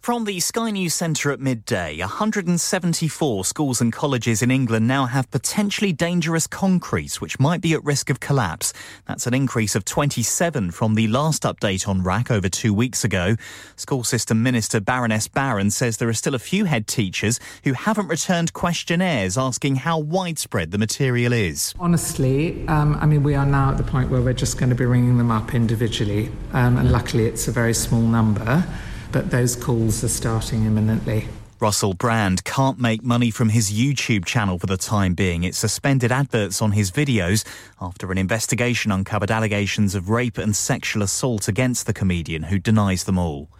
From 0.00 0.24
the 0.24 0.40
Sky 0.40 0.70
News 0.70 0.94
Centre 0.94 1.30
at 1.30 1.40
midday, 1.40 1.98
174 1.98 3.44
schools 3.44 3.82
and 3.82 3.92
colleges 3.92 4.40
in 4.40 4.50
England 4.50 4.88
now 4.88 5.04
have 5.04 5.30
potentially 5.30 5.92
dangerous 5.92 6.46
concrete, 6.46 7.20
which 7.20 7.38
might 7.38 7.60
be 7.60 7.74
at 7.74 7.84
risk 7.84 8.08
of 8.08 8.18
collapse. 8.18 8.72
That's 9.06 9.26
an 9.26 9.34
increase 9.34 9.74
of 9.74 9.84
27 9.84 10.70
from 10.70 10.94
the 10.94 11.06
last 11.06 11.42
update 11.42 11.86
on 11.86 12.02
RAAC 12.02 12.30
over 12.30 12.48
two 12.48 12.72
weeks 12.72 13.04
ago. 13.04 13.36
School 13.76 14.02
System 14.02 14.42
Minister 14.42 14.80
Baroness 14.80 15.28
Barron 15.28 15.70
says 15.70 15.98
there 15.98 16.08
are 16.08 16.14
still 16.14 16.34
a 16.34 16.38
few 16.38 16.64
head 16.64 16.86
teachers 16.86 17.38
who 17.64 17.74
haven't 17.74 18.08
returned 18.08 18.54
questionnaires 18.54 19.36
asking 19.36 19.76
how 19.76 19.98
widespread 19.98 20.70
the 20.70 20.78
material 20.78 21.34
is. 21.34 21.74
Honestly, 21.78 22.66
um, 22.68 22.96
I 23.02 23.04
mean, 23.04 23.22
we 23.22 23.34
are 23.34 23.44
now 23.44 23.72
at 23.72 23.76
the 23.76 23.84
point 23.84 24.08
where 24.08 24.22
we're 24.22 24.32
just 24.32 24.56
going 24.56 24.70
to 24.70 24.74
be 24.74 24.86
ringing 24.86 25.18
them 25.18 25.30
up 25.30 25.54
individually, 25.54 26.30
um, 26.54 26.78
and 26.78 26.90
luckily 26.90 27.26
it's 27.26 27.48
a 27.48 27.52
very 27.52 27.74
small 27.74 28.00
number 28.00 28.64
but 29.12 29.30
those 29.30 29.56
calls 29.56 30.02
are 30.04 30.08
starting 30.08 30.64
imminently. 30.64 31.28
Russell 31.60 31.92
Brand 31.92 32.42
can't 32.44 32.78
make 32.78 33.02
money 33.02 33.30
from 33.30 33.50
his 33.50 33.70
YouTube 33.70 34.24
channel 34.24 34.58
for 34.58 34.66
the 34.66 34.78
time 34.78 35.12
being. 35.12 35.44
It 35.44 35.54
suspended 35.54 36.10
adverts 36.10 36.62
on 36.62 36.72
his 36.72 36.90
videos 36.90 37.44
after 37.78 38.10
an 38.10 38.16
investigation 38.16 38.90
uncovered 38.90 39.30
allegations 39.30 39.94
of 39.94 40.08
rape 40.08 40.38
and 40.38 40.56
sexual 40.56 41.02
assault 41.02 41.48
against 41.48 41.84
the 41.84 41.92
comedian, 41.92 42.44
who 42.44 42.58
denies 42.58 43.04
them 43.04 43.18
all. 43.18 43.50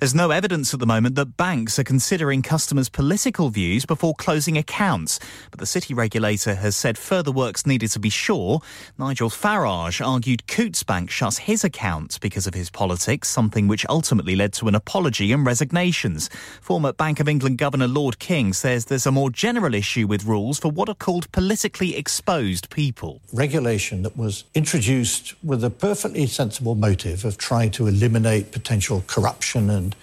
There's 0.00 0.14
no 0.14 0.30
evidence 0.30 0.72
at 0.72 0.78
the 0.78 0.86
moment 0.86 1.16
that 1.16 1.36
banks 1.36 1.76
are 1.76 1.84
considering 1.84 2.40
customers' 2.40 2.88
political 2.88 3.50
views 3.50 3.84
before 3.84 4.14
closing 4.14 4.56
accounts, 4.56 5.18
but 5.50 5.58
the 5.58 5.66
city 5.66 5.92
regulator 5.92 6.54
has 6.54 6.76
said 6.76 6.96
further 6.96 7.32
work's 7.32 7.66
needed 7.66 7.90
to 7.90 7.98
be 7.98 8.08
sure. 8.08 8.60
Nigel 8.96 9.28
Farage 9.28 10.00
argued 10.06 10.46
Coutts 10.46 10.84
Bank 10.84 11.10
shuts 11.10 11.38
his 11.38 11.64
account 11.64 12.20
because 12.20 12.46
of 12.46 12.54
his 12.54 12.70
politics, 12.70 13.26
something 13.26 13.66
which 13.66 13.84
ultimately 13.88 14.36
led 14.36 14.52
to 14.52 14.68
an 14.68 14.76
apology 14.76 15.32
and 15.32 15.44
resignations. 15.44 16.30
Former 16.60 16.92
Bank 16.92 17.18
of 17.18 17.28
England 17.28 17.58
Governor 17.58 17.88
Lord 17.88 18.20
King 18.20 18.52
says 18.52 18.84
there's 18.84 19.04
a 19.06 19.10
more 19.10 19.30
general 19.30 19.74
issue 19.74 20.06
with 20.06 20.24
rules 20.24 20.60
for 20.60 20.70
what 20.70 20.88
are 20.88 20.94
called 20.94 21.32
politically 21.32 21.96
exposed 21.96 22.70
people. 22.70 23.20
Regulation 23.32 24.04
that 24.04 24.16
was 24.16 24.44
introduced 24.54 25.34
with 25.42 25.64
a 25.64 25.70
perfectly 25.70 26.28
sensible 26.28 26.76
motive 26.76 27.24
of 27.24 27.36
trying 27.36 27.72
to 27.72 27.88
eliminate 27.88 28.52
potential 28.52 29.02
corruption 29.08 29.68
and 29.68 29.87
and 29.88 29.96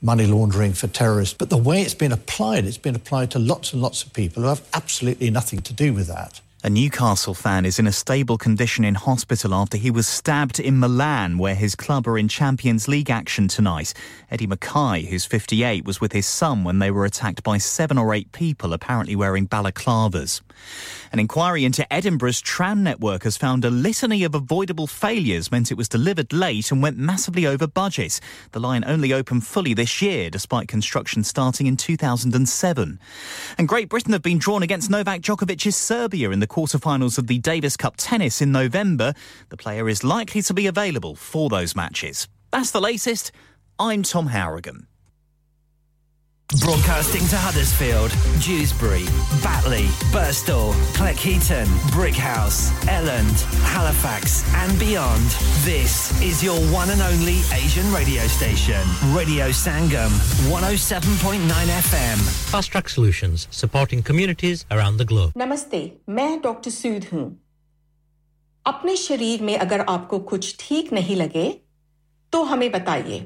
money 0.00 0.26
laundering 0.26 0.72
for 0.72 0.88
terrorists. 0.88 1.34
But 1.34 1.50
the 1.50 1.56
way 1.56 1.82
it's 1.82 1.94
been 1.94 2.12
applied, 2.12 2.64
it's 2.64 2.78
been 2.78 2.96
applied 2.96 3.30
to 3.32 3.38
lots 3.38 3.72
and 3.72 3.82
lots 3.82 4.02
of 4.02 4.12
people 4.12 4.42
who 4.42 4.48
have 4.48 4.66
absolutely 4.74 5.30
nothing 5.30 5.60
to 5.62 5.72
do 5.72 5.92
with 5.92 6.08
that. 6.08 6.40
A 6.64 6.70
Newcastle 6.70 7.34
fan 7.34 7.64
is 7.64 7.80
in 7.80 7.88
a 7.88 7.92
stable 7.92 8.38
condition 8.38 8.84
in 8.84 8.94
hospital 8.94 9.52
after 9.52 9.76
he 9.76 9.90
was 9.90 10.06
stabbed 10.06 10.60
in 10.60 10.78
Milan, 10.78 11.36
where 11.36 11.56
his 11.56 11.74
club 11.74 12.06
are 12.06 12.16
in 12.16 12.28
Champions 12.28 12.86
League 12.86 13.10
action 13.10 13.48
tonight. 13.48 13.92
Eddie 14.30 14.46
Mackay, 14.46 15.06
who's 15.06 15.24
58, 15.24 15.84
was 15.84 16.00
with 16.00 16.12
his 16.12 16.26
son 16.26 16.62
when 16.62 16.78
they 16.78 16.92
were 16.92 17.04
attacked 17.04 17.42
by 17.42 17.58
seven 17.58 17.98
or 17.98 18.14
eight 18.14 18.30
people, 18.30 18.72
apparently 18.72 19.16
wearing 19.16 19.48
balaclavas. 19.48 20.40
An 21.12 21.18
inquiry 21.18 21.64
into 21.64 21.90
Edinburgh's 21.92 22.40
tram 22.40 22.82
network 22.82 23.24
has 23.24 23.36
found 23.36 23.64
a 23.64 23.70
litany 23.70 24.24
of 24.24 24.34
avoidable 24.34 24.86
failures 24.86 25.52
meant 25.52 25.70
it 25.70 25.76
was 25.76 25.88
delivered 25.88 26.32
late 26.32 26.72
and 26.72 26.82
went 26.82 26.96
massively 26.96 27.46
over 27.46 27.66
budget. 27.66 28.18
The 28.52 28.60
line 28.60 28.82
only 28.86 29.12
opened 29.12 29.46
fully 29.46 29.74
this 29.74 30.00
year, 30.00 30.30
despite 30.30 30.68
construction 30.68 31.22
starting 31.24 31.66
in 31.66 31.76
2007. 31.76 32.98
And 33.58 33.68
Great 33.68 33.88
Britain 33.88 34.12
have 34.12 34.22
been 34.22 34.38
drawn 34.38 34.62
against 34.62 34.90
Novak 34.90 35.20
Djokovic's 35.20 35.76
Serbia 35.76 36.30
in 36.30 36.40
the 36.40 36.46
quarterfinals 36.46 37.18
of 37.18 37.26
the 37.26 37.38
Davis 37.38 37.76
Cup 37.76 37.94
tennis 37.96 38.40
in 38.40 38.52
November. 38.52 39.14
The 39.50 39.56
player 39.56 39.88
is 39.88 40.02
likely 40.02 40.42
to 40.42 40.54
be 40.54 40.66
available 40.66 41.14
for 41.14 41.48
those 41.48 41.76
matches. 41.76 42.28
That's 42.50 42.70
the 42.70 42.80
latest. 42.80 43.32
I'm 43.78 44.02
Tom 44.02 44.28
Harrigan. 44.28 44.86
Broadcasting 46.63 47.27
to 47.27 47.35
Huddersfield, 47.35 48.09
Dewsbury, 48.39 49.03
Batley, 49.43 49.83
Burstall, 50.15 50.71
Cleckheaton, 50.95 51.65
Brickhouse, 51.91 52.71
Elland, 52.87 53.35
Halifax, 53.73 54.45
and 54.55 54.79
beyond. 54.79 55.27
This 55.65 56.19
is 56.21 56.41
your 56.41 56.57
one 56.71 56.89
and 56.89 57.01
only 57.01 57.41
Asian 57.51 57.91
radio 57.93 58.23
station, 58.27 58.81
Radio 59.13 59.49
Sangam, 59.49 60.09
107.9 60.49 61.41
FM. 61.49 62.17
Fast 62.49 62.71
Track 62.71 62.87
Solutions, 62.87 63.49
supporting 63.51 64.01
communities 64.01 64.65
around 64.71 64.97
the 64.97 65.05
globe. 65.05 65.33
Namaste, 65.33 65.91
मैं 66.09 66.41
doctor 66.41 66.71
सूद 66.71 67.07
हूं 67.13 67.25
अपने 68.65 68.95
शरीर 68.95 69.41
में 69.41 69.57
अगर 69.57 69.85
आपको 69.89 70.19
कुछ 70.31 70.55
ठीक 70.59 70.93
नहीं 70.93 71.15
लगे 71.15 71.49
तो 72.31 72.43
हमें 72.43 72.71
बताइए 72.71 73.25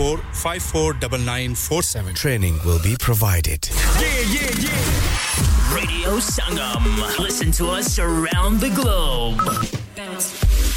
549947. 0.01 2.15
Training 2.15 2.59
will 2.65 2.79
be 2.81 2.95
provided. 2.99 3.69
Yeah, 3.99 4.07
yeah, 4.29 4.49
yeah. 4.59 5.75
Radio 5.75 6.17
Sangam. 6.17 6.83
Listen 7.19 7.51
to 7.53 7.67
us 7.67 7.99
around 7.99 8.59
the 8.59 8.69
globe. 8.71 9.39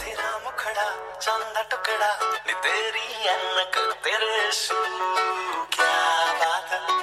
तेरा 0.00 0.30
मुखड़ा 0.44 0.88
चाँद 1.24 1.56
टुकड़ा 1.70 2.12
तेरी 2.64 3.28
अनक 3.34 3.76
तेरे 4.04 4.50
क्या 5.74 5.94
बादल 6.40 6.99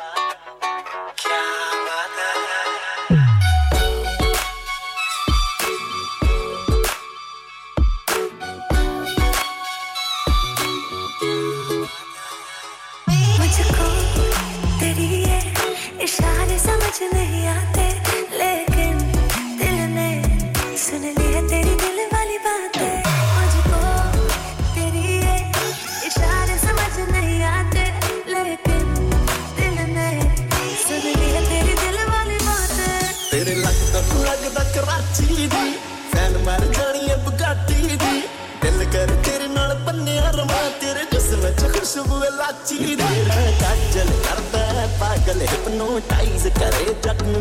खुशबू 41.97 42.17
लाची 42.37 42.95
काजल 42.97 44.09
करता 44.25 44.59
है 44.77 44.85
पागल 44.99 45.39
हिप्नोटाइज 45.41 46.43
करे 46.57 46.93
जख्म। 47.05 47.33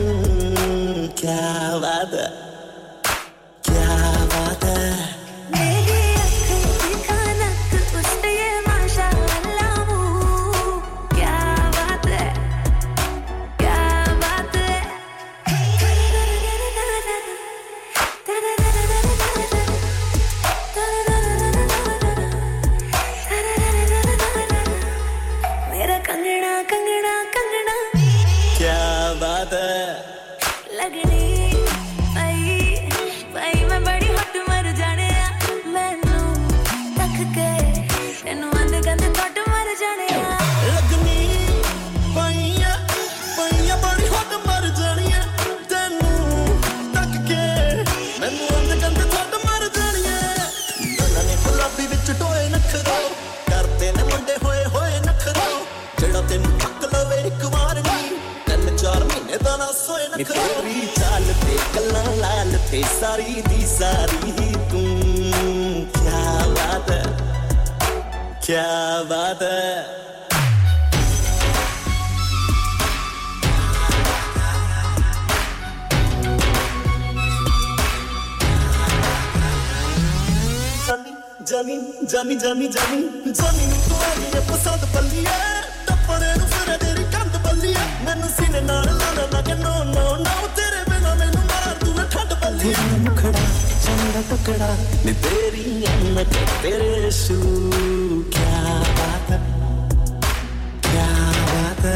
क्या 1.20 1.76
बात 1.78 2.14
है? 2.14 2.28
agony 30.86 31.45
ਨੀ 60.16 60.24
ਤੇਰੀ 60.24 60.86
ਚਾਲ 60.96 61.24
ਤੇ 61.40 61.56
ਕੱਲਾਂ 61.74 62.16
ਲਾਲ 62.16 62.56
ਤੇ 62.70 62.82
ਸਾਰੀ 62.90 63.42
ਦੀ 63.48 63.66
ਸਾਰੀ 63.68 64.32
ਤੂੰ 64.70 65.86
ਕੀ 65.94 66.54
ਬਾਤ 66.54 66.90
ਹੈ 66.90 67.02
ਕੀ 68.42 68.54
ਬਾਤ 69.08 69.42
ਹੈ 69.42 69.84
ਜਾਨੀ 80.86 81.78
ਜਾਨੀ 82.06 82.36
ਜਾਨੀ 82.36 82.68
ਜਾਨੀ 82.68 82.68
ਜਾਨੀ 82.68 83.66
ਨੂੰ 83.66 83.76
ਤੂੰ 83.88 83.98
ਆਈ 84.00 84.40
ਪਸੰਦ 84.48 84.84
ਬੱਲੀਏ 84.94 85.38
ਟੱਪੜੇ 85.86 86.34
ਨੂੰ 86.38 86.48
ਫਿਰ 86.48 86.76
ਤੇਰੀ 86.78 87.04
ਕੰਧ 87.12 87.36
ਬੱਲੀਏ 87.44 87.86
ਮੈਨੂੰ 88.04 88.28
ਸੀਨੇ 88.30 88.60
ਨਾਲ 88.60 88.85
ਲੱਗ 89.48 89.58
ਨੋ 89.58 89.72
ਨੋ 89.84 90.16
ਨੋ 90.16 90.46
ਤੇਰੇ 90.56 90.82
ਬਿਨਾ 90.88 91.14
ਮੈਨੂੰ 91.14 91.44
ਮਾਰ 91.44 91.74
ਤੂੰ 91.80 91.94
ਨਾ 91.94 92.04
ਠੰਡ 92.04 92.32
ਬੱਲੀ 92.34 92.74
ਮੁਖੜਾ 92.98 93.40
ਚੰਦ 93.84 94.22
ਟੁਕੜਾ 94.30 94.74
ਨੀ 95.04 95.12
ਤੇਰੀ 95.22 95.84
ਅੰਨ 95.86 96.24
ਤੇ 96.24 96.46
ਤੇਰੇ 96.62 97.10
ਸੂ 97.10 97.40
ਕੀ 98.32 98.44
ਬਾਤ 98.98 99.32
ਕੀ 100.82 100.96
ਬਾਤ 101.46 101.86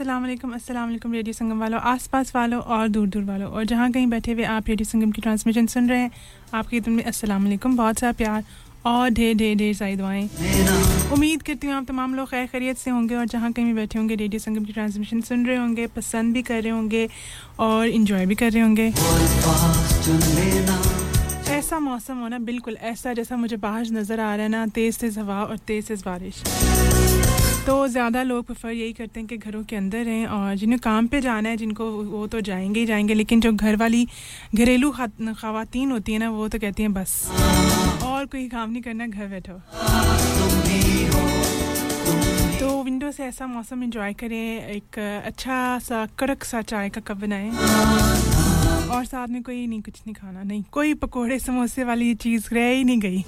अस्सलाम 0.00 0.22
वालेकुम 0.22 0.52
अस्सलाम 0.54 0.84
वालेकुम 0.84 1.12
रेडियो 1.12 1.32
संगम 1.34 1.58
वालों 1.60 1.80
आसपास 1.88 2.32
वालों 2.34 2.60
और 2.74 2.88
दूर 2.88 3.08
दूर 3.08 3.24
वालों। 3.24 3.48
और 3.48 3.64
जहाँ 3.64 3.90
कहीं 3.92 4.06
बैठे 4.08 4.32
हुए 4.32 4.44
आप 4.46 4.68
रेडियो 4.68 4.88
संगम 4.90 5.10
की 5.12 5.22
ट्रांसमिशन 5.22 5.66
सुन 5.66 5.88
रहे 5.88 5.98
हैं, 6.00 6.10
आपके 6.54 6.80
दिन 6.80 6.94
में 6.94 7.02
अस्सलाम 7.04 7.42
वालेकुम 7.44 7.76
बहुत 7.76 7.98
सा 7.98 8.12
प्यार 8.12 8.44
और 8.86 9.10
ढेर 9.10 9.34
ढेर 9.36 9.56
ढेर 9.56 9.74
सारी 9.74 9.96
दुआएँ। 9.96 10.24
उम्मीद 11.12 11.42
करती 11.42 11.66
हूँ 11.66 11.74
आप 11.76 11.84
तमाम 11.88 12.14
लोग 12.14 12.30
खैर 12.30 12.46
खैरियत 12.46 12.78
से 12.78 12.90
होंगे 12.90 13.14
और 13.14 13.26
जहाँ 13.26 13.52
कहीं 13.52 13.66
भी 13.66 13.72
बैठे 13.74 13.98
होंगे 13.98 14.14
रेडियो 14.14 14.40
संगम 14.40 14.64
की 14.64 14.72
ट्रांसमिशन 14.72 15.20
सुन 15.20 15.46
रहे 15.46 15.56
होंगे, 15.56 15.86
पसंद 15.88 16.34
भी 16.34 16.42
कर 16.42 16.62
रहे 16.62 16.72
होंगे 16.72 17.08
और 17.60 17.86
इन्जॉय 17.90 18.26
भी 18.26 18.34
कर 18.34 18.50
रहे 18.52 18.62
होंगे। 18.62 18.86
ऐसा 21.50 21.78
मौसम 21.80 22.18
होना 22.18 22.38
बिल्कुल 22.40 22.76
ऐसा 22.82 23.12
जैसा 23.12 23.36
मुझे 23.36 23.56
बाहर 23.58 23.90
नज़र 23.92 24.20
आ 24.20 24.34
रहा 24.34 24.42
है 24.42 24.48
ना 24.48 24.66
तेज़ 24.74 24.98
तेज़ 24.98 25.20
हवा 25.20 25.42
और 25.44 25.56
तेज़ 25.58 25.86
तेज़ 25.88 26.04
बारिश। 26.04 26.42
तो 27.66 27.86
ज़्यादा 27.88 28.22
लोग 28.22 28.44
प्रेफर 28.46 28.70
यही 28.70 28.92
करते 28.92 29.20
हैं 29.20 29.26
कि 29.28 29.36
घरों 29.36 29.62
के 29.64 29.76
अंदर 29.76 30.04
रहें 30.04 30.26
और 30.26 30.54
जिन्हें 30.56 30.78
काम 30.80 31.06
पे 31.06 31.20
जाना 31.20 31.48
है, 31.48 31.56
जिनको 31.56 31.84
वो 32.04 32.26
तो 32.26 32.40
जाएँगे 32.40 32.80
ही 32.80 32.86
जाएँगे, 32.86 33.14
लेकिन 33.14 33.40
जो 33.40 33.52
घर 33.52 33.76
वाली 33.76 34.06
घरेलू 34.54 34.90
खातन 34.90 35.90
होती 35.90 36.12
हैं 36.12 36.18
ना, 36.18 36.30
वो 36.30 36.48
तो 36.48 36.58
कहती 36.58 36.82
हैं, 36.82 36.92
बस, 36.94 37.12
और 38.04 38.26
कोई 38.26 38.48
काम 38.48 38.70
नहीं 38.70 38.82
करना, 38.82 39.06
घर 39.06 39.26
बैठो। 39.26 39.52
तो 42.58 42.82
विंडो 42.82 43.10
से 43.12 43.24
ऐसा 43.24 43.46
मौसम 43.46 43.82
इंजॉय 43.84 44.12
करें, 44.14 44.66
एक 44.66 44.98
अच्छा 45.26 45.78
सा, 45.78 46.06
कड़क 46.18 46.44
सा 46.44 46.62
चाय 46.62 46.88
का 46.88 47.00
कप 47.00 47.16
बनाएँ 47.16 47.50
और 48.90 49.04
साथ 49.04 49.28
में 49.28 49.42
कोई 49.42 49.66
नहीं, 49.66 49.80
कुछ 49.82 50.00
नहीं 50.00 50.14
खाना, 50.14 50.42
नहीं, 50.42 50.62
कोई 50.72 50.94
पकोड़े, 50.94 51.38
समोसे 51.38 51.84
वाली 51.84 52.14
चीज़ 52.14 52.48
रह 52.52 52.70
ही 52.70 52.84
नहीं 52.84 53.00
गई। 53.00 53.22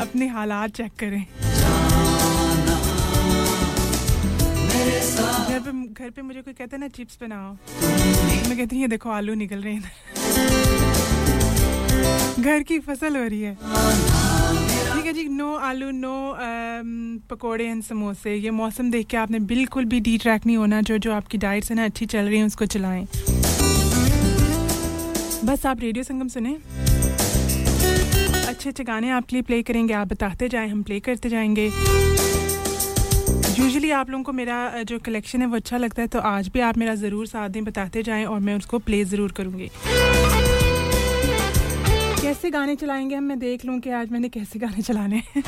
अपने 0.00 0.26
हालात 0.28 0.70
चेक 0.70 0.92
करें। 0.98 1.24
घर 4.98 5.60
पे 5.60 5.72
घर 5.94 6.10
पे 6.10 6.22
मुझे 6.22 6.40
कोई 6.42 6.52
कहता 6.52 6.76
है 6.76 6.80
ना, 6.80 6.88
चिप्स 6.88 7.18
बनाओ। 7.20 7.52
मैं 8.48 8.56
कहती 8.56 8.76
हूँ, 8.76 8.82
ये 8.82 8.88
देखो, 8.88 9.10
आलू 9.10 9.34
निकल 9.34 9.62
रहे 9.62 9.74
हैं। 9.74 9.82
घर 12.40 12.62
की 12.62 12.78
फ़सल 12.78 13.16
हो 13.16 13.22
रही 13.24 13.40
है। 13.42 13.54
ठीक 13.54 15.06
है 15.06 15.12
जी, 15.12 15.28
नो 15.28 15.54
आलू, 15.56 15.90
नो 15.90 16.36
पकोड़े 17.30 17.66
एंड 17.66 17.82
समोसे। 17.82 18.34
ये 18.34 18.50
मौसम 18.50 18.90
देख 18.90 19.06
के 19.06 19.16
आपने 19.16 19.38
बिल्कुल 19.46 19.84
भी 19.84 20.00
डी 20.00 20.16
ट्रैक 20.18 20.46
नहीं 20.46 20.56
होना। 20.56 20.80
जो 20.80 20.98
जो 20.98 21.12
आपकी 21.12 21.38
डाइट 21.38 21.64
से 21.64 21.74
ना, 21.74 21.84
अच्छी 21.84 22.06
चल 22.06 22.28
रही 22.28 22.38
है, 22.38 22.46
उसको 22.46 22.66
चलाएँ। 22.66 23.06
बस 25.44 25.66
आप 25.66 25.80
रेडियो 25.80 26.04
संगम 26.04 26.28
सुने। 26.28 26.56
अच्छे 28.48 28.68
अच्छे 28.68 28.84
गाने 28.84 29.10
आपके 29.10 29.36
लिए 29.36 29.42
प्ले 29.42 29.62
करेंगे। 29.62 29.94
आप 29.94 30.08
बताते 30.08 30.48
जाएँ, 30.48 30.68
हम 30.68 30.82
प्ले 30.82 31.00
करते 31.00 31.28
जाएँगे। 31.28 31.70
यूजुअली 33.58 33.90
आप 33.90 34.10
लोगों 34.10 34.24
को 34.24 34.32
मेरा 34.32 34.82
जो 34.82 34.98
कलेक्शन 34.98 35.40
है 35.40 35.46
वो 35.46 35.56
अच्छा 35.56 35.76
लगता 35.76 36.02
है 36.02 36.08
तो 36.08 36.18
आज 36.20 36.48
भी 36.48 36.60
आप 36.60 36.76
मेरा 36.78 36.94
ज़रूर 36.94 37.26
साथ 37.26 37.48
दें, 37.48 37.64
बताते 37.64 38.02
जाएँ 38.02 38.24
और 38.24 38.40
मैं 38.40 38.54
उसको 38.56 38.78
प्ले 38.78 39.04
ज़रूर 39.04 39.32
करूँगी। 39.32 39.70
कैसे 42.22 42.50
गाने 42.50 42.76
चलाएँगे 42.76 43.14
हम? 43.14 43.24
मैं 43.24 43.38
देख 43.38 43.64
लूँ 43.64 43.78
कि 43.80 43.90
आज 43.90 44.10
मैंने 44.10 44.28
कैसे 44.28 44.58
गाने 44.58 44.82
चलाने 44.82 45.16
हैं। 45.16 45.42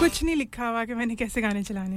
कुछ 0.00 0.22
नहीं 0.24 0.36
लिखा 0.36 0.68
हुआ 0.68 0.84
कि 0.84 0.94
मैंने 0.94 1.14
कैसे 1.14 1.40
गाने 1.42 1.62
चलाने 1.62 1.96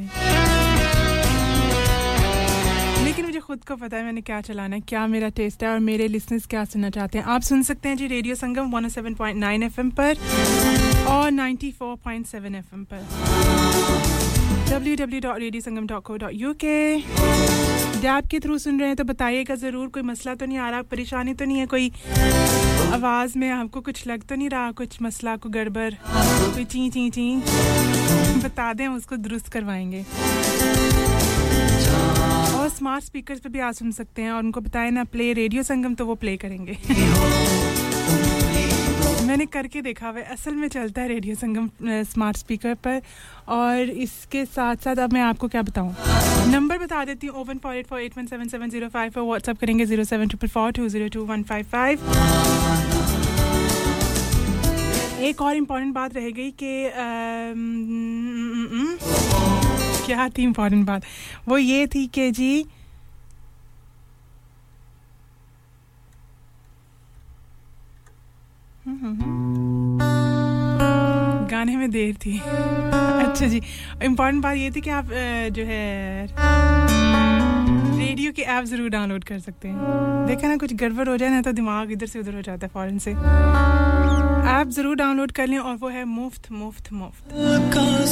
लेकिन 3.12 3.26
मुझे 3.26 3.40
खुद 3.40 3.64
को 3.68 3.76
पता 3.76 3.98
है 3.98 4.04
मैंने 4.04 4.22
क्या 4.22 4.40
चलाना 4.42 4.76
है, 4.76 4.82
क्या 4.88 5.06
मेरा 5.08 5.30
टेस्ट 5.38 5.64
है 5.64 5.70
और 5.70 5.80
मेरे 5.80 6.08
लिसनर्स 6.08 6.46
क्या 6.48 6.64
सुनना 6.66 6.90
चाहते 6.90 7.18
हैं। 7.18 7.26
आप 7.26 7.42
सुन 7.42 7.64
सकते 7.64 7.90
हैं 7.90 7.96
जी 7.98 8.08
रेडियो 8.08 8.36
संगम 8.36 8.72
107.9 8.72 9.64
एफएम 9.64 9.90
पर 10.00 10.18
और 11.08 11.32
94.7 11.32 12.56
एफएम 12.56 12.84
पर। 12.94 13.02
Www.radiosangam.co.uk 14.70 16.64
डैब 18.02 18.28
के 18.32 18.40
थ्रू 18.40 18.58
सुन 18.58 18.80
रहे 18.80 18.88
हैं 18.88 18.96
तो 18.96 19.04
बताइएगा 19.04 19.56
ज़रूर, 19.56 19.88
कोई 19.88 20.04
मसला 20.04 20.36
तो 20.36 20.46
नहीं 20.46 20.58
आ 20.58 20.70
रहा, 20.70 20.82
परेशानी 20.92 21.34
तो 21.34 21.46
नहीं 21.46 21.58
है, 21.58 21.66
कोई 21.66 21.92
आवाज़ 22.94 23.38
में 23.38 23.50
आपको 23.52 23.82
कुछ 23.82 24.08
लग 24.08 24.24
तो 24.24 24.36
नहीं 24.36 24.50
रहा, 24.50 24.72
कुछ 24.72 25.02
मसला 25.02 25.36
को 25.36 25.50
गड़बड़, 25.50 25.94
कोई 25.94 26.64
ची 26.66 26.90
ची 26.90 27.10
ची, 27.10 27.36
बता 28.44 28.74
दें, 28.74 28.88
उसको 28.88 29.16
दुरुस्त 29.18 29.48
करवाएँगे। 29.54 30.06
स्मार्ट 32.72 33.04
स्पीकर 33.04 33.36
पे 33.44 33.50
भी 33.50 33.60
आप 33.60 33.74
सुन 33.74 33.92
सकते 33.92 34.22
हैं 34.22 34.32
और 34.32 34.44
उनको 34.44 34.62
बताएँ 34.62 34.92
ना 34.92 35.04
प्ले 35.12 35.32
रेडियो 35.34 35.64
संगम 35.64 35.94
तो 35.96 36.06
वो 36.06 36.16
प्ले 36.16 36.36
करेंगे। 36.38 36.78
मैंने 39.26 39.46
करके 39.46 39.82
देखा 39.82 40.10
हुआ 40.10 40.22
असल 40.32 40.56
में 40.56 40.68
चलता 40.68 41.02
है 41.02 41.08
रेडियो 41.08 41.36
संगम 41.36 41.70
स्मार्ट 42.06 42.38
स्पीकर 42.38 42.74
पर 42.86 43.02
और 43.50 43.90
इसके 44.06 44.44
साथ 44.46 44.76
साथ 44.84 44.96
अब 45.00 45.14
मैं 45.14 45.22
आपको 45.22 45.48
क्या 45.48 45.62
बताऊँ? 45.62 45.94
नंबर 46.52 46.78
बता 46.78 47.04
देती 47.06 47.28
हूँ 47.28 47.40
oh one 47.42 47.58
four 47.64 47.76
eight 47.76 47.88
four 47.88 48.00
eight 48.02 48.18
one 48.18 48.26
seven 48.28 48.48
seven 48.48 48.70
zero 48.70 48.88
five 48.90 49.12
four 49.12 49.24
WhatsApp 49.24 49.58
करेंगे 49.60 49.86
zero 49.86 50.04
seven 50.04 50.28
triple 50.28 50.48
four 50.50 50.72
two 50.72 50.88
zero 50.90 51.08
two 51.14 51.26
one 51.26 51.44
five 51.44 51.66
five 51.72 52.00
एक 55.26 55.42
और 55.42 55.56
इंपॉर्टेंट 55.56 55.94
बात 55.96 56.16
रह 56.16 56.30
गई 56.32 56.52
कि 56.64 56.72
क्या 60.06 60.28
थी 60.30 60.44
इंपॉर्टेंट 60.44 60.86
बात? 60.88 61.02
वो 61.48 61.58
ये 61.58 61.88
थी 61.88 62.06
कि 62.10 62.32
जी, 62.32 62.66
गाने 71.52 71.76
में 71.78 71.90
देर 71.92 72.14
थी। 72.16 72.38
अच्छा 72.40 73.48
जी 73.48 73.62
इंपॉर्टेंट 74.04 74.44
बात 74.44 74.56
ये 74.58 74.72
थी 74.72 74.82
कि 74.82 74.90
आप 74.92 75.06
जो 75.54 75.64
है 75.66 76.28
रेडियो 77.98 78.32
की 78.32 78.42
ऐप 78.44 78.66
ज़रूर 78.66 78.90
डाउनलोड 78.90 79.24
कर 79.24 79.40
सकते 79.40 79.68
हैं। 79.68 79.78
देखा 80.28 80.48
ना, 80.48 80.58
कुछ 80.58 80.74
गड़बड़ 80.74 81.08
हो 81.10 81.18
जाए 81.18 81.30
ना 81.30 81.42
तो 81.42 81.52
दिमाग 81.52 81.92
इधर 81.92 82.06
से 82.06 82.20
उधर 82.20 82.36
हो 82.36 82.42
जाता 82.42 82.66
है 82.68 82.72
फॉरन 82.74 82.98
से। 82.98 83.12
ऐप 84.52 84.68
ज़रूर 84.70 84.96
डाउनलोड 84.96 85.32
कर 85.32 85.48
लें 85.48 85.58
और 85.58 85.76
वो 85.76 85.90
है 85.90 86.04
मुफ़्त 86.08 86.52
मुफ़्त 86.52 86.92
मुफ़्त। 86.94 87.32
का 87.74 88.06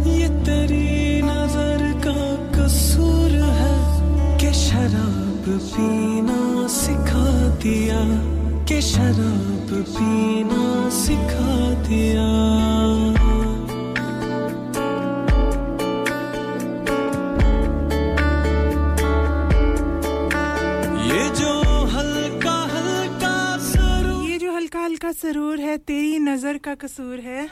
तेरी 0.00 1.22
नज़र 1.22 1.82
का 2.04 2.20
कसूर 2.56 3.32
है 3.58 3.76
कि 4.40 4.52
शराब 4.54 5.44
पीना 5.48 6.40
सिखा 6.68 7.26
दिया 7.62 8.00
कि 8.68 8.80
शराब 8.82 9.68
पीना 9.90 10.64
सिखा 11.00 11.52
दिया। 11.88 12.28
हल्का 24.50 24.80
हल्का 24.80 25.10
सरूर 25.12 25.60
है 25.60 25.76
तेरी 25.78 26.18
नज़र 26.18 26.56
का 26.64 26.74
कसूर 26.74 27.20
है। 27.20 27.42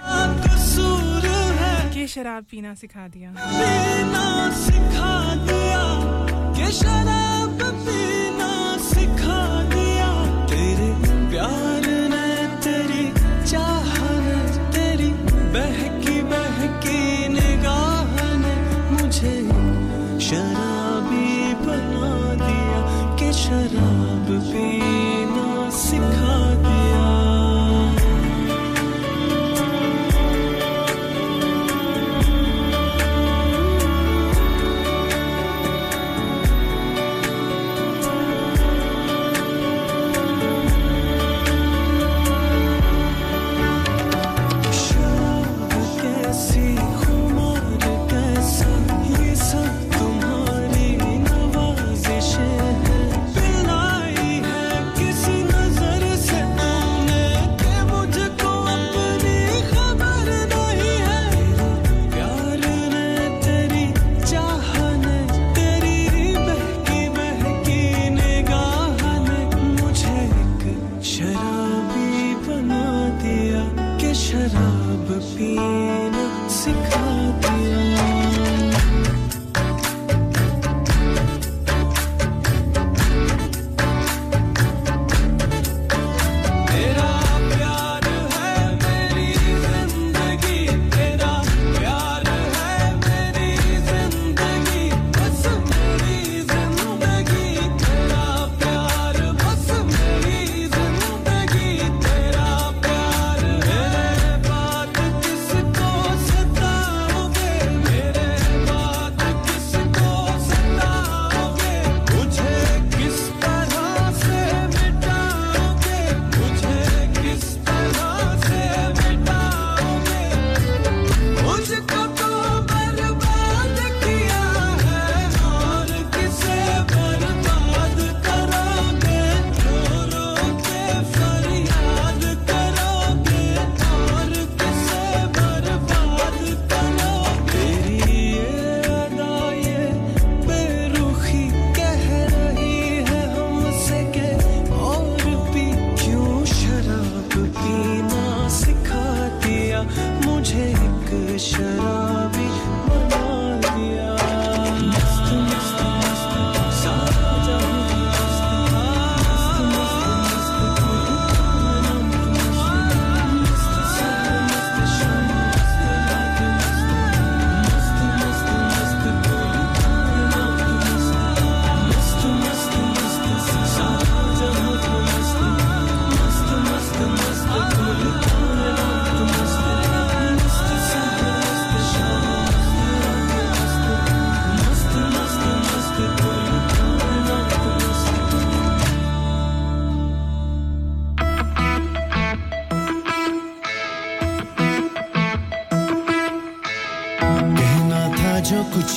ये 1.98 2.06
शराब 2.06 2.44
पीना 2.50 2.72
सिखा 2.80 3.06
दिया। 3.14 3.30
पीना 3.36 4.26
सिखा 4.64 5.12
दिया 5.46 5.82
ये 6.58 6.70
शराब 6.78 7.47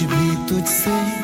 भी 0.07 0.35
तुझसे 0.49 1.20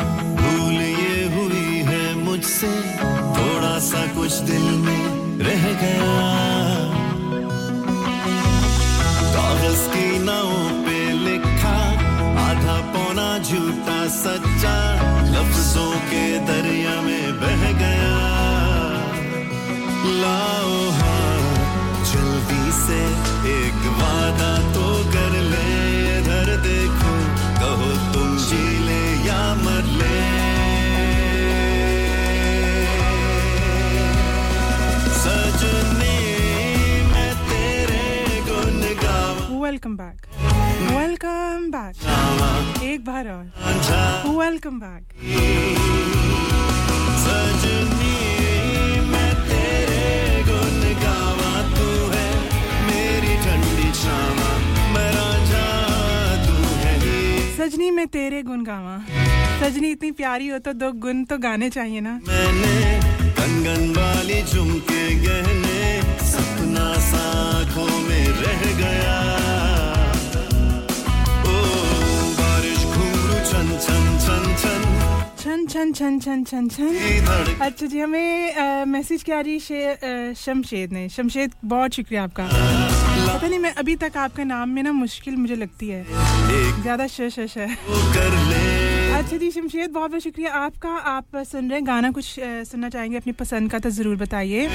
Welcome 44.68 44.82
back. 44.82 45.04
सजनी, 57.58 57.92
में 57.92 58.08
तेरे 58.08 58.42
गुन 58.44 58.64
गावा। 58.64 58.98
सजनी, 59.62 59.92
इतनी 59.92 60.12
प्यारी 60.12 60.48
हो 60.48 60.60
तो 60.60 60.74
दो 60.74 60.92
गुन 60.92 61.24
तो 61.26 61.38
गाने 61.38 61.70
चाहिए 61.70 62.02
ना। 62.02 62.20
मैंने 62.28 62.76
कंगन 63.40 63.90
वाली 63.98 64.42
झुमके 64.44 65.04
गहने, 65.16 66.02
सपना 66.28 66.94
साखों 67.08 67.90
में 68.10 68.28
रह 68.44 68.62
गया। 68.84 69.27
छन 75.78 75.92
छन 75.94 76.20
छन 76.20 76.44
छन 76.44 76.68
छन। 76.70 77.58
अच्छा 77.62 77.86
जी 77.86 78.00
हमें 78.00 78.86
मैसेज 78.86 79.24
क्या 79.24 79.40
रही 79.40 79.60
शे, 79.60 79.76
है 80.04 80.34
शमशेद 80.34 80.94
ने। 80.94 81.08
शमशेद 81.10 81.52
बहुत 81.66 81.94
शुक्रिया 81.94 82.24
आपका। 82.24 82.46
पता 82.46 83.48
नहीं 83.48 83.60
मैं 83.60 83.74
अभी 83.76 83.96
तक 83.96 84.18
आपके 84.18 84.44
नाम 84.44 84.70
में 84.70 84.82
ना 84.84 84.92
मुश्किल 84.92 85.36
मुझे 85.36 85.56
लगती 85.56 85.90
है। 85.90 86.04
ज़्यादा 86.82 87.08
श 87.08 87.30
श 87.30 87.46
श। 87.48 87.58
है 87.58 89.18
अच्छा 89.18 89.38
जी 89.38 89.52
शमशेद 89.52 89.92
बहुत 89.92 90.12
बहुत 90.12 90.24
शुक्रिया। 90.24 90.54
आपका 90.56 90.90
आप 91.14 91.38
सुन 91.46 91.70
रहे 91.70 91.80
हैं 91.80 91.88
गाना 91.88 92.12
कुछ 92.12 92.36
सुनना 92.40 92.90
चाहेंगे 92.90 93.18
अपनी 93.18 93.34
पसंद 93.36 93.72
का 93.72 93.80
तो 93.80 93.90
ज़रूर 93.92 94.16
बताइए। 94.16 94.68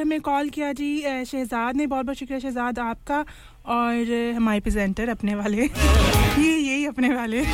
हमें 0.00 0.20
कॉल 0.20 0.48
किया 0.48 0.72
जी 0.72 1.24
शहजाद 1.24 1.76
ने। 1.76 1.86
बहुत 1.86 2.06
बहुत 2.06 2.16
शुक्रिया 2.16 2.40
शहजाद 2.40 2.78
आपका 2.78 3.24
और 3.66 4.32
हमारे 4.36 4.60
प्रेजेंटर 4.60 5.08
अपने 5.08 5.34
वाले। 5.34 5.56
ये, 6.38 6.56
यही 6.56 6.86
अपने 6.86 7.14
वाले। 7.14 7.44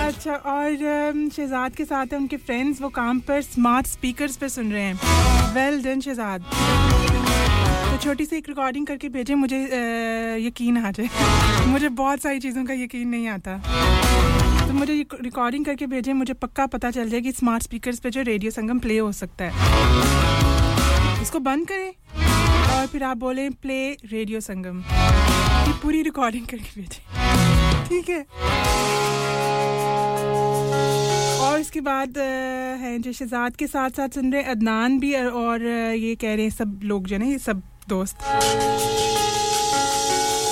अच्छा 0.00 0.32
और 0.32 0.76
शहजाद 1.36 1.74
के 1.74 1.84
साथ 1.84 2.06
है 2.12 2.18
उनके 2.18 2.36
फ्रेंड्स 2.36 2.80
वो 2.82 2.88
काम 2.88 3.20
पर 3.20 3.42
स्मार्ट 3.42 3.86
स्पीकर्स 3.86 4.36
पे 4.36 4.48
सुन 4.48 4.72
रहे 4.72 4.82
हैं। 4.82 5.54
Well 5.54 5.82
done 5.82 6.00
Shahzad. 6.00 6.44
तो 7.90 7.98
छोटी 7.98 8.24
सी 8.24 8.36
एक 8.36 8.48
रिकॉर्डिंग 8.48 8.86
करके 8.86 9.08
भेजें, 9.08 9.34
मुझे 9.34 9.62
यकीन 10.46 10.78
आ 10.78 10.90
जाए। 10.90 11.08
मुझे 11.66 11.88
बहुत 11.88 12.20
सारी 12.20 12.40
चीज़ों 12.40 12.64
का 12.64 12.74
यकीन 12.74 13.08
नहीं 13.08 13.28
आता। 13.28 13.56
तो 14.66 14.74
मुझे 14.74 15.06
रिकॉर्डिंग 15.22 15.64
करके 15.64 15.86
भेजें, 15.86 16.12
मुझे 16.14 16.32
पक्का 16.32 16.66
पता 16.66 16.90
चल 16.90 17.08
जाए 17.10 17.20
कि 17.20 17.32
स्मार्ट 17.32 17.62
स्पीकर्स 17.62 17.98
पे 17.98 18.10
जो 18.10 18.22
रेडियो 18.22 18.50
संगम 18.50 18.78
प्ले 18.78 18.98
हो 18.98 19.12
सकता 19.12 19.44
है। 19.44 20.39
इसको 21.22 21.38
बंद 21.40 21.66
करें 21.68 21.92
और 22.76 22.86
फिर 22.86 23.02
आप 23.04 23.16
बोलें 23.16 23.50
प्ले 23.62 23.80
रेडियो 24.12 24.40
संगम। 24.40 24.78
ये 24.78 25.72
पूरी 25.82 26.02
रिकॉर्डिंग 26.02 26.46
करके 26.46 26.80
भेजें। 26.80 27.02
ठीक 27.88 28.08
है? 28.08 28.20
और 31.40 31.60
इसके 31.60 31.80
बाद 31.80 32.18
है 32.80 32.98
जो 32.98 33.12
शहजाद 33.12 33.56
के 33.56 33.66
साथ 33.66 33.90
साथ 33.90 34.08
सुन 34.14 34.32
रहे 34.32 34.42
अदनान 34.52 34.98
भी 35.00 35.14
और, 35.14 35.62
ये 35.62 36.14
कह 36.14 36.34
रहे 36.34 36.42
हैं 36.42 36.50
सब 36.50 36.80
लोग 36.84 37.06
जो 37.06 37.16
है 37.16 37.30
ये 37.30 37.38
सब 37.38 37.62
दोस्त। 37.88 38.16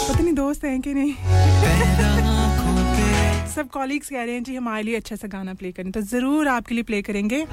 पता 0.05 0.23
नहीं 0.23 0.33
दोस्त 0.35 0.65
हैं 0.65 0.81
कि 0.81 0.95
नहीं। 0.95 1.15
सब 3.55 3.69
कॉलीग्स 3.73 4.09
कह 4.09 4.23
रहे 4.23 4.35
हैं 4.35 4.43
जी 4.45 4.55
हमारे 4.57 4.83
लिए 4.83 4.97
अच्छा 4.97 5.17
सा 5.17 5.29
गाना 5.29 5.55
प्ले 5.55 5.73
करें। 5.73 5.91
तो 5.93 6.01
ज़रूर 6.03 6.49
आपके 6.49 6.75
लिए 6.75 6.85
प्ले 6.85 7.03
करेंगे। 7.03 7.45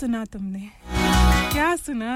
सुना 0.00 0.24
तुमने? 0.32 0.60
क्या 1.52 1.74
सुना? 1.76 2.12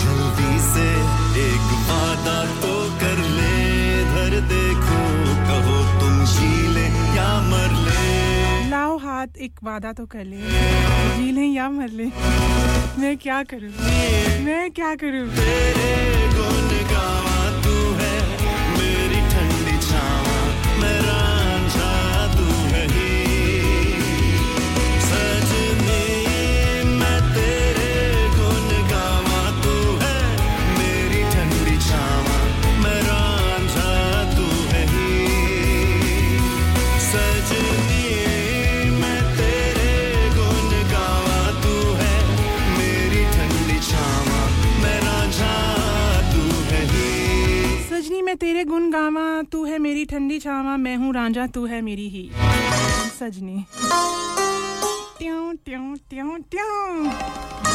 जल्दी 0.00 0.52
से 0.66 0.88
एक 1.44 1.68
वादा 1.88 2.36
तो 2.60 2.74
कर 3.00 3.22
ले 3.36 3.54
धर 4.12 4.40
देखो 4.52 5.00
कहो 5.48 5.78
तुम 6.00 6.24
जी 6.34 6.52
ले 6.74 6.86
या 7.16 7.30
मर 7.48 7.70
ले। 7.86 8.70
लाओ 8.70 8.96
हाथ 9.06 9.40
एक 9.48 9.64
वादा 9.64 9.92
तो 9.92 10.06
कर 10.12 10.24
ले। 10.24 10.40
जी 11.16 11.32
लें 11.32 11.48
या 11.54 11.68
मर 11.78 11.88
ले। 12.00 12.10
मैं 13.00 13.16
क्या 13.24 13.42
करूँ? 13.54 13.72
मैं 14.44 14.70
क्या 14.70 14.94
करूँ? 15.04 15.26
तेरे 48.42 48.64
गुण 48.64 48.90
गावा, 48.90 49.42
तू 49.42 49.64
है 49.64 49.78
मेरी 49.78 50.04
ठंडी 50.04 50.38
छावा, 50.38 50.76
मैं 50.76 50.96
हूँ 50.96 51.14
रांझा, 51.14 51.46
तू 51.46 51.66
है 51.66 51.80
मेरी 51.80 52.08
ही। 52.08 52.30
सजनी। 53.20 53.64
ट्यों 55.18 55.54
ट्यों 55.54 55.94
ट्यों 56.10 56.38
ट्यों। 56.50 57.71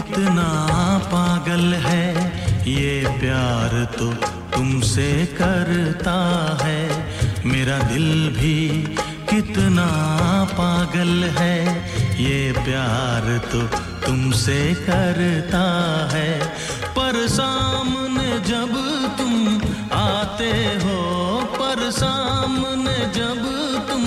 कितना 0.00 0.48
पागल 1.04 1.74
है, 1.84 2.06
ये 2.66 3.18
प्यार 3.20 3.72
तो 3.98 4.06
तुमसे 4.54 5.08
करता 5.32 6.14
है। 6.62 6.80
मेरा 7.44 7.78
दिल 7.82 8.08
भी 8.30 8.56
कितना 9.30 9.86
पागल 10.52 11.12
है, 11.38 11.58
ये 12.20 12.40
प्यार 12.52 13.26
तो 13.52 13.60
तुमसे 14.06 14.58
करता 14.80 15.64
है। 16.12 16.30
पर 16.96 17.26
सामने 17.28 18.28
जब 18.48 18.74
तुम 19.18 19.34
आते 19.98 20.52
हो, 20.84 20.98
पर 21.54 21.90
सामने 21.90 22.98
जब 23.14 23.42
तुम 23.90 24.04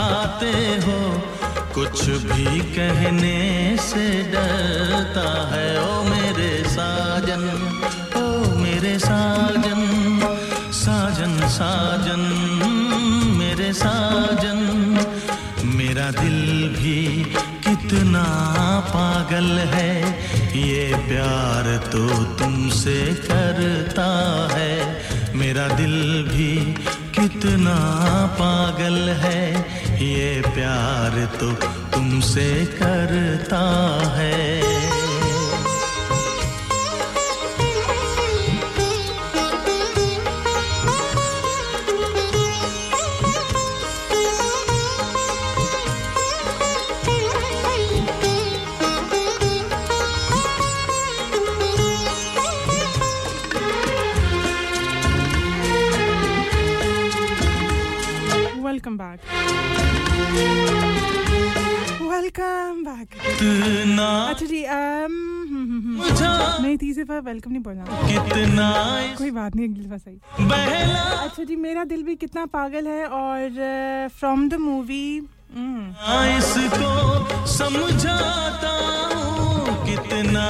आते 0.00 0.54
हो 0.84 1.00
कुछ 1.74 2.00
भी 2.24 2.60
कहने 2.74 3.76
से 3.80 4.06
डरता 4.32 5.28
है, 5.52 5.68
ओ 5.80 6.02
मेरे 6.04 6.52
साजन, 6.68 7.44
ओ 8.16 8.24
मेरे 8.56 8.98
साजन 8.98 9.80
साजन 10.74 11.38
साजन, 11.48 12.22
मेरे 13.38 13.72
साजन, 13.72 14.60
मेरा 15.76 16.10
दिल 16.10 16.68
भी 16.76 16.98
कितना 17.66 18.24
पागल 18.88 19.50
है, 19.74 19.92
ये 20.58 20.84
प्यार 21.08 21.76
तो 21.92 22.06
तुमसे 22.38 22.98
करता 23.28 24.10
है, 24.54 24.72
मेरा 25.36 25.68
दिल 25.76 25.96
भी 26.28 26.52
कितना 27.22 27.74
पागल 28.38 29.08
है 29.18 29.42
ये 30.02 30.40
प्यार 30.46 31.24
तो 31.40 31.52
तुमसे 31.94 32.48
करता 32.80 33.62
है। 34.16 34.61
Welcome 58.92 58.98
back. 58.98 59.18
वेलकम 62.02 62.82
बैक 62.84 63.08
अच्छा 64.30 64.46
जी 64.46 64.62
um, 64.62 65.14
नहीं 66.62 66.76
तीसरे 66.76 67.04
बार 67.04 67.20
वेलकम 67.20 67.50
नहीं 67.50 67.62
बोलना। 67.62 67.84
कितना 68.08 68.66
कोई 69.18 69.30
बात 69.30 69.56
नहीं 69.56 69.68
अगली 69.68 69.84
दफ़ा 69.84 69.96
सही। 69.96 70.18
अच्छा 71.26 71.44
जी 71.44 71.56
मेरा 71.56 71.84
दिल 71.84 72.02
भी 72.02 72.16
कितना 72.16 72.44
पागल 72.52 72.86
है 72.88 73.06
और 73.06 74.08
फ्रॉम 74.18 74.48
द 74.48 74.54
मूवी 74.60 75.20
इसको 75.54 77.46
समझाता 77.46 78.70
हूँ 79.14 79.74
कितना 79.86 80.44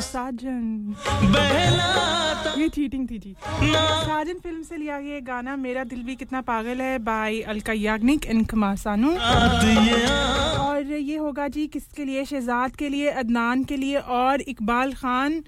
साजन। 0.00 0.94
बहलाता 1.24 2.54
ये 2.60 2.68
चीटिंग 2.68 3.06
थी 3.10 3.18
जी। 3.18 3.34
साजन 3.36 4.38
फ़िल्म 4.42 4.62
से 4.62 4.76
लिया 4.76 5.00
गया 5.00 5.18
गाना 5.26 5.56
मेरा 5.56 5.84
दिल 5.84 6.02
भी 6.02 6.14
कितना 6.16 6.40
पागल 6.42 6.80
है 6.80 6.98
बाय 7.04 7.40
अलका 7.52 7.72
याग्निक 7.72 8.24
इन 8.26 8.44
खमासानू 8.44 9.10
और 9.16 10.92
ये 10.92 11.16
होगा 11.16 11.48
जी 11.48 11.66
किसके 11.66 12.04
लिए? 12.04 12.24
शहजाद 12.24 12.76
के 12.76 12.88
लिए 12.88 13.10
अदनान 13.12 13.64
के 13.64 13.76
लिए 13.76 13.96
और 13.96 14.40
इकबाल 14.48 14.92
खान 14.94 15.42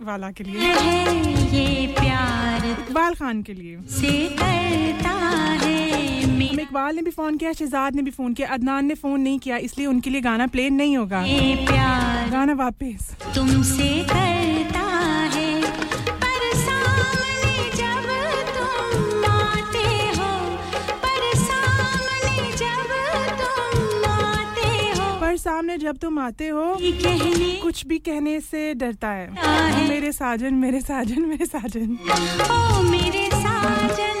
वाला 0.00 0.30
के 0.30 0.44
लिए। 0.44 0.72
ये 1.52 1.86
प्यार 2.00 2.66
इकबाल 2.66 3.14
खान 3.14 3.42
के 3.42 3.54
लिए। 3.54 3.80
से 3.90 4.12
करता 4.36 5.10
है। 5.64 5.79
इकबाल 6.42 6.96
ने 6.96 7.02
भी 7.02 7.10
फ़ोन 7.10 7.36
किया 7.36 7.52
शहजाद 7.52 7.96
ने 7.96 8.02
भी 8.02 8.10
फ़ोन 8.10 8.34
किया 8.34 8.48
अदनान 8.48 8.86
ने 8.86 8.94
फ़ोन 8.94 9.20
नहीं 9.20 9.38
किया 9.38 9.56
इसलिए 9.68 9.86
उनके 9.86 10.10
लिए 10.10 10.20
गाना 10.20 10.46
प्ले 10.46 10.68
नहीं 10.70 10.96
होगा। 10.96 11.22
प्यार 11.66 12.30
गाना 12.30 12.54
वापस। 12.54 13.14
तुमसे 13.34 13.88
करता 14.04 14.86
है 15.34 15.48
सामने 25.40 25.76
जब 25.78 25.96
तुम 25.96 26.18
आते 26.18 26.48
हो 26.48 26.64
कुछ 27.62 27.86
भी 27.86 27.98
कहने 27.98 28.40
से 28.40 28.62
डरता 28.74 29.08
है। 29.08 29.88
मेरे 29.88 30.12
साजन 30.12 30.54
मेरे 30.54 30.80
साजन 30.80 31.22
मेरे 31.26 31.46
साजन। 31.46 31.96
ओ 32.50 32.82
मेरे 32.90 33.26
साजन 33.34 34.19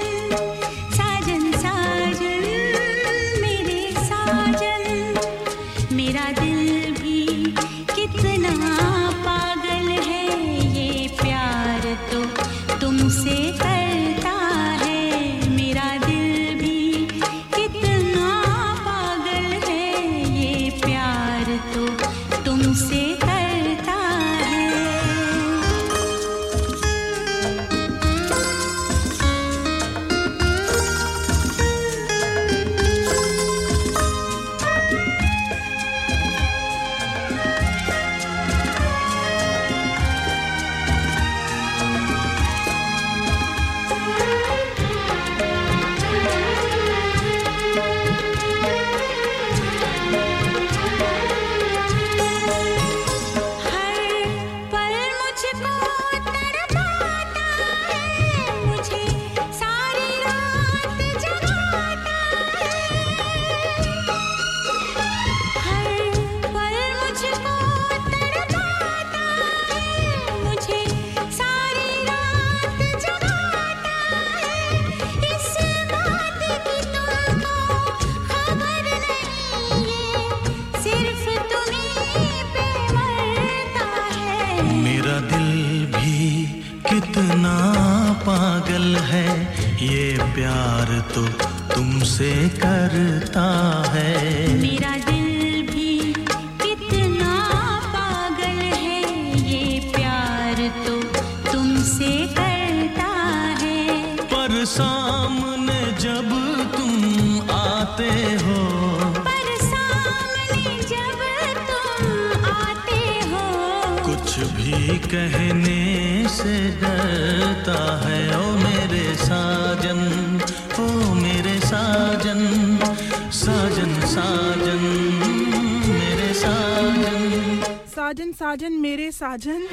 साजन। 129.30 129.66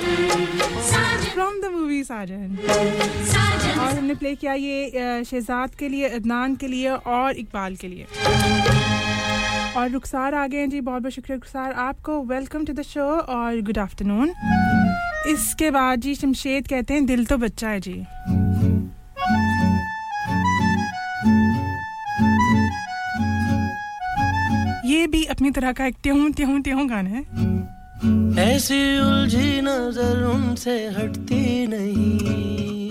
From 1.34 1.54
the 1.62 1.70
movie 1.74 2.04
Saajan. 2.04 2.58
और 3.80 3.98
हमने 3.98 4.16
प्ले 4.16 4.34
किया 4.36 4.54
ये 4.54 5.24
शहजाद 5.26 5.76
के 5.76 5.88
लिए 5.90 6.10
अदनान 6.10 6.56
के 6.56 6.68
लिए 6.68 6.90
और 6.90 7.38
इकबाल 7.38 7.76
के 7.76 7.88
लिए। 7.88 8.06
और 9.78 9.90
रुखसार 9.90 10.36
आ 10.36 10.46
गए 10.48 10.58
हैं 10.58 10.70
जी 10.70 10.82
बहुत 10.82 11.02
बहुत 11.02 11.14
शुक्रिया 11.14 11.36
रुखसार 11.36 11.72
आपको। 11.86 12.22
वेलकम 12.26 12.66
टू 12.66 12.74
द 12.74 12.82
शो 12.82 13.06
और 13.36 13.62
गुड 13.62 13.78
आफ्टरनून 13.78 14.34
इसके 15.30 15.72
बाद 15.72 16.02
जी 16.02 16.14
शमशेद 16.16 16.68
कहते 16.68 16.94
हैं 16.94 17.06
दिल 17.06 17.26
तो 17.26 17.38
बच्चा 17.38 17.70
है 17.70 17.80
जी। 17.80 17.96
ये 24.92 25.08
भी 25.08 25.24
अपनी 25.26 25.52
तरह 25.52 25.72
का 25.72 25.86
एक 25.86 25.96
त्यों 26.04 26.32
त्यों 26.32 26.62
त्यों 26.62 26.90
गाना 26.90 27.10
है। 27.10 27.67
ऐसी 27.98 29.00
उलझी 29.00 29.62
नज़र 29.62 30.24
उनसे 30.26 30.76
हटती 30.98 31.68
नहीं। 31.68 32.90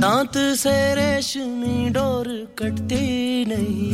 दांत 0.00 0.36
से 0.56 0.76
रेशमी 0.94 1.88
डोर 1.90 2.28
कटती 2.58 3.44
नहीं। 3.44 3.90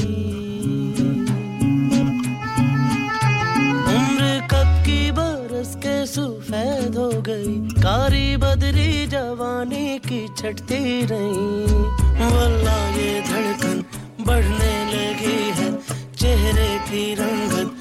उम्र 3.94 4.24
कब 4.52 4.70
की 4.86 5.00
बरस 5.10 5.74
के 5.76 5.96
सफ़ेद 6.06 6.96
हो 6.96 7.10
गई, 7.22 7.56
कारी 7.78 8.36
बदरी 8.36 9.06
जवानी 9.06 9.98
की 9.98 10.26
छटती 10.38 10.82
नहीं। 11.10 12.28
वल्ला 12.28 12.78
ये 12.96 13.20
धड़कन 13.20 13.84
बढ़ने 14.26 14.74
लगी 14.92 15.40
है, 15.58 15.70
चेहरे 16.16 16.68
की 16.88 17.14
रंगत 17.14 17.77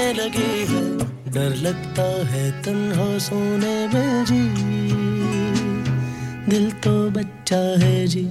लगी 0.00 0.66
है। 0.72 0.98
डर 1.32 1.56
लगता 1.56 2.02
है 2.02 2.62
तन्हा 2.62 3.18
सोने 3.18 3.88
में 3.94 4.24
जी। 4.24 4.42
दिल 6.50 6.70
तो 6.70 7.10
बच्चा 7.10 7.56
है 7.56 8.06
जी। 8.06 8.28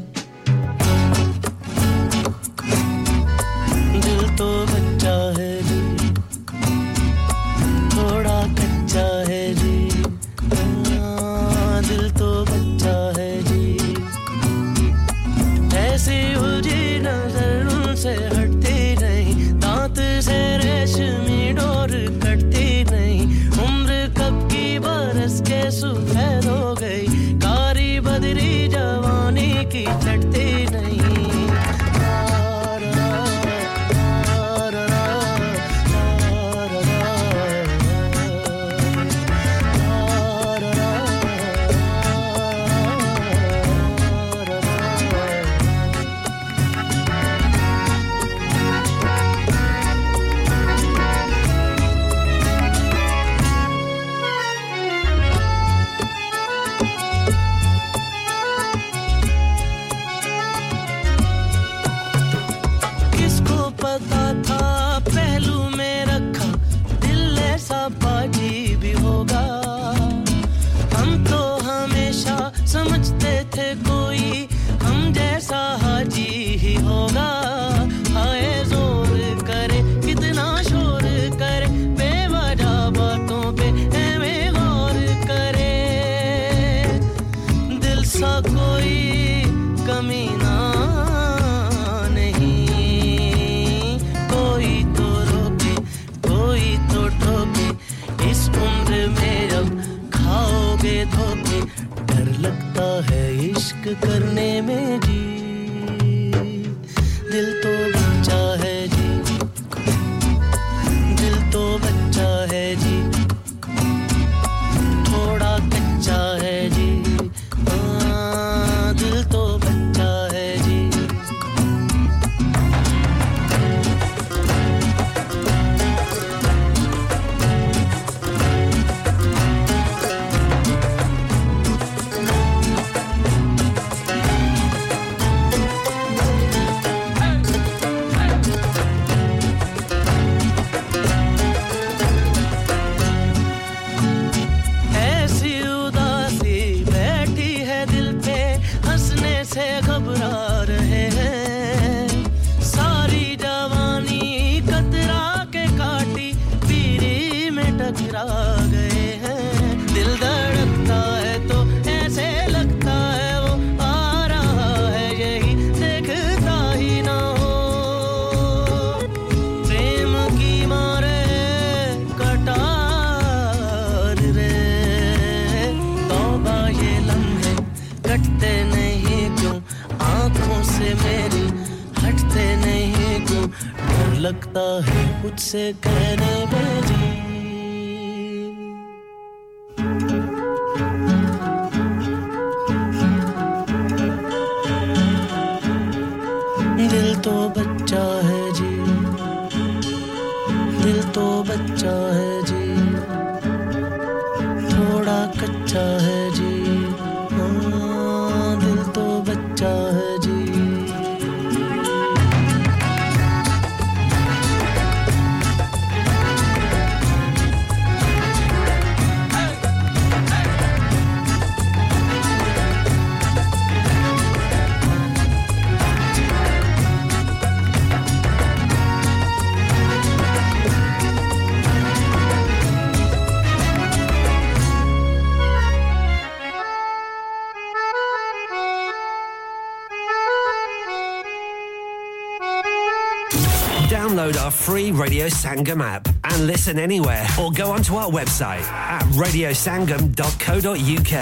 Sangam 245.29 245.83
app 245.83 246.09
and 246.25 246.47
listen 246.47 246.79
anywhere 246.79 247.27
or 247.39 247.51
go 247.53 247.71
onto 247.73 247.95
our 247.97 248.11
website 248.11 248.63
at 248.73 249.03
radiosangam.co.uk. 249.23 251.13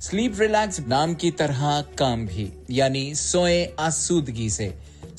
Sleep 0.00 0.40
relax 0.40 0.80
नाम 0.88 1.14
की 1.20 1.30
तरह 1.40 1.80
काम 1.98 2.26
भी 2.26 2.44
यानी 2.70 3.04
सोए 3.20 3.64
आसूदगी 3.80 4.48
से 4.50 4.68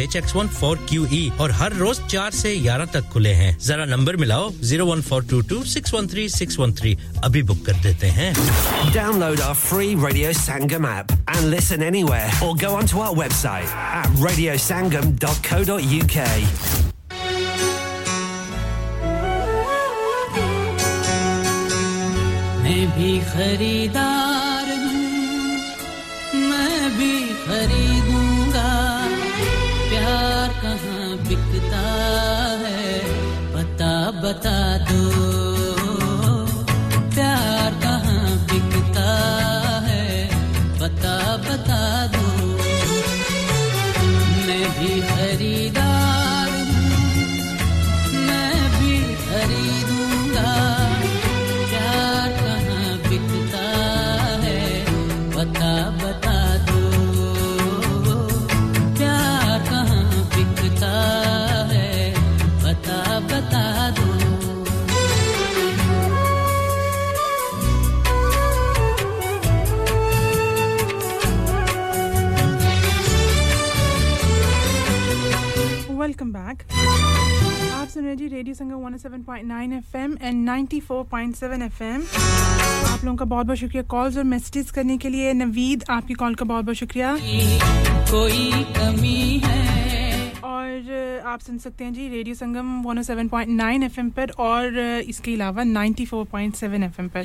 H 0.00 0.16
X 0.16 0.34
one 0.36 0.48
four 0.60 0.76
Q 0.88 1.06
E 1.12 1.32
और 1.40 1.50
हर 1.60 1.72
रोज 1.76 2.00
चार 2.10 2.30
से 2.40 2.56
ग्यारह 2.60 2.84
तक 2.94 3.04
खुले 3.12 3.32
हैं। 3.40 3.50
जरा 3.66 3.84
नंबर 3.84 4.16
मिलाओ 4.24 4.50
zero 4.70 4.86
one 4.86 5.00
four 5.08 5.20
two 5.30 5.40
two 5.52 5.62
six 5.74 5.94
one 5.94 6.04
three 6.08 6.28
six 6.38 6.58
one 6.58 6.72
three 6.80 6.90
अभी 7.24 7.42
बुक 7.50 7.60
कर 7.66 7.76
देते 7.86 8.06
हैं। 8.18 8.30
Download 8.94 9.38
our 9.48 9.56
free 9.64 9.94
Radio 10.04 10.30
Sangam 10.42 10.84
app 10.92 11.06
and 11.34 11.42
listen 11.54 11.80
anywhere 11.90 12.30
or 12.46 12.52
go 12.64 12.70
onto 12.80 12.96
our 13.06 13.14
website 13.22 13.70
at 14.00 14.08
radiosangam.co.uk. 14.26 16.16
मैं 22.64 22.84
भी 22.96 23.12
खरीदार 23.32 24.68
हूँ 24.82 25.04
मैं 26.50 26.80
भी 26.98 27.14
खरीदूँगा 27.46 28.11
बता 34.20 34.78
दो। 34.78 35.31
Radio 78.42 78.54
Sangam 78.54 78.96
107.9 78.96 79.72
FM 79.72 80.16
and 80.22 80.48
94.7 80.48 81.62
FM 81.62 82.02
आप 82.92 83.04
लोगों 83.04 83.16
का 83.16 83.24
बहुत 83.24 83.46
बहुत 83.46 83.58
शुक्रिया 83.58 83.82
कॉल्स 83.82 84.16
और 84.16 84.24
मैसेजेस 84.24 84.70
करने 84.70 84.96
के 84.98 85.08
लिए। 85.08 85.32
नवीद 85.32 85.84
आपकी 85.90 86.14
कॉल 86.14 86.34
का 86.34 86.44
बहुत 86.44 86.64
बहुत 86.64 86.76
शुक्रिया। 86.76 87.16
कोई 88.10 88.50
कमी 88.78 89.40
है? 89.44 90.32
और 90.44 91.22
आप 91.26 91.40
सुन 91.40 91.58
सकते 91.58 91.84
हैं 91.84 91.92
जी 91.94 92.08
रेडियो 92.08 92.34
संगम 92.34 92.82
107.9 92.84 93.82
एफएम 93.84 94.10
पर 94.10 94.30
और 94.40 94.78
इसके 95.08 95.34
अलावा 95.34 95.62
94.7 95.64 96.82
एफएम 96.82 97.08
पर। 97.08 97.22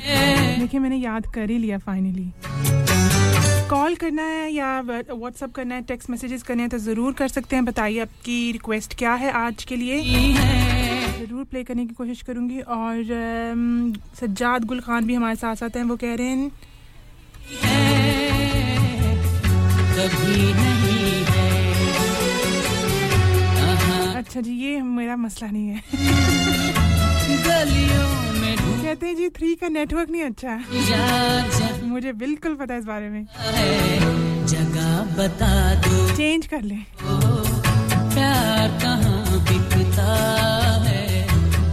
देखिए 0.60 0.80
मैंने 0.80 0.96
याद 0.96 1.26
कर 1.34 1.50
ही 1.50 1.58
लिया 1.58 1.78
फाइनली 1.78 2.32
कॉल 3.70 3.94
करना 3.96 4.22
है 4.22 4.50
या 4.52 4.80
व्हाट्सअप 4.80 5.52
करना 5.54 5.74
है 5.74 5.82
टेक्स्ट 5.88 6.10
मैसेजेस 6.10 6.42
करने 6.42 6.62
हैं 6.62 6.70
तो 6.70 6.78
ज़रूर 6.80 7.12
कर 7.14 7.28
सकते 7.28 7.56
हैं। 7.56 7.64
बताइए 7.64 7.98
आपकी 8.00 8.52
रिक्वेस्ट 8.52 8.94
क्या 8.98 9.14
है 9.14 9.30
आज 9.40 9.64
के 9.64 9.76
लिए। 9.76 10.00
ज़रूर 11.18 11.44
प्ले 11.44 11.62
करने 11.64 11.84
की 11.86 11.94
कोशिश 11.94 12.22
करूँगी। 12.22 12.60
और 12.60 13.02
सज्जाद 14.20 14.64
गुल 14.64 14.80
खान 14.80 15.06
भी 15.06 15.14
हमारे 15.14 15.36
साथ 15.36 15.56
साथ 15.56 15.76
हैं, 15.76 15.84
वो 15.84 15.96
कह 15.96 16.14
रहे 16.14 16.26
हैं 16.26 16.50
अच्छा 24.16 24.40
जी, 24.40 24.52
ये 24.52 24.80
मेरा 24.82 25.16
मसला 25.16 25.50
नहीं 25.50 25.68
है। 25.68 25.82
कहते 28.56 29.06
हैं 29.06 29.16
जी 29.16 29.28
थ्री 29.28 29.54
का 29.54 29.68
नेटवर्क 29.68 30.10
नहीं 30.10 30.22
अच्छा। 30.22 30.56
ढूंढा 30.56 31.86
मुझे 31.86 32.12
बिल्कुल 32.12 32.54
पता 32.54 32.74
है 32.74 32.80
इस 32.80 32.86
बारे 32.86 33.08
में। 33.08 33.24
जगह 34.46 35.16
बता 35.18 35.74
दो। 35.82 36.16
चेंज 36.16 36.46
कर 36.46 36.62
ले। 36.62 36.76
प्यार 38.14 38.68
कहाँ 38.82 39.40
बिकता 39.40 40.06
है? 40.84 41.26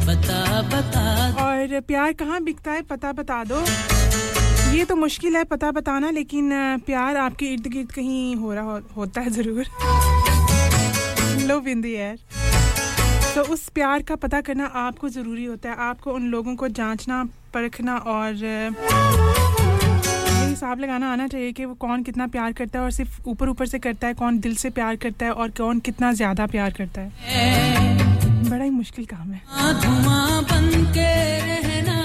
बता 0.07 0.61
बता 0.61 1.03
और 1.45 1.79
प्यार 1.87 2.13
कहाँ 2.13 2.41
बिकता 2.43 2.71
है 2.71 2.81
पता 2.81 3.11
बता 3.13 3.43
दो। 3.43 3.61
ये 4.75 4.85
तो 4.85 4.95
मुश्किल 4.95 5.35
है 5.37 5.43
पता 5.43 5.71
बताना 5.71 6.09
लेकिन 6.11 6.49
प्यार 6.85 7.17
आपके 7.17 7.45
इर्द 7.45 7.67
गिर्द 7.67 7.91
कहीं 7.91 8.35
हो 8.35 8.53
रहा 8.53 8.63
हो, 8.63 8.79
होता 8.97 9.21
है 9.21 9.29
ज़रूर। 9.29 9.65
लो 11.47 11.59
बिंदी 11.59 11.95
यार। 11.95 12.17
तो 13.35 13.41
उस 13.53 13.67
प्यार 13.75 14.01
का 14.01 14.15
पता 14.15 14.39
करना 14.41 14.65
आपको 14.79 15.09
ज़रूरी 15.09 15.45
होता 15.45 15.69
है। 15.69 15.75
आपको 15.85 16.11
उन 16.13 16.27
लोगों 16.31 16.55
को 16.55 16.67
जांचना, 16.69 17.23
परखना 17.53 17.95
और 17.97 18.33
हिसाब 20.45 20.79
लगाना 20.79 21.11
आना 21.13 21.27
चाहिए 21.27 21.51
कि 21.51 21.65
वो 21.65 21.73
कौन 21.75 22.03
कितना 22.03 22.27
प्यार 22.27 22.53
करता 22.53 22.79
है 22.79 22.85
और 22.85 22.91
सिर्फ़ 22.91 23.27
ऊपर 23.29 23.49
ऊपर 23.49 23.65
से 23.67 23.79
करता 23.79 24.07
है, 24.07 24.13
कौन 24.13 24.39
दिल 24.39 24.55
से 24.55 24.69
प्यार 24.69 24.95
करता 24.95 25.25
है 25.25 25.31
और 25.33 25.49
कौन 25.57 25.79
कितना 25.79 26.11
ज़्यादा 26.13 26.45
प्यार 26.47 26.71
करता 26.77 27.01
है। 27.01 27.09
बड़ा 28.49 28.63
ही 28.63 28.69
मुश्किल 28.69 29.05
काम 29.05 29.31
है। 29.31 29.41
बन 30.51 30.69
के 30.93 31.11
रहना 31.41 31.99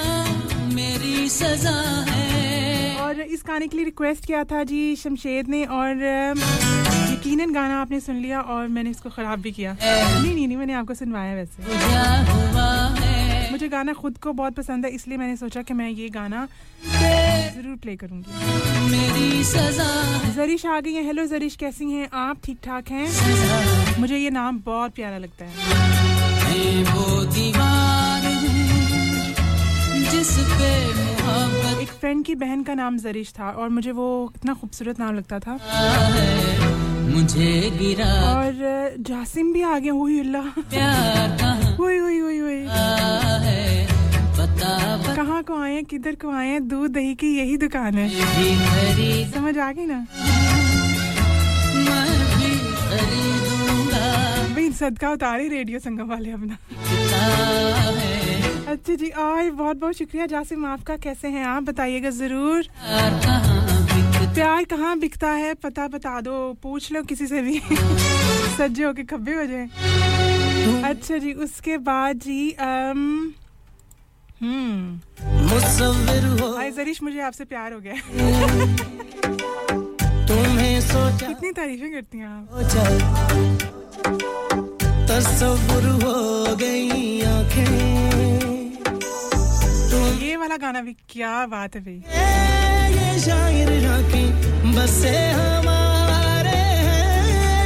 मेरी 0.74 1.28
सजा 1.31 1.78
है। 2.11 2.30
और 3.11 3.21
इस 3.21 3.43
गाने 3.47 3.67
के 3.69 3.77
लिए 3.77 3.85
रिक्वेस्ट 3.85 4.25
किया 4.27 4.43
था 4.51 4.63
जी 4.65 4.97
शमशेद 4.97 5.49
ने 5.49 5.65
और 5.67 6.03
यकीनन 7.13 7.53
गाना 7.55 7.81
आपने 7.81 7.99
सुन 8.01 8.17
लिया 8.17 8.41
और 8.41 8.69
मैंने 8.69 8.91
इसको 8.91 9.11
ख़राब 9.11 9.41
भी 9.41 9.51
किया। 9.53 9.73
नहीं 9.83 10.35
नहीं 10.35 10.47
नहीं, 10.47 10.57
मैंने 10.57 10.73
आपको 10.73 10.95
सुनवाया 10.95 11.35
वैसे। 11.35 11.63
मुझे 13.51 13.69
गाना 13.69 13.93
खुद 13.93 14.19
को 14.19 14.33
बहुत 14.33 14.55
पसंद 14.55 14.85
है, 14.87 14.91
इसलिए 14.93 15.19
मैंने 15.19 15.37
सोचा 15.37 15.63
कि 15.63 15.75
मैं 15.75 15.89
ये 15.91 16.09
गाना 16.09 16.47
ज़रूर 16.87 17.77
प्ले 17.83 17.97
करूँगी। 17.97 19.43
जरिश 20.33 20.67
आ 20.67 20.81
गई 20.81 20.93
है। 20.95 21.05
हेलो 21.05 21.27
जरिश, 21.27 21.57
कैसी 21.57 21.91
हैं? 21.91 22.09
आप 22.15 22.37
ठीक 22.45 22.59
ठाक 22.65 22.91
हैं? 22.91 23.99
मुझे 24.01 24.17
ये 24.19 24.31
नाम 24.31 24.63
बहुत 24.67 24.95
प्यारा 24.95 25.19
लगता 25.19 25.45
है। 25.45 25.53
वो 26.95 27.25
दीवार 27.27 28.23
जिस 30.11 30.33
पे 30.53 31.10
एक 31.80 31.88
फ्रेंड 32.01 32.24
की 32.24 32.34
बहन 32.34 32.62
का 32.62 32.74
नाम 32.74 32.97
जरिश 32.99 33.32
था 33.38 33.51
और 33.51 33.68
मुझे 33.68 33.93
वो 33.93 34.07
इतना 34.36 34.55
खूबसूरत 34.55 34.99
नाम 35.01 35.14
लगता 35.16 35.38
था। 35.38 35.53
मुझे 37.11 37.51
गिरा। 37.78 38.11
और 38.30 38.53
जासिम 39.09 39.53
भी 39.53 39.62
आ 39.62 39.78
गया 39.78 39.93
हुई 39.93 40.18
अल्लाह। 40.20 40.47
हुई 41.76 41.99
हुई 41.99 42.18
हुई 42.18 42.38
हुई। 42.38 42.61
है? 43.47 43.88
कहाँ 45.16 45.43
को 45.43 45.61
आए 45.62 45.80
किधर 45.91 46.14
को 46.14 46.30
आए 46.36 46.59
दूध 46.70 46.91
दही 46.91 47.14
की 47.14 47.28
यही 47.38 47.57
दुकान 47.57 47.95
है। 47.95 48.09
समझ 49.32 49.57
आ 49.59 49.70
गई 49.72 49.86
ना? 49.86 50.07
भाई 54.55 54.70
सदका 54.72 55.11
उतारे 55.11 55.49
रेडियो 55.49 55.78
संगम 55.78 56.09
वाले 56.09 56.30
अपना। 56.32 56.59
अच्छा 58.71 58.95
जी 58.95 59.09
और 59.11 59.51
बहुत 59.51 59.77
बहुत 59.77 59.95
शुक्रिया। 59.95 60.27
जासिम 60.27 60.66
आपका 60.66 60.97
कैसे 60.97 61.29
हैं 61.29 61.45
आप? 61.45 61.62
बताइएगा 61.62 62.11
ज़रूर। 62.11 62.66
प्यार 64.35 64.64
कहाँ 64.64 64.99
बिकता? 64.99 65.31
है? 65.31 65.55
पता 65.55 65.87
बता 65.89 66.21
दो 66.21 66.35
पूछ 66.62 66.91
लो 66.93 67.03
किसी 67.03 67.27
से 67.27 67.41
भी। 67.43 67.61
सज्जे 68.59 68.85
होके 68.85 69.05
खब्बे 69.05 69.35
हो 69.35 69.47
जाए। 69.47 69.66
अच्छा 70.91 71.18
जी 71.18 71.33
उसके 71.47 71.79
बाद 71.91 72.18
जी 72.18 72.51
अम 72.51 73.33
हम्म। 74.43 75.01
जरीश 76.77 77.03
मुझे 77.03 77.21
आपसे 77.21 77.45
प्यार 77.45 77.73
हो 77.73 77.81
गया। 77.81 77.95
तुम्हें 80.27 80.81
सोचा। 80.81 81.27
कितनी 81.27 81.51
तारीफें 81.53 81.91
करती 81.93 82.18
हैं 82.18 82.27
आप। 82.27 82.47
तस्वुर 85.11 85.85
हो 86.03 86.57
गई 86.57 87.21
आँखें। 87.23 88.49
ये 89.93 90.36
वाला 90.36 90.57
गाना 90.57 90.80
भी, 90.80 90.93
क्या 91.11 91.47
बात 91.47 91.74
है 91.76 91.80
भाई। 91.82 91.95
ये 92.95 93.18
शायर 93.20 93.70
राखें 93.82 94.74
बसे 94.74 95.16
हमारे 95.30 96.59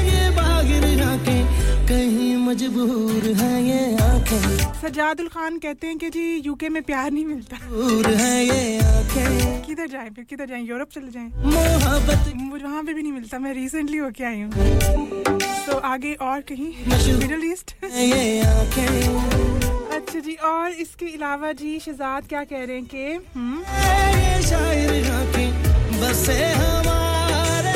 ये 0.08 0.30
बागिर 0.36 0.86
राखें 1.00 1.42
कहीं 1.88 2.36
मजबूर 2.46 3.22
है 3.40 3.52
ये 3.64 3.82
आँखें 4.02 4.44
सजादुल 4.80 5.28
खान 5.28 5.58
कहते 5.58 5.86
हैं 5.86 5.98
कि 5.98 6.10
जी 6.10 6.24
यूके 6.46 6.68
में 6.68 6.82
प्यार 6.82 7.10
नहीं 7.10 7.24
मिलता। 7.26 7.56
है 8.16 8.44
ये 8.44 8.78
आँखें 8.78 9.62
किधर 9.66 9.86
जाएँ 9.88 10.10
फिर, 10.10 10.24
किधर 10.24 10.46
जाएँ, 10.46 10.64
यूरोप 10.64 10.88
चले 10.94 11.10
जाएँ। 11.10 11.30
मोहब्बत 11.44 12.32
मुझे 12.36 12.64
वहाँ 12.64 12.82
पे 12.84 12.94
भी 12.94 13.02
नहीं 13.02 13.12
मिलता, 13.12 13.38
मैं 13.38 13.54
रिसेंटली 13.54 13.98
होके 13.98 14.24
आई 14.24 14.40
हूँ। 14.40 14.50
तो 15.66 15.76
आगे 15.88 16.12
और 16.22 16.40
कहीं 16.48 16.72
मिडल 17.18 17.44
ईस्ट 17.44 17.74
ये 17.84 18.33
जी, 20.24 20.34
और 20.44 20.70
इसके 20.82 21.06
अलावा 21.14 21.50
जी 21.52 21.78
शहजाद 21.80 22.26
क्या 22.28 22.42
कह 22.52 22.64
रहे 22.64 22.76
हैं 22.76 22.86
कि 22.86 23.18
बसे 26.00 26.42
हमारे 26.52 27.72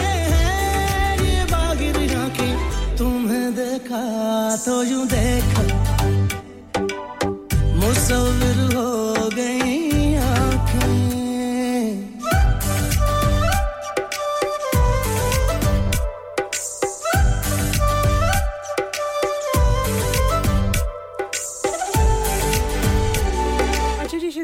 तुम्हें 2.99 3.55
देखा 3.55 4.03
तो 4.65 4.83
यूँ 4.85 5.07
देखा 5.09 5.63
मुसविर 7.81 8.59
हो 8.75 9.29
गई 9.35 9.88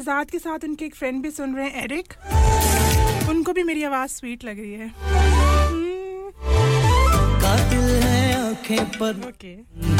शहजाद 0.05 0.31
के 0.31 0.39
साथ 0.39 0.65
उनके 0.65 0.85
एक 0.85 0.95
फ्रेंड 0.95 1.23
भी 1.23 1.31
सुन 1.31 1.55
रहे 1.57 1.67
हैं 1.67 1.83
एरिक 1.85 2.13
उनको 3.31 3.53
भी 3.53 3.63
मेरी 3.65 3.85
आवाज़ 3.85 4.11
स्वीट 4.11 4.45
लग 4.45 4.59
रही 4.61 4.73
है। 4.73 4.89
कातिल 7.45 7.87
है 8.03 8.19
आँखें 8.41 8.85
पर 8.99 9.13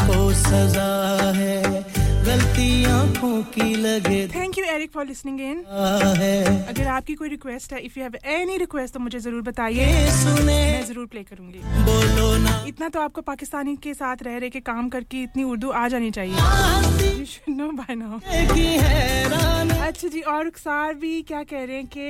को 0.05 0.31
सजा 0.33 1.31
है। 1.35 2.04
गलती 2.25 2.67
आँखों 2.85 3.41
की 3.53 3.75
लगे 3.75 4.27
thank 4.27 4.57
you 4.57 4.63
Eric 4.65 4.91
for 4.91 5.05
listening 5.05 5.41
in 5.41 5.63
अगर 6.69 6.87
आपकी 6.89 7.13
कोई 7.15 7.29
रिक्वेस्ट 7.29 7.73
है 7.73 7.79
if 7.81 7.99
you 7.99 8.03
have 8.03 8.15
any 8.31 8.57
request 8.57 8.93
तो 8.93 8.99
मुझे 8.99 9.19
ज़रूर 9.19 9.41
बताइए। 9.41 9.85
मैं 10.45 10.85
ज़रूर 10.85 11.05
प्ले 11.07 11.23
करूँगी। 11.23 11.59
बोलो 11.85 12.35
ना। 12.43 12.63
इतना 12.67 12.89
तो 12.89 12.99
आपको 13.01 13.21
पाकिस्तानी 13.21 13.75
के 13.83 13.93
साथ 13.93 14.23
रह 14.23 14.37
रहे 14.37 14.49
के 14.49 14.59
काम 14.61 14.89
करके 14.89 15.23
इतनी 15.23 15.43
उर्दू 15.43 15.69
आ 15.71 15.87
जानी 15.87 16.11
चाहिए। 16.11 16.35
Now. 17.95 18.19
अच्छा 19.81 20.07
जी 20.07 20.21
और 20.21 20.43
रुखसार 20.45 20.93
भी 20.95 21.21
क्या 21.23 21.43
कह 21.43 21.63
रहे 21.63 21.75
हैं 21.75 21.87
कि 21.87 22.07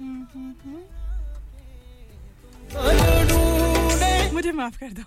हम्म, 0.00 0.26
हम्म, 0.34 0.52
हम्म। 0.64 0.82
मुझे 4.32 4.52
माफ़ 4.52 4.78
कर 4.78 4.90
दो। 4.90 5.02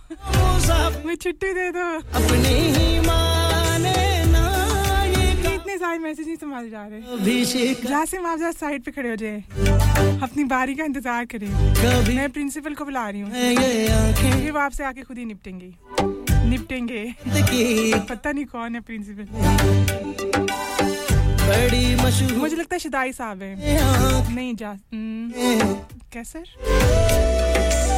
मुझे 1.03 1.15
छुट्टी 1.15 1.53
दे 1.53 1.69
दो। 1.71 1.85
अपनी 2.15 2.53
ही 2.75 2.99
माने 2.99 3.95
ना 4.27 4.45
इतने 5.53 5.77
सारे 5.77 5.97
मैसेज 5.99 6.27
नहीं 6.27 6.35
संभाल 6.37 6.69
जा 6.69 6.85
रहे। 6.85 7.73
जासिम 7.83 8.25
आप 8.25 8.37
जरा 8.39 8.51
साइड 8.53 8.83
पे 8.83 8.91
खड़े 8.91 9.09
हो 9.09 9.15
जाए 9.15 9.43
अपनी 10.23 10.43
बारी 10.45 10.75
का 10.75 10.83
इंतज़ार 10.83 11.25
करें। 11.33 11.49
मैं 12.15 12.29
प्रिंसिपल 12.31 12.73
को 12.73 12.85
बुला 12.85 13.09
रही 13.09 13.21
हूँ। 13.21 13.31
है 13.31 13.53
ये 14.43 14.51
वो 14.51 14.59
आपसे 14.59 14.83
आके 14.83 15.01
खुद 15.01 15.17
ही 15.17 15.25
निपटेंगे। 15.25 15.73
निपटेंगे। 16.49 17.03
पता 18.09 18.31
नहीं 18.31 18.45
कौन 18.47 18.75
है 18.75 18.81
प्रिंसिपल। 18.81 19.25
बड़ी 21.47 21.95
मशहूर 21.95 22.37
मुझे 22.39 22.55
लगता 22.55 22.75
है 22.75 22.79
शिदाई 22.79 23.11
साहब 23.13 23.41
है। 23.41 23.55
नहीं 24.35 24.55
जा 24.55 24.69
हम्म, 24.93 25.73
क्या 26.11 26.23
सर? 26.23 26.43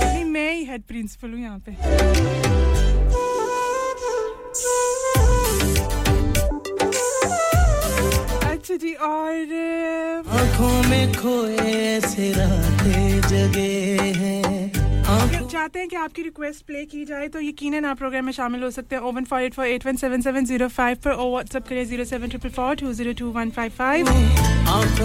नहीं 0.06 0.24
मैं 0.26 0.52
ही 0.54 0.64
हेड 0.66 0.84
प्रिंसिपल 0.88 1.32
हूँ 1.32 1.40
यहाँ 1.42 1.60
पे। 1.68 1.78
अच्छा 8.52 8.76
जी 8.84 8.94
और 9.10 9.54
आँखों 10.40 10.72
में 10.90 11.14
खोए 11.14 11.56
ऐसे 11.58 12.32
रातें 12.38 13.22
जगे 13.30 14.12
हैं। 14.20 14.59
अगर 15.10 15.46
चाहते 15.52 15.80
हैं 15.80 15.88
कि 15.90 15.96
आपकी 15.96 16.22
रिक्वेस्ट 16.24 16.66
प्ले 16.66 16.84
की 16.86 17.04
जाए 17.06 17.28
तो 17.28 17.40
यकीन 17.42 17.86
आप 17.86 17.98
प्रोग्राम 17.98 18.26
में 18.26 18.32
शामिल 18.34 18.64
हो 18.64 18.70
सकते 18.72 18.96
हैं। 18.96 19.02
Oh one 19.04 19.24
four 19.26 19.42
eight 19.42 19.54
four 19.54 19.66
eight 19.68 19.86
one 19.86 19.96
seven 19.98 20.22
seven 20.22 20.46
zero 20.46 20.68
five 20.70 20.98
पर 21.06 21.12
और 21.12 21.30
व्हाट्सअप 21.32 21.68
करें 21.68 21.84
zero 21.86 22.04
seven 22.06 22.30
triple 22.30 22.50
four 22.58 22.76
two 22.76 22.94
zero 22.94 23.14
two 23.20 23.30
one 23.32 23.50
five 23.52 23.72
five 23.78 24.08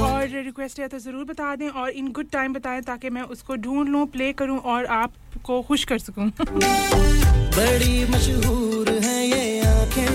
और 0.01 0.29
रिक्वेस्ट 0.35 0.81
है 0.81 0.89
तो 0.89 0.99
ज़रूर 0.99 1.25
बता 1.25 1.55
दें 1.57 1.69
और 1.69 1.91
इन 1.91 2.11
गुड 2.13 2.31
टाइम 2.33 2.53
बताएँ 2.53 2.83
ताकि 2.83 3.11
मैं 3.11 3.23
उसको 3.37 3.57
ढूंढ 3.67 3.89
लूँ 3.89 4.07
प्ले 4.09 4.33
करूँ 4.33 4.59
और 4.59 4.87
आपको 4.99 5.61
खुश 5.69 5.85
कर 5.85 5.99
सकूँ। 5.99 6.31
बड़ी 6.41 8.05
मशहूर 8.13 8.91
है 9.05 9.27
ये 9.27 9.61
आँखें। 9.67 10.07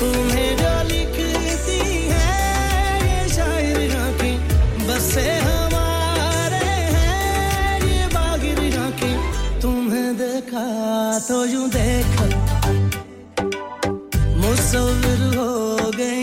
तुम्हें 0.00 0.56
जो 0.56 0.74
लिखती 0.88 1.78
है 2.08 2.26
ये 3.04 3.28
शायर 3.28 3.96
आँखें। 3.96 4.34
बसे 4.88 5.28
देखा 10.50 11.18
तो 11.28 11.44
यूँ 11.46 11.68
देख। 11.70 12.14
मुसविर 14.42 15.20
हो 15.36 15.90
गई 15.96 16.19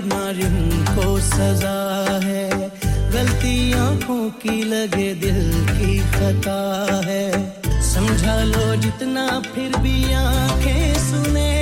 नारिन 0.00 0.84
को 0.96 1.20
सजा 1.20 2.20
है। 2.24 2.50
गलती 3.10 3.72
आँखों 3.72 4.30
की 4.30 4.62
लगे 4.62 5.14
दिल 5.14 5.66
की 5.68 5.98
खता 5.98 7.00
है। 7.04 7.54
समझा 7.82 8.44
लो 8.44 8.76
जितना 8.76 9.42
फिर 9.54 9.76
भी 9.76 10.12
आँखें 10.12 10.94
सुने 10.94 11.61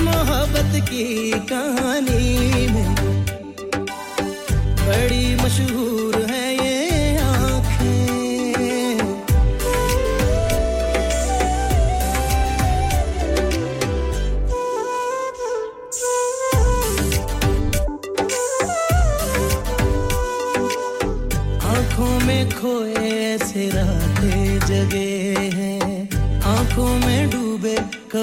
मोहब्बत 0.04 0.72
की 0.88 1.04
कहानी 1.50 2.66
में 2.72 2.90
बड़ी 4.82 5.24
मशहूर 5.42 5.95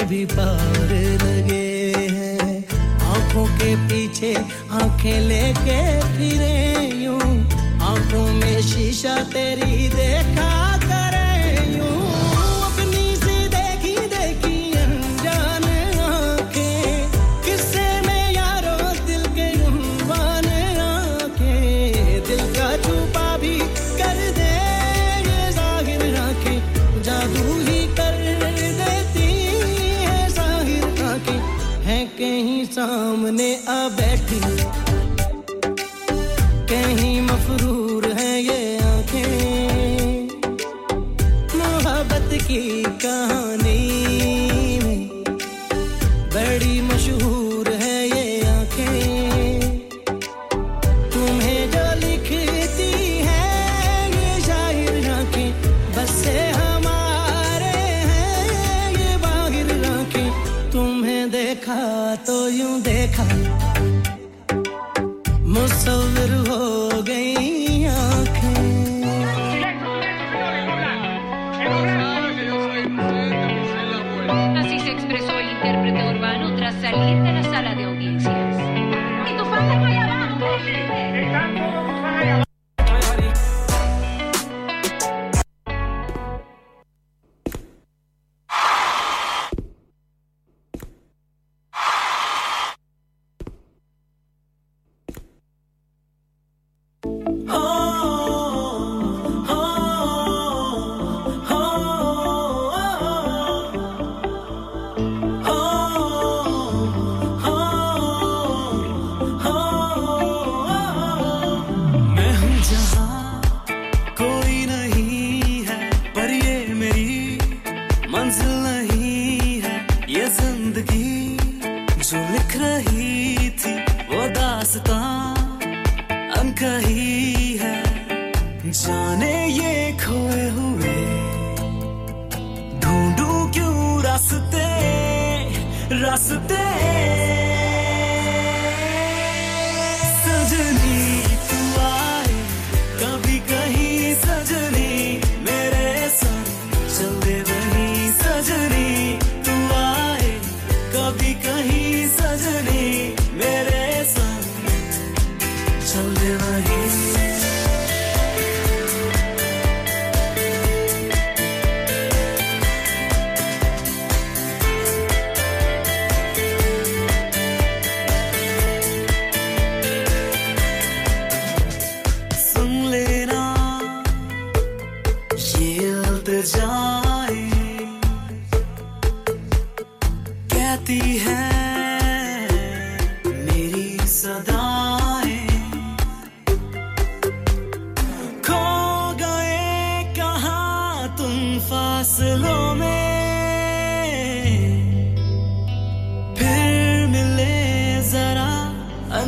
कभी 0.03 0.25
पार 0.25 0.89
लगे 1.23 2.07
हैं। 2.11 2.63
आँखों 3.07 3.45
के 3.57 3.75
पीछे 3.87 4.33
आँखें 4.79 5.19
लेके 5.27 5.79
फिरे 6.15 6.87
यूँ। 7.03 7.19
आँखों 7.89 8.27
में 8.33 8.61
शीशा 8.61 9.15
तेरी 9.33 9.87
देखा 9.95 10.32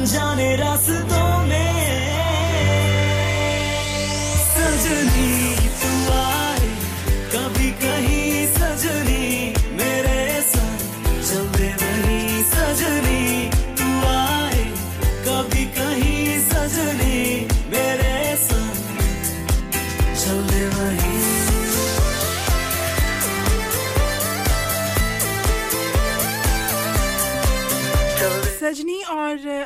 अनजाने 0.04 0.48
रास्तों 0.56 1.33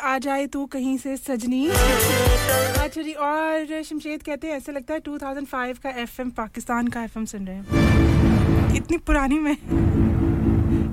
आ 0.09 0.17
जाए 0.17 0.45
तू 0.47 0.65
कहीं 0.65 0.97
से 0.97 1.15
सजनी। 1.17 1.67
अच्छा 1.67 3.01
जी 3.01 3.11
और 3.13 3.81
शमशेद 3.83 4.23
कहते 4.23 4.47
हैं, 4.47 4.57
ऐसे 4.57 4.71
लगता 4.71 4.93
है 4.93 4.99
2005 4.99 5.77
का 5.77 5.89
एफएम 6.01 6.29
पाकिस्तान 6.29 6.87
का 6.87 7.03
एफएम 7.03 7.25
सुन 7.25 7.45
रहे 7.47 7.55
हैं। 7.55 8.75
इतनी 8.75 8.97
पुरानी 8.97 9.39
मैं। 9.39 9.57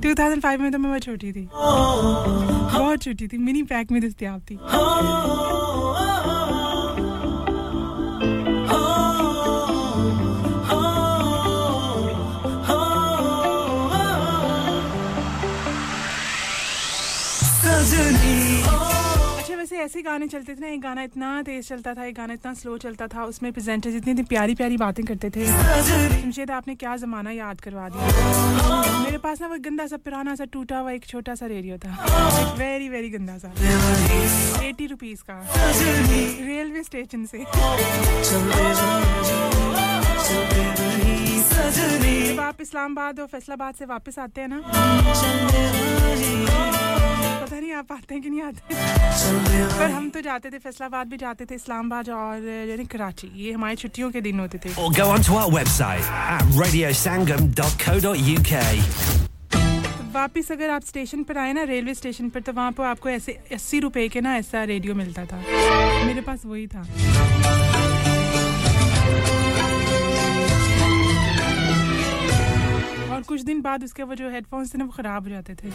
2005 0.00 0.60
में 0.60 0.70
तो 0.72 0.78
मैं 0.78 0.90
बहुत 0.90 1.02
छोटी 1.02 1.32
थी। 1.32 1.48
बहुत 1.54 3.02
छोटी 3.02 3.28
थी, 3.28 3.38
मिनी 3.38 3.62
पैक 3.62 3.90
में 3.92 4.00
दस्तियाब 4.02 4.40
थी। 4.40 4.58
वैसे 19.76 19.84
ऐसे 19.84 20.02
गाने 20.02 20.26
चलते 20.28 20.54
थे 20.54 20.60
ना, 20.60 20.66
एक 20.66 20.80
गाना 20.80 21.02
इतना 21.02 21.42
तेज 21.42 21.68
चलता 21.68 21.92
था, 21.94 22.04
एक 22.04 22.14
गाना 22.16 22.32
इतना 22.32 22.52
स्लो 22.54 22.76
चलता 22.78 23.06
था, 23.06 23.24
उसमें 23.24 23.52
प्रेजेंटर्स 23.52 23.94
इतनी 23.94 24.12
इतनी 24.12 24.22
प्यारी 24.24 24.54
प्यारी 24.54 24.76
बातें 24.76 25.04
करते 25.04 25.30
थे। 25.30 25.46
शमशेद 25.46 26.50
आपने 26.50 26.74
क्या 26.74 26.96
जमाना 26.96 27.30
याद 27.30 27.60
करवा 27.60 27.88
दिया? 27.88 29.02
मेरे 29.02 29.18
पास 29.18 29.40
ना 29.40 29.46
वो 29.46 29.56
गंदा 29.60 29.86
सा 29.86 29.96
पुराना 29.96 30.34
सा 30.34 30.44
टूटा 30.52 30.78
हुआ 30.78 30.90
एक 30.92 31.06
छोटा 31.06 31.34
सा 31.34 31.46
रेडियो 31.46 31.78
था। 31.78 32.54
वेरी 32.58 32.88
वेरी 32.88 33.10
गंदा 33.10 33.36
सा। 33.38 33.52
एटी 34.64 34.86
रुपीज़ 34.86 35.22
का। 35.30 35.36
रेलवे 36.46 36.82
स्टेशन 36.82 37.26
से। 37.26 37.38
जब 42.26 42.40
आप 42.40 42.60
इस्लामाबाद 42.60 43.20
और 43.20 43.26
फैसलाबाद 43.26 43.74
से 43.74 43.84
वापस 43.84 44.18
आते 44.18 44.40
हैं 44.40 44.48
ना 44.48 44.58
पता 47.56 47.64
नहीं 47.64 47.72
आप 47.72 47.92
आते 47.92 48.14
हैं 48.14 48.22
कि 48.22 48.30
नहीं 48.30 48.42
आते? 48.42 48.60
पर 49.78 49.90
हम 49.90 50.08
तो 50.10 50.20
जाते 50.20 50.50
थे 50.50 50.58
फैसलाबाद 50.60 51.06
भी 51.08 51.16
जाते 51.16 51.44
थे 51.44 51.54
इस्लामाबाद 51.54 52.08
और 52.12 52.44
यानी 52.68 52.84
कराची। 52.84 53.30
ये 53.34 53.52
हमारी 53.52 53.76
छुट्टियों 53.76 54.10
के 54.12 54.20
दिन 54.20 54.40
होते 54.40 54.58
थे। 54.58 54.70
Or 54.76 54.90
go 54.92 55.04
onto 55.12 55.32
our 55.40 55.50
website 55.54 56.04
at 56.04 56.44
radiosangam.co.uk. 56.60 58.52
वापस 60.14 60.52
अगर 60.52 60.70
आप 60.70 60.82
स्टेशन 60.84 61.22
पर 61.22 61.38
आए 61.38 61.52
ना 61.52 61.62
रेलवे 61.72 61.94
स्टेशन 61.94 62.28
पर 62.30 62.40
तो 62.40 62.52
वहाँ 62.52 62.72
पर 62.72 62.84
आपको 62.84 63.08
ऐसे 63.08 63.32
अस्सी 63.52 63.80
रुपए 63.80 64.08
के 64.08 64.20
ना 64.20 64.36
ऐसा 64.36 64.64
रेडियो 64.64 64.94
मिलता 64.94 65.24
था। 65.24 65.36
मेरे 66.06 66.20
पास 66.20 66.42
वही 66.46 66.66
था। 66.66 66.82
कुछ 73.26 73.40
दिन 73.42 73.60
बाद 73.62 73.84
उसके 73.84 74.02
वो 74.02 74.14
जो 74.14 74.30
हेडफोन्स 74.30 74.74
थे 74.74 74.78
ना 74.78 74.84
वो 74.84 74.92
ख़राब 74.92 75.24
हो 75.24 75.30
जाते 75.30 75.54
थे। 75.54 75.68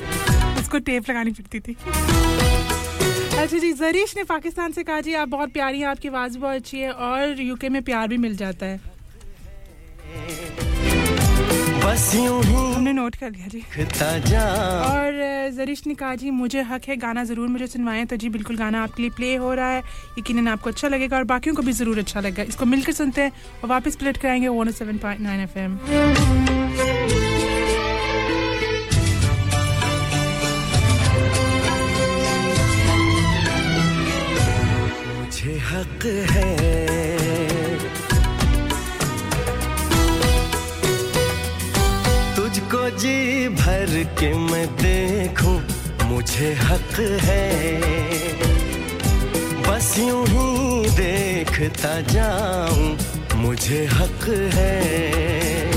उसको 0.62 0.80
टेप 0.82 1.10
लगानी 1.10 1.32
पड़ती 1.32 1.60
थी। 1.60 1.76
अच्छा 3.34 3.58
जी 3.58 3.72
जरीश 3.74 4.16
ने 4.18 4.24
पाकिस्तान 4.26 4.72
से 4.72 4.84
कहा 4.84 5.02
जी 5.02 5.14
आप 5.16 5.28
बहुत 5.30 5.52
प्यारी 5.52 5.80
हैं 5.80 5.88
आपकी 5.88 6.08
आवाज़ 6.08 6.38
बहुत 6.38 6.56
अच्छी 6.56 6.80
है 6.80 6.92
और 6.92 7.42
यूके 7.42 7.70
में 7.70 7.82
प्यार 7.84 8.08
भी 8.08 8.18
मिल 8.20 8.36
जाता 8.38 8.66
है। 8.66 8.80
बस 11.84 12.12
यूँ 12.16 12.44
ही 12.44 12.54
हमने 12.74 12.92
नोट 12.94 13.16
कर 13.16 13.32
लिया 13.32 13.48
जी। 13.48 13.60
और 14.82 15.20
जरीश 15.56 15.82
ने 15.88 15.94
कहा 15.96 16.16
जी 16.16 16.30
मुझे 16.32 16.62
हक 16.64 16.82
है 16.88 16.96
गाना 16.98 17.24
ज़रूर 17.24 17.48
मुझे 17.48 17.68
सुनवाएँ। 17.68 18.06
तो 18.06 18.16
जी 18.16 18.30
बिल्कुल 18.30 18.58
गाना 18.58 18.84
आपके 18.84 19.02
लिए 19.02 19.12
प्ले 19.12 19.36
हो 19.36 19.54
रहा 19.54 19.70
है। 19.70 19.82
यकीन 20.20 20.48
आपको 20.48 20.70
अच्छा 20.70 20.88
लगेगा 20.88 21.18
और 21.18 21.24
बाकियों 21.24 21.56
को 21.56 21.62
भी 21.62 21.72
ज़रूर 21.74 22.00
अच्छा 22.00 22.20
लगेगा। 22.20 22.44
इसको 22.44 22.66
मिलकर 22.66 22.92
सुनते 22.94 23.22
हैं 23.22 23.32
और 23.64 23.70
वापस 23.70 23.96
प्लेट 23.96 24.18
कराएँगे 24.18 24.48
one 24.50 24.72
seven 24.74 24.98
point 24.98 25.22
nine 25.22 25.42
F 25.42 25.58
M 25.60 27.20
हक 35.82 36.04
है। 36.32 36.50
तुझको 42.36 42.90
जी 42.98 43.48
भर 43.48 44.04
के 44.20 44.34
मैं 44.34 44.66
देखूँ, 44.76 45.56
मुझे 46.06 46.54
हक 46.54 47.00
है। 47.24 47.50
बस 49.68 49.96
यूँ 50.00 50.26
ही 50.28 50.90
देखता 50.92 52.00
जाऊँ, 52.14 52.98
मुझे 53.36 53.86
हक 53.86 54.30
है। 54.54 55.71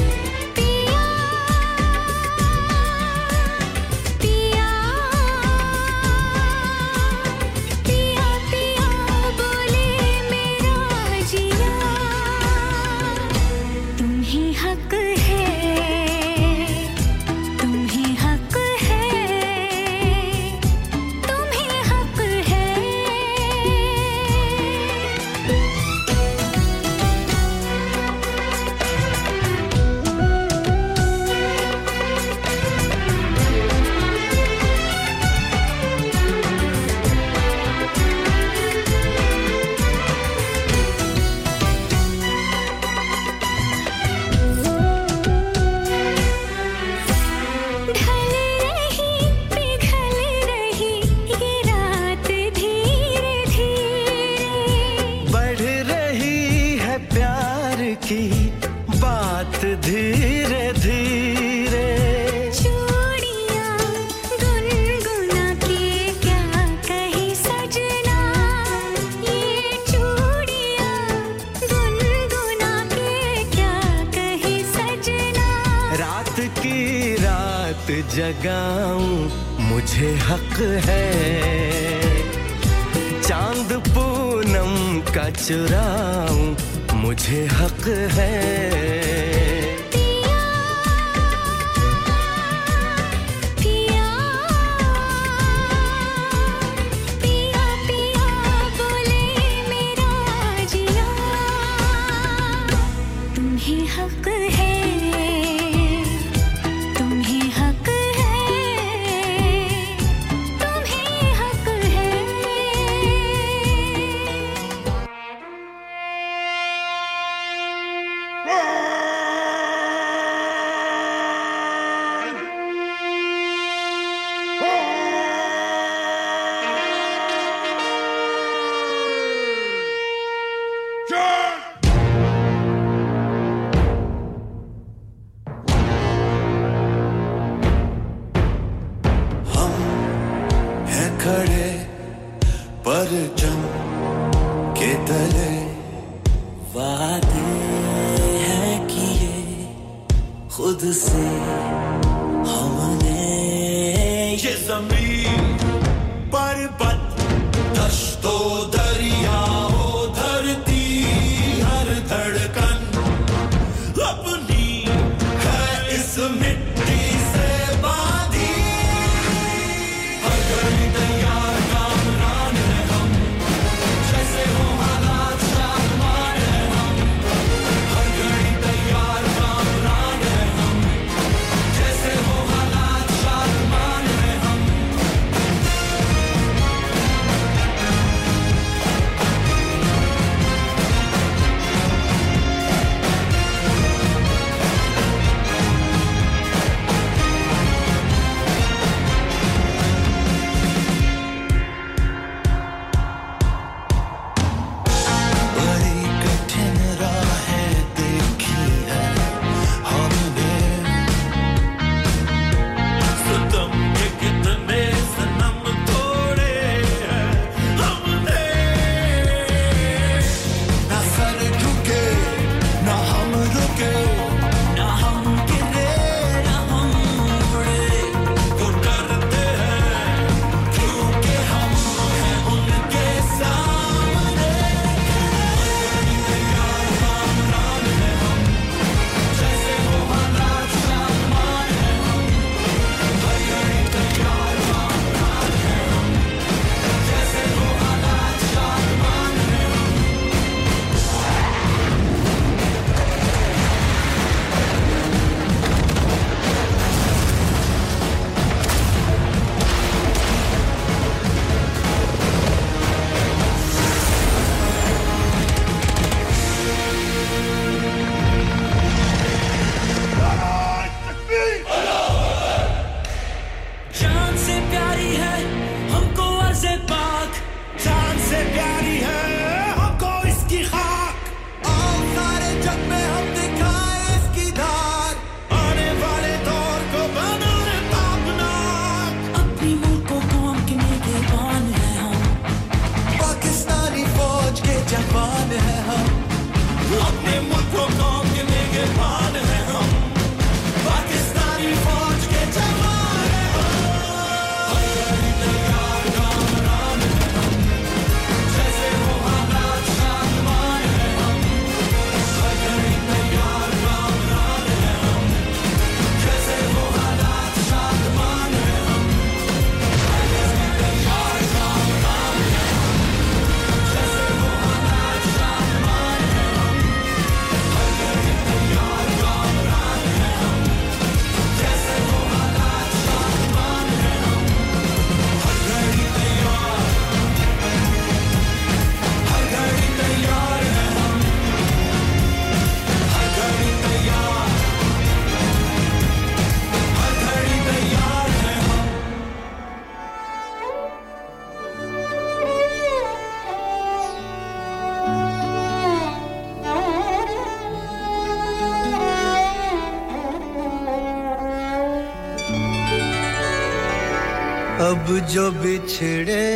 बिछड़े 365.65 366.54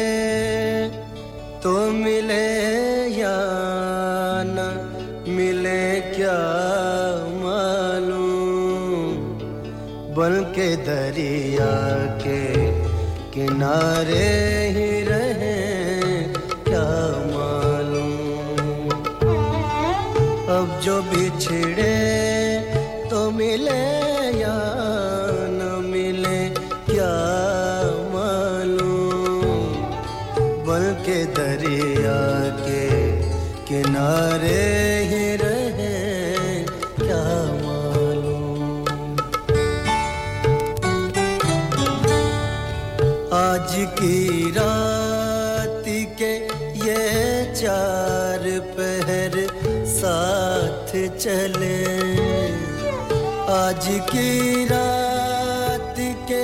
रात 54.64 55.94
के 55.98 56.42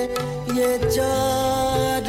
ये 0.54 0.78
चार 0.78 2.04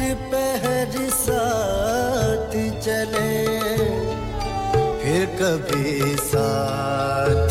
फिर 5.02 5.26
कभी 5.42 6.16
साथ 6.16 7.48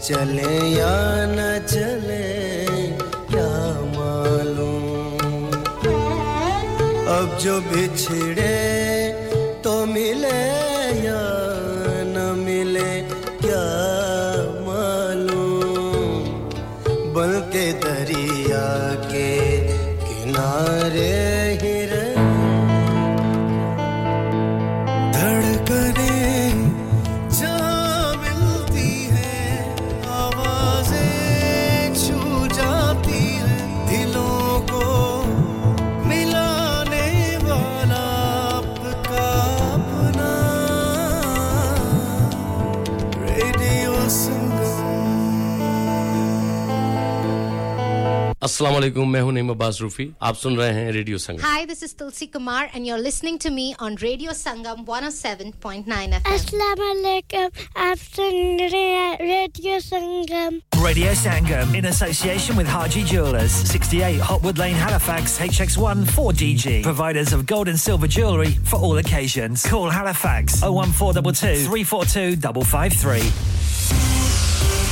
चले 0.00 0.58
या 0.78 0.96
न 1.26 1.58
चले, 1.68 2.26
क्या 3.30 3.50
मालूम? 3.96 5.46
अब 7.16 7.38
जो 7.40 7.60
बिछड़े 7.60 8.65
अस्सलाम 48.55 48.73
वालेकुम 48.73 49.09
मैं 49.11 49.21
हूं 49.21 49.31
नईम 49.31 49.49
अब्बास 49.49 49.79
रूफी 49.81 50.07
आप 50.27 50.35
सुन 50.35 50.55
रहे 50.57 50.71
हैं 50.73 50.91
radio 50.91 51.17
Sangam 51.23 51.43
Hi, 51.45 51.65
this 51.71 51.83
is 51.87 51.93
Tulsi 52.01 52.27
Kumar, 52.35 52.61
and 52.73 52.87
you're 52.89 53.01
listening 53.05 53.37
to 53.45 53.51
me 53.57 53.65
on 53.87 53.95
Radio 54.03 54.31
Sangam 54.39 54.85
107.9 54.85 56.15
FM. 56.19 56.31
Assalamu 56.35 56.87
alaikum. 56.93 57.49
आप 57.87 57.97
सुन 57.97 58.59
रहे 58.61 58.81
हैं 58.81 59.17
radio 59.21 59.79
Sangam 59.87 60.59
Radio 60.85 61.13
Sangam 61.23 61.75
in 61.81 61.85
association 61.91 62.55
with 62.61 62.67
Haji 62.75 63.03
Jewelers, 63.13 63.51
68 63.73 64.19
Hotwood 64.31 64.57
Lane, 64.63 64.75
Halifax, 64.83 65.37
HX1 65.47 66.05
4DG. 66.17 66.81
Providers 66.89 67.33
of 67.33 67.45
gold 67.45 67.67
and 67.75 67.79
silver 67.85 68.07
jewellery 68.17 68.53
for 68.73 68.79
all 68.79 68.97
occasions. 69.05 69.65
Call 69.75 69.89
Halifax 69.99 70.61
01422 70.63 71.65
342 71.69 72.37
553. 72.75 73.54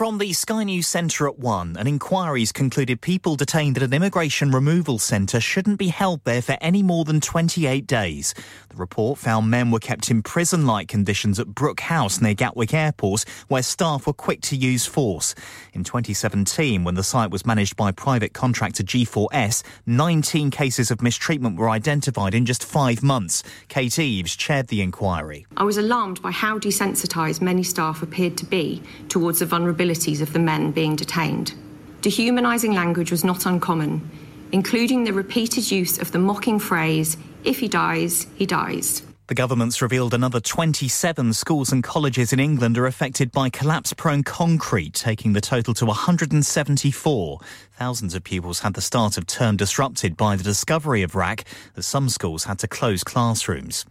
From 0.00 0.16
the 0.16 0.32
Sky 0.32 0.64
News 0.64 0.86
Centre 0.86 1.28
at 1.28 1.38
1, 1.38 1.76
an 1.76 1.86
inquiry's 1.86 2.52
concluded 2.52 3.02
people 3.02 3.36
detained 3.36 3.76
at 3.76 3.82
an 3.82 3.92
immigration 3.92 4.50
removal 4.50 4.98
centre 4.98 5.42
shouldn't 5.42 5.78
be 5.78 5.88
held 5.88 6.24
there 6.24 6.40
for 6.40 6.56
any 6.62 6.82
more 6.82 7.04
than 7.04 7.20
28 7.20 7.86
days. 7.86 8.32
The 8.70 8.76
report 8.76 9.18
found 9.18 9.50
men 9.50 9.70
were 9.70 9.78
kept 9.78 10.10
in 10.10 10.22
prison 10.22 10.66
like 10.66 10.88
conditions 10.88 11.38
at 11.38 11.48
Brook 11.48 11.80
House 11.80 12.22
near 12.22 12.32
Gatwick 12.32 12.72
Airport, 12.72 13.26
where 13.48 13.62
staff 13.62 14.06
were 14.06 14.14
quick 14.14 14.40
to 14.42 14.56
use 14.56 14.86
force. 14.86 15.34
In 15.74 15.84
2017, 15.84 16.82
when 16.82 16.94
the 16.94 17.04
site 17.04 17.30
was 17.30 17.44
managed 17.44 17.76
by 17.76 17.92
private 17.92 18.32
contractor 18.32 18.82
G4S, 18.82 19.62
19 19.84 20.50
cases 20.50 20.90
of 20.90 21.02
mistreatment 21.02 21.58
were 21.58 21.68
identified 21.68 22.34
in 22.34 22.46
just 22.46 22.64
five 22.64 23.02
months. 23.02 23.42
Kate 23.68 23.98
Eves 23.98 24.34
chaired 24.34 24.68
the 24.68 24.80
inquiry. 24.80 25.46
I 25.58 25.64
was 25.64 25.76
alarmed 25.76 26.22
by 26.22 26.30
how 26.30 26.58
desensitised 26.58 27.42
many 27.42 27.62
staff 27.62 28.02
appeared 28.02 28.38
to 28.38 28.46
be 28.46 28.82
towards 29.10 29.40
the 29.40 29.46
of 29.90 30.32
the 30.32 30.38
men 30.38 30.70
being 30.70 30.96
detained. 30.96 31.54
Dehumanising 32.00 32.74
language 32.74 33.10
was 33.10 33.24
not 33.24 33.44
uncommon, 33.44 34.08
including 34.52 35.04
the 35.04 35.12
repeated 35.12 35.70
use 35.70 35.98
of 35.98 36.12
the 36.12 36.18
mocking 36.18 36.58
phrase, 36.58 37.16
if 37.44 37.58
he 37.58 37.68
dies, 37.68 38.26
he 38.36 38.46
dies. 38.46 39.02
The 39.26 39.34
government's 39.34 39.80
revealed 39.80 40.12
another 40.12 40.40
27 40.40 41.32
schools 41.34 41.70
and 41.70 41.84
colleges 41.84 42.32
in 42.32 42.40
England 42.40 42.76
are 42.78 42.86
affected 42.86 43.30
by 43.30 43.48
collapse 43.48 43.92
prone 43.92 44.24
concrete, 44.24 44.94
taking 44.94 45.34
the 45.34 45.40
total 45.40 45.74
to 45.74 45.86
174. 45.86 47.40
Thousands 47.80 48.14
of 48.14 48.24
pupils 48.24 48.60
had 48.60 48.74
the 48.74 48.82
start 48.82 49.16
of 49.16 49.26
term 49.26 49.56
disrupted 49.56 50.14
by 50.14 50.36
the 50.36 50.44
discovery 50.44 51.02
of 51.02 51.14
RAC, 51.14 51.46
that 51.72 51.82
some 51.82 52.10
schools 52.10 52.44
had 52.44 52.58
to 52.58 52.68
close 52.68 53.02
classrooms. 53.02 53.86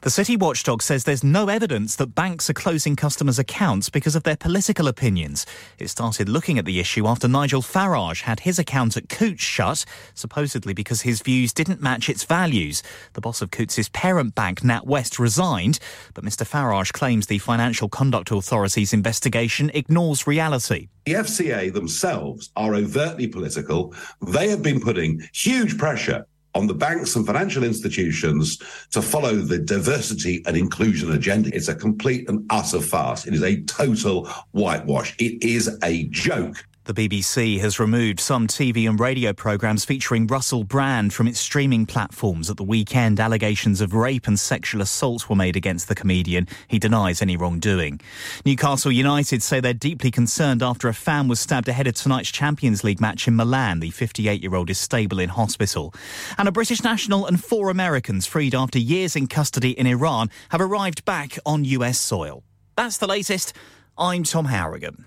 The 0.00 0.10
city 0.10 0.36
watchdog 0.36 0.82
says 0.82 1.04
there's 1.04 1.22
no 1.22 1.48
evidence 1.48 1.94
that 1.94 2.16
banks 2.16 2.50
are 2.50 2.52
closing 2.52 2.96
customers' 2.96 3.38
accounts 3.38 3.90
because 3.90 4.16
of 4.16 4.24
their 4.24 4.34
political 4.34 4.88
opinions. 4.88 5.46
It 5.78 5.86
started 5.86 6.28
looking 6.28 6.58
at 6.58 6.64
the 6.64 6.80
issue 6.80 7.06
after 7.06 7.28
Nigel 7.28 7.62
Farage 7.62 8.22
had 8.22 8.40
his 8.40 8.58
account 8.58 8.96
at 8.96 9.08
Coots 9.08 9.44
shut, 9.44 9.84
supposedly 10.14 10.74
because 10.74 11.02
his 11.02 11.22
views 11.22 11.52
didn't 11.52 11.80
match 11.80 12.08
its 12.08 12.24
values. 12.24 12.82
The 13.12 13.20
boss 13.20 13.40
of 13.40 13.52
Coots' 13.52 13.88
parent 13.92 14.34
bank, 14.34 14.62
NatWest, 14.62 15.20
resigned, 15.20 15.78
but 16.14 16.24
Mr 16.24 16.44
Farage 16.44 16.92
claims 16.92 17.28
the 17.28 17.38
Financial 17.38 17.88
Conduct 17.88 18.32
Authority's 18.32 18.92
investigation 18.92 19.70
ignores 19.74 20.26
reality. 20.26 20.88
The 21.04 21.14
FCA 21.14 21.72
themselves 21.72 22.50
are 22.54 22.74
overtly 22.74 23.26
political. 23.26 23.94
They 24.28 24.48
have 24.48 24.62
been 24.62 24.80
putting 24.80 25.20
huge 25.32 25.76
pressure 25.76 26.26
on 26.54 26.66
the 26.66 26.74
banks 26.74 27.16
and 27.16 27.26
financial 27.26 27.64
institutions 27.64 28.58
to 28.90 29.02
follow 29.02 29.34
the 29.36 29.58
diversity 29.58 30.44
and 30.46 30.56
inclusion 30.56 31.12
agenda. 31.12 31.50
It's 31.54 31.68
a 31.68 31.74
complete 31.74 32.28
and 32.28 32.46
utter 32.50 32.80
farce. 32.80 33.26
It 33.26 33.34
is 33.34 33.42
a 33.42 33.62
total 33.62 34.28
whitewash. 34.52 35.16
It 35.18 35.42
is 35.42 35.76
a 35.82 36.04
joke. 36.08 36.64
The 36.84 36.94
BBC 36.94 37.60
has 37.60 37.78
removed 37.78 38.18
some 38.18 38.48
TV 38.48 38.88
and 38.88 38.98
radio 38.98 39.32
programmes 39.32 39.84
featuring 39.84 40.26
Russell 40.26 40.64
Brand 40.64 41.14
from 41.14 41.28
its 41.28 41.38
streaming 41.38 41.86
platforms. 41.86 42.50
At 42.50 42.56
the 42.56 42.64
weekend, 42.64 43.20
allegations 43.20 43.80
of 43.80 43.94
rape 43.94 44.26
and 44.26 44.36
sexual 44.36 44.82
assault 44.82 45.28
were 45.28 45.36
made 45.36 45.54
against 45.54 45.86
the 45.86 45.94
comedian. 45.94 46.48
He 46.66 46.80
denies 46.80 47.22
any 47.22 47.36
wrongdoing. 47.36 48.00
Newcastle 48.44 48.90
United 48.90 49.44
say 49.44 49.60
they're 49.60 49.72
deeply 49.72 50.10
concerned 50.10 50.60
after 50.60 50.88
a 50.88 50.92
fan 50.92 51.28
was 51.28 51.38
stabbed 51.38 51.68
ahead 51.68 51.86
of 51.86 51.94
tonight's 51.94 52.32
Champions 52.32 52.82
League 52.82 53.00
match 53.00 53.28
in 53.28 53.36
Milan. 53.36 53.78
The 53.78 53.90
58 53.90 54.42
year 54.42 54.56
old 54.56 54.68
is 54.68 54.78
stable 54.78 55.20
in 55.20 55.28
hospital. 55.28 55.94
And 56.36 56.48
a 56.48 56.52
British 56.52 56.82
national 56.82 57.26
and 57.26 57.42
four 57.42 57.70
Americans 57.70 58.26
freed 58.26 58.56
after 58.56 58.80
years 58.80 59.14
in 59.14 59.28
custody 59.28 59.70
in 59.70 59.86
Iran 59.86 60.30
have 60.48 60.60
arrived 60.60 61.04
back 61.04 61.38
on 61.46 61.64
US 61.64 62.00
soil. 62.00 62.42
That's 62.74 62.96
the 62.96 63.06
latest. 63.06 63.52
I'm 63.96 64.24
Tom 64.24 64.46
Harrigan. 64.46 65.06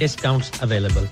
discounts 0.00 0.50
available. 0.62 1.06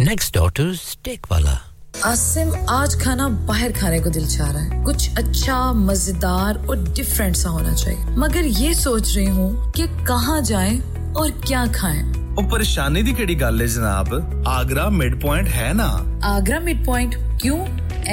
Next 0.00 0.32
door 0.32 0.50
to 0.52 0.74
Steakwala. 0.76 1.56
Asim 2.04 2.48
आज 2.70 2.94
खाना 3.02 3.28
बाहर 3.48 3.72
खाने 3.72 3.98
को 4.00 4.10
दिल 4.10 4.26
चाह 4.28 4.50
रहा 4.50 4.62
है 4.62 4.82
कुछ 4.84 5.18
अच्छा 5.18 5.56
मजेदार 5.72 6.56
और 6.68 6.76
डिफरेंट 6.94 7.36
सा 7.36 7.48
होना 7.50 7.74
चाहिए 7.74 8.14
मगर 8.18 8.44
ये 8.60 8.74
सोच 8.74 9.14
रही 9.16 9.26
हूँ 9.26 9.72
कि 9.76 9.86
कहाँ 10.06 10.40
जाएं 10.42 10.80
और 11.14 11.30
क्या 11.46 11.66
खाएं 11.78 12.02
ਉਹ 12.36 12.48
ਪਰੇਸ਼ਾਨੀ 12.50 13.02
ਦੀ 13.02 13.12
ਕਿਹੜੀ 13.14 13.34
ਗੱਲ 13.40 13.60
ਹੈ 13.60 13.66
ਜਨਾਬ 13.66 14.08
ਆਗਰਾ 14.48 14.88
ਮਿਡ 14.90 15.14
ਪੁਆਇੰਟ 15.20 15.48
ਹੈ 15.48 15.72
ਨਾ 15.72 15.86
आगरा 16.28 16.58
मिड 16.60 16.78
पॉइंट 16.84 17.14
क्यों 17.40 17.56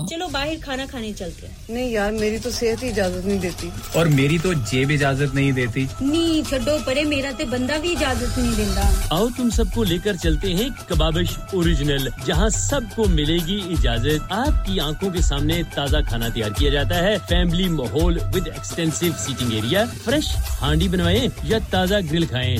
चलो 0.07 0.27
बाहर 0.27 0.55
खाना 0.63 0.85
खाने 0.85 1.11
चलते 1.13 1.47
हैं। 1.47 1.55
नहीं 1.69 1.91
यार 1.91 2.11
मेरी 2.13 2.39
तो 2.39 2.51
सेहत 2.51 2.83
ही 2.83 2.89
इजाज़त 2.89 3.25
नहीं 3.25 3.39
देती। 3.39 3.71
और 3.99 4.07
मेरी 4.09 4.39
तो 4.39 4.53
जेब 4.71 4.91
इजाज़त 4.91 5.33
नहीं 5.35 5.53
देती। 5.53 5.87
नी 6.01 6.43
छड्डो 6.49 6.77
परे 6.85 7.03
मेरा 7.05 7.31
ते 7.31 7.45
बंदा 7.53 7.77
भी 7.77 7.91
इजाज़त 7.91 8.37
नहीं 8.39 8.55
देता। 8.55 8.81
आओ 9.15 9.29
तुम 9.37 9.49
सबको 9.57 9.83
लेकर 9.83 10.15
चलते 10.25 10.47
हैं 10.59 10.69
कबाबिश 10.89 11.37
ओरिजिनल 11.55 12.11
जहाँ 12.25 12.49
सबको 12.57 13.07
मिलेगी 13.15 13.57
इजाज़त। 13.73 14.21
आपकी 14.31 14.79
आँखों 14.79 15.11
के 15.11 15.21
सामने 15.21 15.63
ताज़ा 15.75 16.01
खाना 16.11 16.29
तैयार 16.29 16.49
किया 16.59 16.71
जाता 16.71 16.95
है। 17.07 17.17
फैमिली 17.31 17.67
माहौल 17.79 18.19
with 18.35 18.47
extensive 18.47 19.13
seating 19.25 19.53
area. 19.53 19.85
Fresh 20.05 20.27
handi 20.61 20.87
बनवाएँ 20.89 21.31
या 21.45 21.59
ताज़ा 21.73 21.99
ग्रिल 22.11 22.25
खाएँ। 22.27 22.57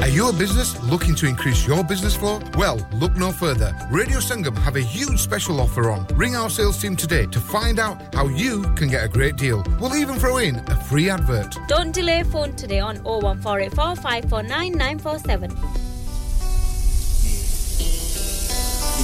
Are 0.00 0.08
you 0.08 0.30
a 0.30 0.32
business 0.32 0.82
looking 0.84 1.14
to 1.16 1.26
increase 1.26 1.66
your 1.66 1.84
business 1.84 2.16
flow? 2.16 2.40
Well, 2.56 2.78
look 2.94 3.16
no 3.16 3.30
further. 3.30 3.76
Radio 3.90 4.16
Sangam 4.18 4.56
have 4.56 4.76
a 4.76 4.80
huge 4.80 5.20
special 5.20 5.60
offer 5.60 5.90
on. 5.90 6.06
Ring 6.14 6.34
our 6.34 6.48
sales 6.48 6.80
team 6.80 6.96
today 6.96 7.26
to 7.26 7.38
find 7.38 7.78
out 7.78 8.14
how 8.14 8.26
you 8.28 8.62
can 8.76 8.88
get 8.88 9.04
a 9.04 9.08
great 9.08 9.36
deal. 9.36 9.62
We'll 9.78 9.94
even 9.94 10.18
throw 10.18 10.38
in 10.38 10.56
a 10.56 10.74
free 10.84 11.10
advert. 11.10 11.54
Don't 11.68 11.92
delay 11.92 12.22
phone 12.22 12.56
today 12.56 12.80
on 12.80 12.96
01484 13.04 13.96
549 13.96 14.72
947. 14.72 15.50
You 15.50 15.56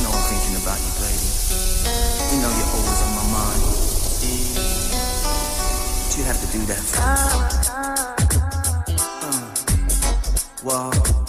know 0.03 0.11
I'm 0.17 0.25
thinking 0.33 0.57
about 0.65 0.81
you, 0.81 0.93
baby. 0.97 1.29
You 2.33 2.41
know 2.41 2.51
you're 2.57 2.73
always 2.73 3.01
on 3.05 3.13
my 3.21 3.27
mind. 3.37 3.61
But 6.09 6.17
you 6.17 6.25
have 6.25 6.41
to 6.41 6.49
do 6.57 6.65
that 6.65 6.81
uh-huh 6.97 8.26
wall. 10.67 11.26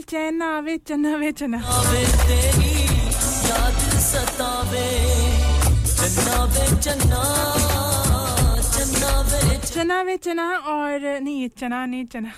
एक 0.00 0.06
पल 0.06 0.10
चैन 0.10 0.36
ना 0.36 0.46
आवे। 0.56 0.76
चना 9.70 10.00
वे 10.02 10.16
चना 10.16 10.48
वे 10.48 10.56
और 10.72 11.20
नहीं 11.20 11.48
चना 11.58 11.84
नहीं 11.86 12.04
चना 12.04 12.32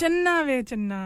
चन्ना 0.00 0.40
वे 0.40 0.62
चन्ना 0.62 1.00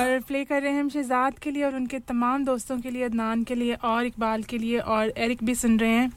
और 0.00 0.20
प्ले 0.28 0.44
कर 0.44 0.62
रहे 0.62 0.72
हैं 0.72 0.80
हम 0.80 0.88
शहजाद 0.88 1.38
के 1.38 1.50
लिए 1.50 1.64
और 1.64 1.74
उनके 1.74 1.98
तमाम 1.98 2.44
दोस्तों 2.44 2.78
के 2.80 2.90
लिए 2.90 3.04
अदनान 3.04 3.44
के 3.44 3.54
लिए 3.54 3.74
और 3.84 4.06
इकबाल 4.06 4.42
के 4.42 4.58
लिए 4.58 4.78
और 4.78 5.12
एरिक 5.16 5.44
भी 5.44 5.54
सुन 5.54 5.78
रहे 5.78 5.90
हैं। 5.90 6.10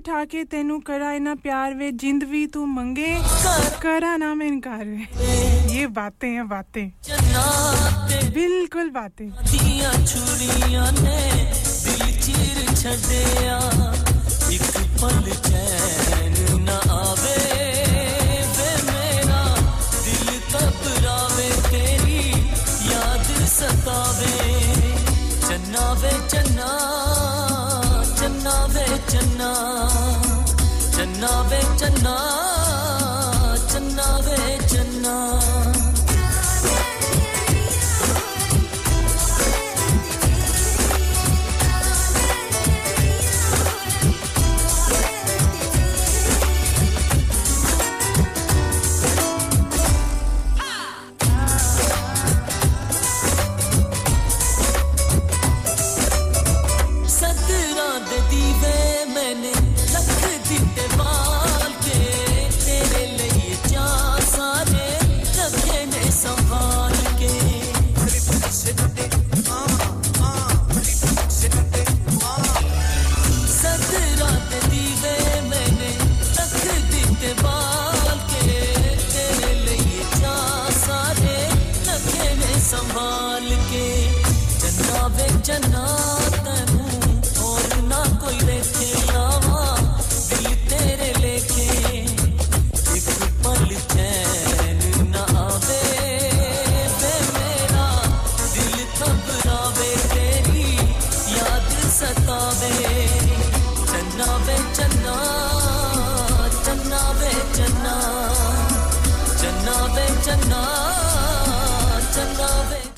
बिठा 0.00 0.24
के 0.24 0.42
तेनू 0.48 0.78
करा 0.88 1.10
इना 1.12 1.34
प्यार 1.36 1.74
वे 1.76 1.90
जिंद 2.00 2.22
भी 2.32 2.46
तू 2.48 2.64
मंगे 2.66 3.12
करा 3.82 4.16
ना 4.16 4.32
मैं 4.34 4.46
इनकार 4.46 4.84
वे 4.86 5.76
ये 5.76 5.86
बातें 5.92 6.28
हैं 6.28 6.46
बातें 6.48 6.84
बिल्कुल 8.32 8.90
बातें 8.90 9.28
ਦੀਆਂ 9.50 9.92
ਛੁਰੀਆਂ 10.06 10.92
ਨੇ 10.92 11.20
ਦਿਲ 11.84 12.10
ਚੀਰ 12.22 12.74
ਛੱਡਿਆ 12.74 13.60
ਇੱਕ 14.50 14.78
ਪਲ 15.00 15.30
ਚੈਨ 15.44 16.64
ਨਾ 16.64 16.80
ਚੰਨਾ 31.21 31.41
ਵੇ 31.43 31.59
ਚੰਨਾ 31.77 32.60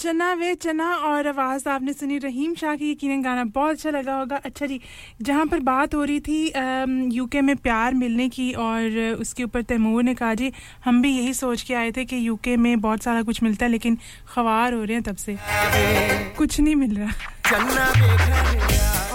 चना 0.04 0.32
वे 0.34 0.54
चना 0.56 0.86
और 1.08 1.28
आवाज़ 1.28 1.68
आपने 1.70 1.94
सुनी 1.94 2.18
रहीम 2.20 2.54
शाह 2.56 2.76
की 2.76 2.90
यकीन 2.92 3.22
गाना 3.24 3.44
बहुत 3.56 3.72
अच्छा 3.72 3.90
लगा 3.90 4.16
होगा। 4.16 4.36
अच्छा 4.46 4.66
जी, 4.66 4.80
जहाँ 5.22 5.46
पर 5.46 5.60
बात 5.64 5.96
हो 5.96 6.04
रही 6.04 6.20
थी 6.20 6.40
यूके 7.16 7.42
में 7.42 7.56
प्यार 7.58 7.94
मिलने 7.94 8.28
की 8.30 8.52
और 8.54 8.98
उसके 9.22 9.44
ऊपर 9.44 9.62
तैमूर 9.64 10.04
ने 10.04 10.14
कहा, 10.14 10.34
जी, 10.34 10.52
हम 10.86 11.02
भी 11.02 11.12
यही 11.12 11.34
सोच 11.34 11.62
के 11.62 11.74
आए 11.74 11.92
थे 11.92 12.06
कि 12.06 12.28
यूके 12.28 12.58
में 12.58 12.80
बहुत 12.82 13.04
सारा 13.04 13.22
कुछ 13.24 13.44
मिलता 13.44 13.66
है, 13.66 13.72
लेकिन 13.72 13.98
खवार 14.28 14.74
हो 14.74 14.84
रहे 14.84 14.94
हैं 14.94 15.04
तब 15.04 15.16
से। 15.16 15.38
कुछ 16.38 16.60
नहीं 16.60 16.76
मिल 16.76 16.96
रहा। 16.98 17.12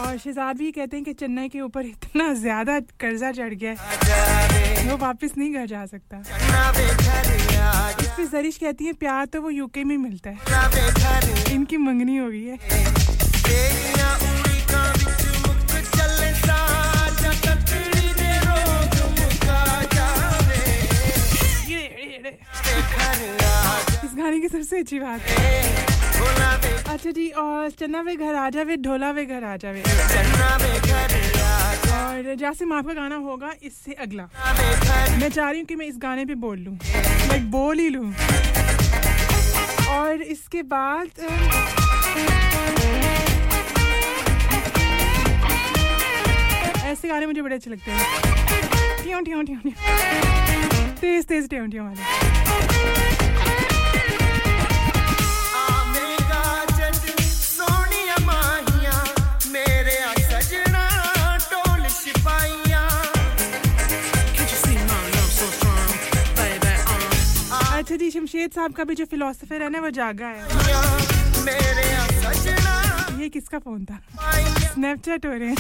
और 0.09 0.19
शहजाद 0.19 0.57
भी 0.57 0.71
कहते 0.73 0.97
हैं 0.97 1.05
कि 1.05 1.13
चेन्नई 1.13 1.49
के 1.49 1.61
ऊपर 1.61 1.87
इतना 1.87 2.33
ज़्यादा 2.35 2.79
कर्जा 3.01 3.31
चढ़ 3.33 3.55
गया 3.55 3.73
है। 3.73 4.89
वो 4.89 4.97
वापस 4.97 5.37
नहीं 5.39 5.53
घर 5.55 5.67
जा 5.67 5.85
सकता। 5.87 6.21
इस 8.01 8.09
पे 8.09 8.27
जरिश 8.27 8.57
कहती 8.57 8.85
है, 8.85 8.93
प्यार 8.95 9.27
तो 9.27 9.43
वो 9.43 9.51
यूके 9.51 9.85
में 9.85 9.97
मिलता 9.99 10.31
है। 10.31 11.55
इनकी 11.55 11.77
मंगनी 11.79 12.17
हो 12.17 12.29
गई 12.29 12.45
है। 12.45 12.57
गाने 24.19 24.41
की 24.41 24.49
सबसे 24.49 24.79
अच्छी 24.79 24.99
बात। 25.01 25.21
है 25.21 25.97
अच्छा 26.89 27.11
जी, 27.11 27.29
और 27.31 27.71
चन्ना 27.71 28.01
वे 28.03 28.15
घर 28.17 28.35
आ 28.35 28.49
जावे, 28.51 28.77
ढोला 28.77 29.11
वे 29.11 29.25
घर 29.27 29.45
आ 29.45 29.57
जावे। 29.57 29.83
और 31.99 32.35
जासिम, 32.41 32.73
आपका 32.73 32.95
गाना 32.95 33.17
होगा 33.17 33.53
इससे 33.63 33.93
अगला। 34.03 34.29
मैं 35.21 35.29
चाह 35.29 35.51
रही 35.51 35.61
हूँ 35.61 35.67
कि 35.67 35.75
मैं 35.77 35.87
इस 35.87 35.99
गाने 36.03 36.25
पे 36.25 36.35
बोल 36.45 36.59
लूँ। 36.59 36.75
मैं 37.29 37.51
बोल 37.51 37.79
ही 37.79 37.89
लूँ। 37.89 38.13
और 39.91 40.23
इसके 40.23 40.63
बाद, 40.73 41.09
ऐसे 46.85 47.09
गाने 47.09 47.27
मुझे 47.27 47.43
बड़े 47.43 47.55
अच्छे 47.57 47.71
लगते 47.71 47.91
हैं। 47.91 48.05
ट्यों 49.03 49.23
ट्यों 49.23 49.43
ट्यों 49.45 49.61
तेज 51.01 51.27
तेज 51.27 51.49
ट्यों 51.49 51.69
ट्यों 51.69 51.87
वाले। 51.87 53.08
जी 68.09 68.13
शमशेद 68.13 68.51
साहब 68.51 68.73
का 68.73 68.85
भी 68.89 68.95
जो 68.95 69.05
फिलोसफर 69.05 69.63
है 69.63 69.69
ना, 69.69 69.81
वो 69.81 69.89
जागा 69.93 70.27
है। 70.27 70.41
ये 73.21 73.29
किसका 73.29 73.59
फ़ोन 73.59 73.85
था? 73.85 73.99
स्नैपचैट 74.65 75.27
हो 75.27 75.33
रहे 75.33 75.49
हैं। 75.49 75.57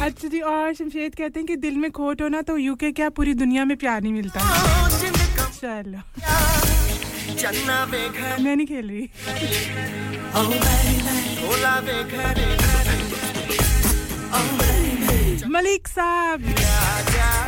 अच्छा 0.00 0.28
जी, 0.28 0.40
और 0.40 0.74
शमशेद 0.74 1.14
कहते 1.14 1.40
हैं 1.40 1.46
कि 1.46 1.56
दिल 1.56 1.76
में 1.76 1.90
खोट 1.90 2.22
होना 2.22 2.40
तो 2.42 2.56
यूके 2.56 2.90
क्या 2.92 3.08
पूरी 3.18 3.34
दुनिया 3.34 3.64
में 3.64 3.76
प्यार 3.76 4.02
नहीं 4.02 4.12
मिलता? 4.12 4.40
चलो। 5.60 6.00
मैं 8.44 8.56
नहीं 8.56 8.66
खेल 8.66 8.86
रही। 8.88 9.04
मलिक 15.48 15.88
साहब। 15.88 16.40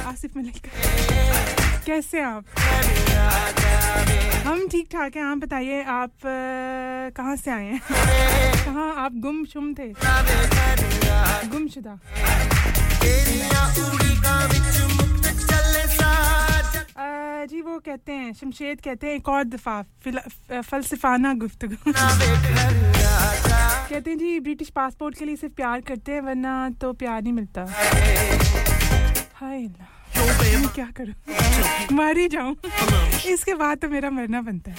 आसिफ 0.07 0.37
मलिक। 0.37 1.62
कैसे 1.87 2.21
आप? 2.23 2.45
हम 4.47 4.67
ठीक 4.69 4.89
ठाक 4.93 5.17
हैं, 5.17 5.23
आप 5.25 5.39
बताइए, 5.39 5.83
आप 5.85 6.13
कहाँ 7.17 7.37
से 7.37 7.51
आए 7.51 7.65
हैं? 7.65 7.81
कहाँ 8.65 8.95
आप 9.05 9.13
गुम 9.23 9.45
शुम 9.45 9.73
थे? 9.75 9.89
गुमशुदा। 11.49 11.99
जी 17.43 17.61
वो 17.61 17.79
कहते 17.79 18.13
हैं, 18.13 18.33
शमशेद 18.33 18.81
कहते 18.81 19.07
हैं, 19.07 19.15
एक 19.15 19.29
और 19.29 19.45
दफ़ा 19.45 19.83
फलसफाना 20.63 21.33
गुफ्तगू। 21.35 21.93
कहते 23.89 24.11
हैं, 24.11 24.19
जी, 24.19 24.39
ब्रिटिश 24.41 24.69
पासपोर्ट 24.69 25.19
के 25.19 25.25
लिए 25.25 25.37
सिर्फ़ 25.37 25.55
प्यार 25.55 25.81
करते 25.81 26.13
हैं, 26.13 26.21
वरना 26.21 26.71
तो 26.81 26.93
प्यार 26.93 27.23
नहीं 27.23 27.33
मिलता। 27.33 27.67
हाय 29.35 29.67
मैं 30.27 30.69
क्या 30.75 30.87
करूँ? 30.97 31.15
मर 31.93 32.19
ही 32.19 32.29
जाऊँ। 32.29 32.57
इसके 33.33 33.55
बाद 33.55 33.79
तो 33.79 33.89
मेरा 33.89 34.11
मरना 34.11 34.41
बनता 34.43 34.71
है। 34.71 34.77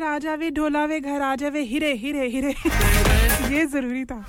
घर 0.00 0.06
आ 0.06 0.18
जावे, 0.18 0.50
ढोलावे 0.50 1.00
घर 1.00 1.20
आ 1.22 1.34
जावे, 1.36 1.60
हिरे 1.60 1.92
हिरे 1.94 2.26
हिरे। 2.26 2.54
ये 3.56 3.66
ज़रूरी 3.66 4.04
था। 4.04 4.26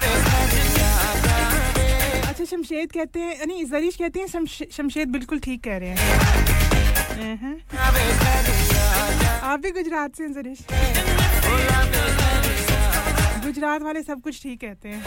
अच्छा 2.30 2.46
शमशेद 2.46 2.92
कहते 2.92 3.20
हैं 3.20 3.46
नहीं 3.48 3.66
जरीश 3.66 3.96
कहते 3.96 4.20
हैं, 4.20 4.28
शमश- 4.28 4.72
शमशेद 4.72 5.08
बिल्कुल 5.08 5.40
ठीक 5.40 5.64
कह 5.64 5.78
रहे 5.78 5.90
हैं। 5.90 7.56
आप 9.44 9.60
भी 9.60 9.72
गुजरात 9.72 10.16
से 10.16 10.24
हैं, 10.24 10.34
जरीश? 10.34 10.60
गुजरात 13.46 13.82
वाले 13.82 14.04
सब 14.04 14.22
कुछ 14.22 14.44
ठीक 14.44 14.60
कहते 14.62 14.90
हैं। 14.90 15.04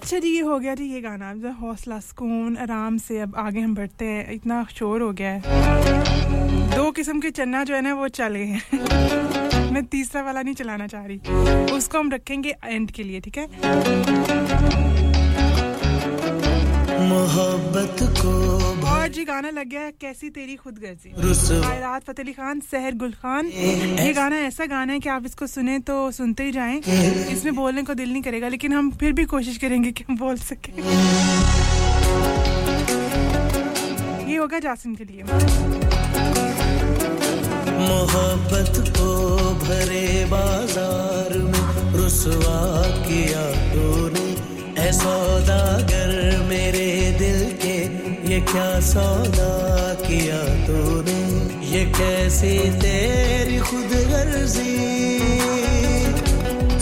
अच्छा 0.00 0.18
जी, 0.18 0.28
ये 0.28 0.40
हो 0.40 0.58
गया 0.58 0.74
जी, 0.74 0.84
ये 0.84 1.00
गाना। 1.00 1.30
अब 1.30 1.58
हौसला, 1.60 1.98
सुकून, 2.00 2.56
आराम 2.56 2.96
से 2.98 3.18
अब 3.20 3.34
आगे 3.36 3.60
हम 3.60 3.74
बढ़ते 3.74 4.04
हैं। 4.04 4.32
इतना 4.32 4.66
शोर 4.74 5.02
हो 5.02 5.12
गया 5.12 5.30
है। 5.30 5.40
दो 6.76 6.90
किस्म 6.90 7.20
के 7.20 7.30
चन्ना 7.30 7.64
जो 7.64 7.74
है 7.74 7.80
ना, 7.80 7.94
वो 7.94 8.08
चल 8.08 8.34
गए 8.34 8.44
हैं। 8.44 9.70
मैं 9.72 9.84
तीसरा 9.84 10.22
वाला 10.22 10.42
नहीं 10.42 10.54
चलाना 10.54 10.86
चाह 10.86 11.04
रही। 11.04 11.18
उसको 11.72 11.98
हम 11.98 12.10
रखेंगे 12.12 12.54
एंड 12.64 12.90
के 12.90 13.02
लिए, 13.02 13.20
ठीक 13.20 13.38
है? 13.38 13.46
मोहब्बत 17.08 17.96
को 18.02 18.32
जी 19.10 19.24
गाना 19.24 19.50
लग 19.50 19.68
गया 19.68 19.80
है 19.80 19.90
कैसी 20.00 20.28
तेरी 20.30 20.54
खुद 20.56 20.78
गर्जी। 20.78 21.10
खैरात 21.10 22.04
फतेह 22.04 22.24
अली 22.24 22.32
खान 22.32 22.60
सहर 22.62 22.94
गुल 22.96 23.12
खान 23.22 23.46
ये 23.46 24.12
गाना 24.14 24.36
ऐसा 24.46 24.66
गाना 24.66 24.92
है 24.92 25.00
कि 25.00 25.08
आप 25.10 25.26
इसको 25.26 25.46
सुने 25.46 25.78
तो 25.88 26.10
सुनते 26.12 26.44
ही 26.44 26.52
जाएँ। 26.52 26.78
इसमें 27.32 27.54
बोलने 27.54 27.82
को 27.82 27.94
दिल 27.94 28.12
नहीं 28.12 28.22
करेगा 28.22 28.48
लेकिन 28.48 28.72
हम 28.72 28.90
फिर 29.00 29.12
भी 29.12 29.24
कोशिश 29.26 29.56
करेंगे 29.58 29.92
कि 29.92 30.04
हम 30.08 30.16
बोल 30.18 30.36
सकें। 30.40 30.72
ये 34.28 34.36
होगा 34.36 34.58
जासिम 34.58 34.94
के 34.94 35.04
लिए। 35.04 35.22
मोहब्बत 37.80 38.74
को 38.96 39.08
भरे 39.64 40.24
बाज़ार 40.30 41.38
में 41.44 41.92
रुसवा 41.96 42.60
किया 43.06 43.44
तूने 43.72 44.28
ऐ 44.80 44.90
सौदागर 44.92 46.10
मेरे 46.48 46.88
दिल 47.18 47.40
के 47.62 47.76
ये 48.30 48.40
क्या 48.40 48.80
सौदा 48.80 49.52
किया 49.94 50.66
तूने? 50.66 51.20
ये 51.66 51.84
कैसी 51.84 52.58
तेरी 52.80 53.58
खुद 53.58 53.90
गर्जी 54.10 54.74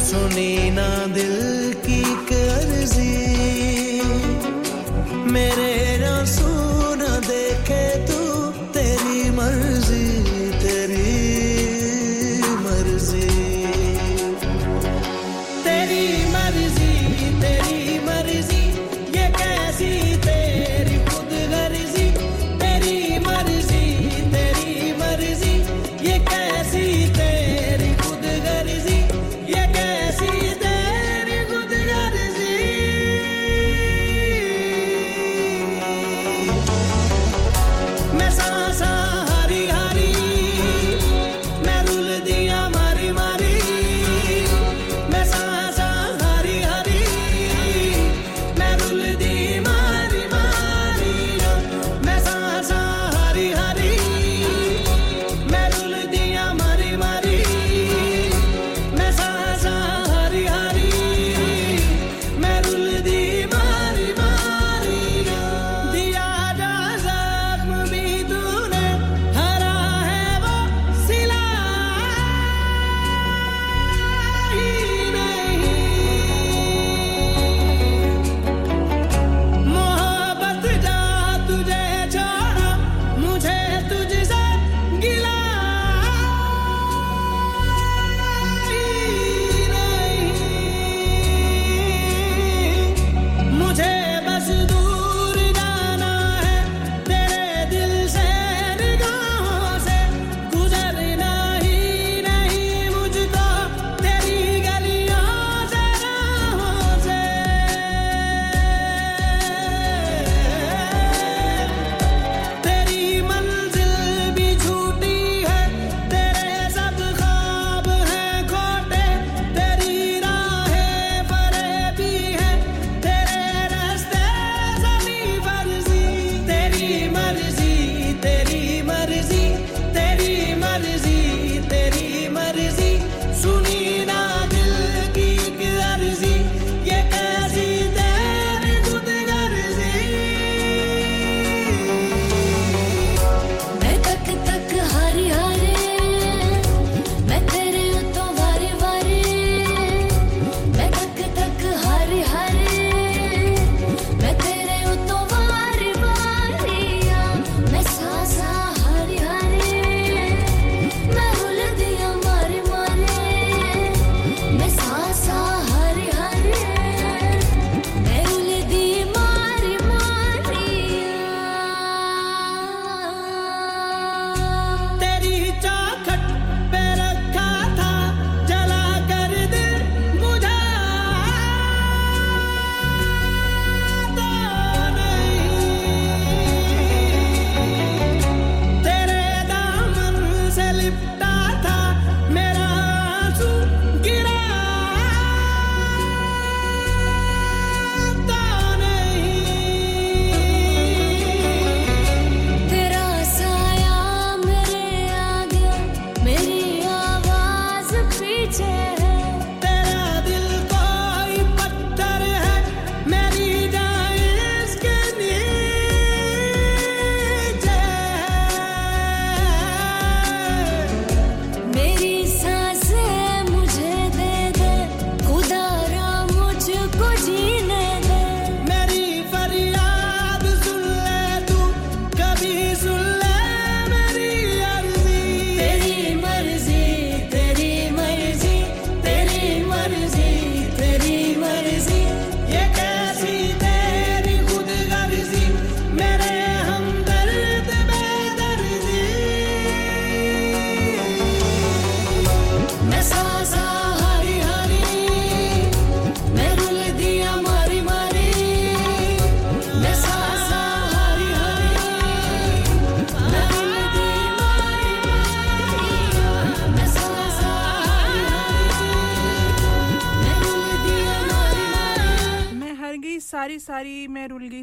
सुनी 0.04 0.70
ना 0.70 0.88
दिल 1.06 1.72
की 1.86 2.02
कर्जी। 2.28 3.14
मेरे 5.32 5.87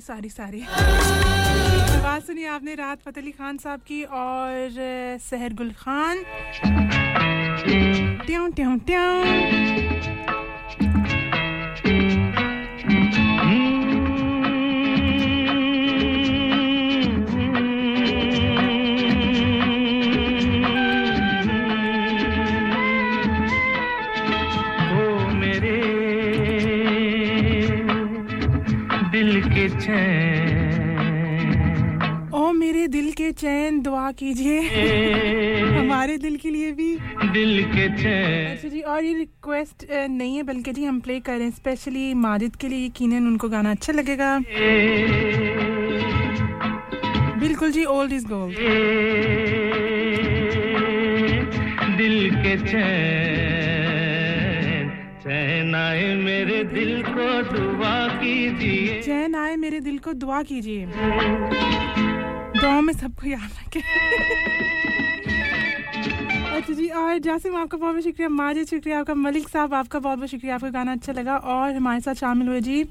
सारी 0.06 0.30
सारी। 0.30 0.62
आवाज़ 1.96 2.24
सुनी 2.24 2.46
आपने 2.48 2.76
राहत 2.76 3.00
फतेह 3.06 3.24
अली 3.24 3.32
खान 3.32 3.58
साहब 3.58 3.80
की 3.88 4.04
और 4.16 4.78
सहर 5.22 5.54
गुल 5.54 5.72
खान। 5.80 6.24
ट्यों 8.26 8.46
ट्यों 8.52 8.78
ट्यों 8.80 9.10
चैन 33.46 33.80
दुआ 33.82 34.12
कीजिए। 34.12 34.60
हमारे 35.70 36.18
दिल 36.18 36.36
के 36.36 36.50
लिए 36.50 36.72
भी। 36.72 36.86
दिल 37.34 37.64
के 37.64 37.88
चैन। 37.98 38.46
अच्छा 38.52 38.70
जी 38.70 38.80
और 38.82 39.04
ये 39.04 39.14
रिक्वेस्ट 39.14 39.86
नहीं 39.92 40.36
है 40.36 40.44
बल्कि 40.44 40.72
जी 40.72 40.86
हम 40.86 41.00
प्ले 41.00 41.20
कर 41.20 41.34
रहे 41.34 41.44
हैं 41.44 41.52
स्पेशली 41.52 42.14
माजिद 42.14 42.56
के 42.56 42.68
लिए 42.68 42.86
यकीन 42.86 43.14
उनको 43.18 43.50
गाना 43.50 43.72
अच्छा 43.72 43.94
लगेगा। 43.94 44.30
बिल्कुल 47.40 47.72
जी 47.72 47.84
ओल्ड 47.86 48.14
इज़ 48.14 48.26
गोल्ड 48.28 48.56
दिल 51.98 52.18
के 52.36 52.56
चैन। 52.66 52.86
चैन 55.22 55.76
आए 55.76 56.16
मेरे 56.16 56.64
दिल 56.74 57.04
को 57.04 57.42
दुआ 57.54 57.96
कीजिए। 58.18 59.02
चैन 59.02 59.36
आए 59.36 59.56
मेरे 59.56 59.80
दिल 59.82 59.98
को 60.00 60.14
दुआ 60.16 60.42
कीजिए। 60.44 60.82
दुआ 62.56 62.80
में 62.82 62.94
सबको 62.94 63.28
याद 63.28 63.50
रखें। 63.60 63.82
अच्छा 66.56 66.74
जी 66.74 66.88
और 66.90 67.18
जासिम 67.20 67.56
आपका 67.56 67.78
बहुत 67.78 67.92
बहुत 67.92 68.04
शुक्रिया। 68.04 68.30
माजिद 68.30 68.68
शुक्रिया 68.68 69.00
आपका। 69.00 69.14
मलिक 69.16 69.48
साहब 69.50 69.74
आपका 69.74 70.00
बहुत 70.00 70.18
बहुत 70.18 70.30
शुक्रिया। 70.30 70.56
आपका 70.56 70.70
गाना 70.70 70.92
अच्छा 70.92 71.14
लगा। 71.14 71.38
और 71.38 71.76
हमारे 71.76 72.00
साथ 72.00 72.16
शामिल 72.16 72.48
हुए 72.48 72.62
जी 72.62 72.84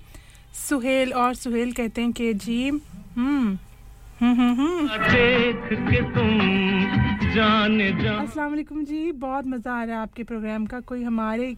सुहेल 0.58 1.12
और 1.12 1.34
सुहेल 1.34 1.72
कहते 1.72 2.02
हैं 2.02 2.12
कि 2.12 2.32
जी 2.34 2.68
हम्म 2.68 3.58
हम्म 4.20 4.34
हम्म 4.34 4.54
हम्म। 4.60 4.88
देख 4.88 5.72
के 5.88 6.00
तुम 6.12 7.32
जाने 7.34 7.90
जा। 8.02 8.12
अस्सलाम 8.12 8.50
वालेकुम 8.50 8.84
जी। 8.84 9.12
बहुत 9.12 9.46
मज़ा 9.46 9.72
आ 9.72 9.84
रहा 9.84 9.96
है 9.96 10.02
आपके 10.02 10.24
प्रोग्राम 10.24 10.66
का। 10.66 10.80
कोई 10.80 11.02
हमारे 11.02 11.54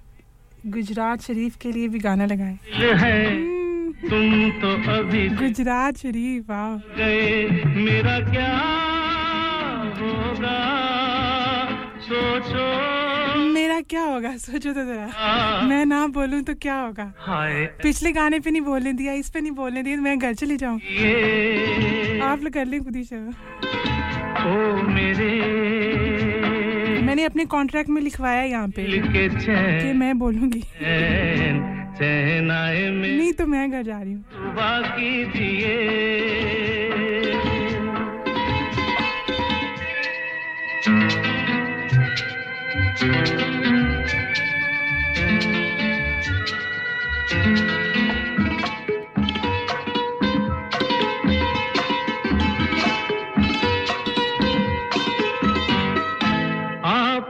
गुजरात 0.66 1.20
शरीफ 1.22 1.56
के 1.56 1.72
लिए 1.72 1.88
भी 1.88 1.98
गाना 1.98 2.26
लगाए। 2.26 2.58
है। 2.94 3.65
तुम 3.86 4.50
तो 4.60 4.70
अभी 4.92 5.28
गुजरात 5.28 5.96
शरीफ 5.96 6.50
वाह। 6.50 6.76
गए। 6.96 7.46
मेरा 7.76 8.18
क्या 8.30 8.52
होगा? 9.98 10.56
सोचो। 12.00 12.64
मेरा 13.52 13.80
क्या 13.80 14.02
होगा? 14.02 14.36
सोचो 14.36 14.72
तो 14.72 14.84
जरा। 14.84 15.62
मैं 15.68 15.84
ना 15.86 16.06
बोलूँ 16.06 16.42
तो 16.42 16.54
क्या 16.54 16.74
होगा? 16.74 17.12
हाय। 17.18 17.64
पिछले 17.82 18.12
गाने 18.12 18.40
पे 18.40 18.50
नहीं 18.50 18.62
बोलने 18.62 18.92
दिया 18.92 19.12
इस 19.12 19.30
पे 19.30 19.40
नहीं 19.40 19.52
बोलने 19.52 19.82
दिया 19.82 19.96
मैं 19.96 20.18
घर 20.18 20.34
चली 20.34 20.56
जाऊँ। 20.56 20.76
आप 22.22 22.42
लोग 22.42 22.52
कर 22.52 22.66
लें 22.66 22.82
खुद 22.84 22.96
ही 22.96 23.04
शो 23.04 23.16
ओ 23.16 24.82
मेरे। 24.88 26.55
मैंने 27.06 27.24
अपने 27.24 27.44
कॉन्ट्रैक्ट 27.44 27.90
में 27.90 28.02
लिखवाया 28.02 28.42
यहाँ 28.42 28.68
पे। 28.68 28.82
के 29.82 29.92
मैं 29.92 30.18
बोलूँगी। 30.18 30.62
नहीं 33.16 33.32
तो 33.32 33.46
मैं 33.46 33.70
घर 33.70 33.82
जा 33.82 34.00
रही 34.02 34.12
हूँ। 34.12 34.24
कीजिए। 34.98 35.74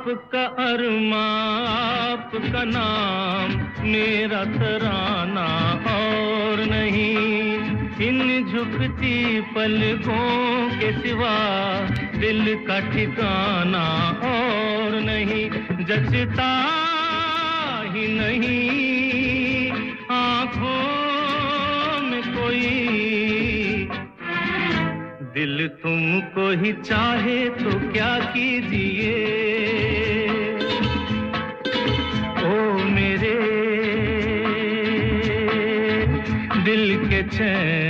आपका 0.06 0.42
अरमा 0.42 1.24
आपका 1.68 2.62
नाम 2.64 3.50
मेरा 3.86 4.44
तराना 4.44 5.46
और 5.94 6.64
नहीं। 6.64 7.16
इन 8.06 8.46
झुकती 8.52 9.40
पलकों 9.40 10.68
के 10.78 10.92
सिवा 10.92 11.34
दिल 12.20 12.64
का 12.68 12.80
ठिकाना 12.80 13.84
और 14.24 15.00
नहीं। 15.00 15.50
जचता 15.84 16.50
ही 17.90 18.06
नहीं। 18.20 19.05
दिल 25.36 25.68
तुमको 25.68 26.44
ही 26.60 26.72
चाहे 26.72 27.48
तो 27.48 27.70
क्या 27.92 28.12
कीजिए? 28.32 29.16
ओ 32.42 32.54
मेरे 32.88 33.34
दिल 36.64 36.84
के 37.08 37.22
चैन 37.28 37.85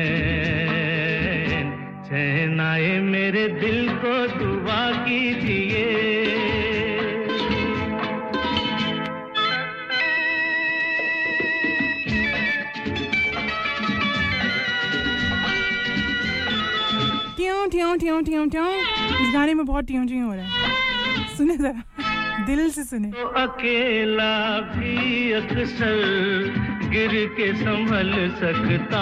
ट्यों 18.16 18.46
ट्यों 18.46 18.48
ट्यों। 18.48 18.68
इस 19.22 19.32
गाने 19.34 19.54
में 19.54 19.64
बहुत 19.66 19.86
ट्यों 19.86 20.06
ट्यों 20.06 20.22
हो 20.22 20.34
रहा 20.34 20.44
है। 20.44 21.36
सुने 21.36 21.56
जरा। 21.56 22.44
दिल 22.46 22.70
से 22.70 22.84
सुने। 22.84 23.10
तो 23.12 23.26
अकेला 23.40 24.60
भी 24.60 25.32
अक्सर 25.32 25.98
गिर 26.90 27.10
के 27.36 27.52
संभल 27.54 28.12
सकता 28.40 29.00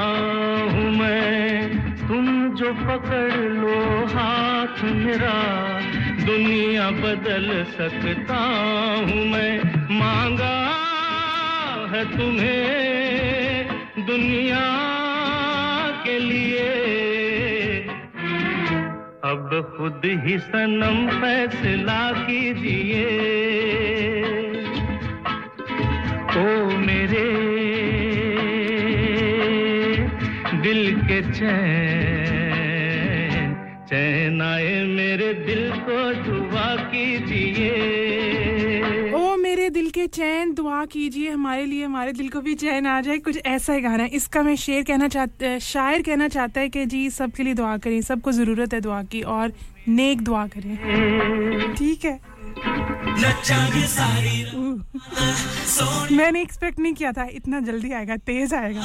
हूँ 0.72 0.90
मैं। 0.90 2.08
तुम 2.08 2.26
जो 2.54 2.72
पकड़ 2.72 3.34
लो 3.34 3.78
हाथ 4.06 4.82
मेरा, 4.84 5.38
दुनिया 6.26 6.90
बदल 6.90 7.64
सकता 7.70 8.36
हूँ 8.36 9.24
मैं। 9.26 9.52
मांगा 9.98 10.54
है 11.94 12.04
तुम्हें 12.18 14.06
दुनिया 14.06 14.64
के 16.04 16.18
लिए। 16.18 17.13
अब 19.24 19.52
खुद 19.76 20.02
ही 20.24 20.34
सनम 20.38 20.96
फैसला 21.20 22.00
कीजिए। 22.26 23.04
ओ 26.36 26.44
मेरे, 26.78 27.24
दिल 30.62 30.82
के 31.00 31.20
चैन 31.32 31.64
चैन 33.88 34.42
आए 34.42 34.74
मेरे 34.92 35.30
दिल 35.46 35.64
को 35.86 35.98
दुआ 36.24 36.68
कीजिए। 36.92 38.03
दिल 39.74 39.90
के 39.90 40.06
चैन 40.06 40.52
दुआ 40.54 40.84
कीजिए, 40.84 41.30
हमारे 41.30 41.64
लिए, 41.66 41.84
हमारे 41.84 42.12
दिल 42.12 42.28
को 42.28 42.40
भी 42.40 42.54
चैन 42.54 42.86
आ 42.86 43.00
जाए। 43.00 43.18
कुछ 43.18 43.38
ऐसा 43.46 43.72
ही 43.72 43.80
गाना 43.80 44.02
है। 44.02 44.08
इसका 44.08 44.42
मैं 44.42 44.56
शेर 44.56 44.82
कहना 44.82 45.08
चाहता 45.08 45.58
शायर 45.58 46.02
कहना 46.02 46.28
चाहता 46.28 46.60
है 46.60 46.68
कि 46.68 46.86
जी, 46.86 47.10
सबके 47.10 47.42
लिए 47.42 47.54
दुआ 47.54 47.76
करें, 47.76 48.00
सबको 48.02 48.32
ज़रूरत 48.32 48.74
है 48.74 48.80
दुआ 48.80 49.02
की 49.02 49.22
और 49.22 49.52
नेक 49.88 50.20
दुआ 50.20 50.46
करें। 50.46 51.74
ठीक 51.74 52.04
है। 52.04 52.20
मैंने 56.16 56.42
एक्सपेक्ट 56.42 56.78
नहीं 56.78 56.94
किया 56.94 57.12
था। 57.12 57.28
इतना 57.32 57.60
जल्दी 57.60 57.92
आएगा, 57.92 58.16
तेज 58.16 58.54
आएगा। 58.54 58.80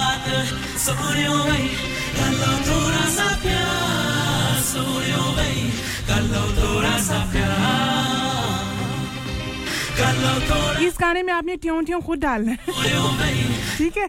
इस 10.88 10.98
गाने 11.02 11.22
में 11.24 11.34
आपने 11.34 11.56
ट्यों 11.56 11.82
ट्यों 11.84 12.00
खुद 12.02 12.20
डालना 12.20 12.52
है। 12.52 12.58
ठीक 13.78 13.98
है? 13.98 14.08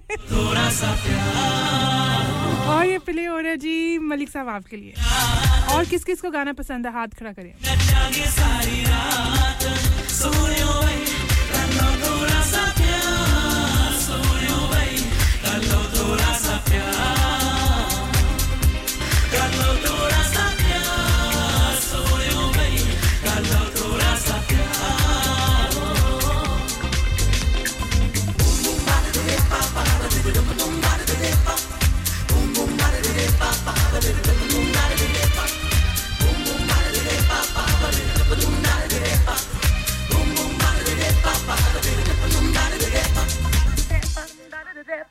और 2.70 2.86
ये 2.86 2.98
प्ले 2.98 3.24
हो 3.26 3.38
रहा 3.38 3.50
है 3.50 3.56
जी 3.56 3.98
मलिक 3.98 4.28
साहब 4.28 4.48
आपके 4.48 4.76
लिए। 4.76 4.94
और 5.74 5.84
किस 5.84 6.04
किस 6.04 6.20
को 6.20 6.30
गाना 6.30 6.52
पसंद 6.52 6.86
है? 6.86 6.92
हाथ 6.92 7.08
खड़ा 7.18 7.32
करें 7.32 7.52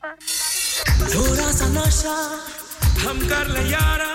थोड़ा 0.02 1.50
सा 1.52 1.66
नशा 1.68 2.14
हम 3.00 3.18
कर 3.28 3.48
ले 3.52 3.64
यारा 3.70 4.12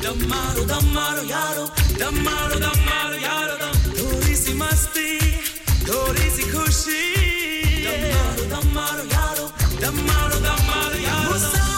दम 0.00 0.24
मारो 0.30 0.64
दम 0.70 0.86
मारो 0.94 1.24
यारो 1.28 1.64
दम 2.00 2.22
मारो 2.24 2.58
दम 2.64 2.80
मारो 2.88 3.16
यारो 3.24 3.56
दम 3.64 3.76
थोड़ी 3.98 4.36
सी 4.36 4.54
मस्ती 4.62 5.10
थोड़ी 5.88 6.30
सी 6.36 6.50
खुशी 6.52 7.04
दम 7.84 8.08
मारो 8.16 8.48
दम 8.54 8.72
मारो 8.78 9.04
यारो 9.12 9.46
दम 9.84 10.00
मारो 10.08 10.40
दम 10.48 10.66
मारो 10.72 10.98
यारो 11.04 11.73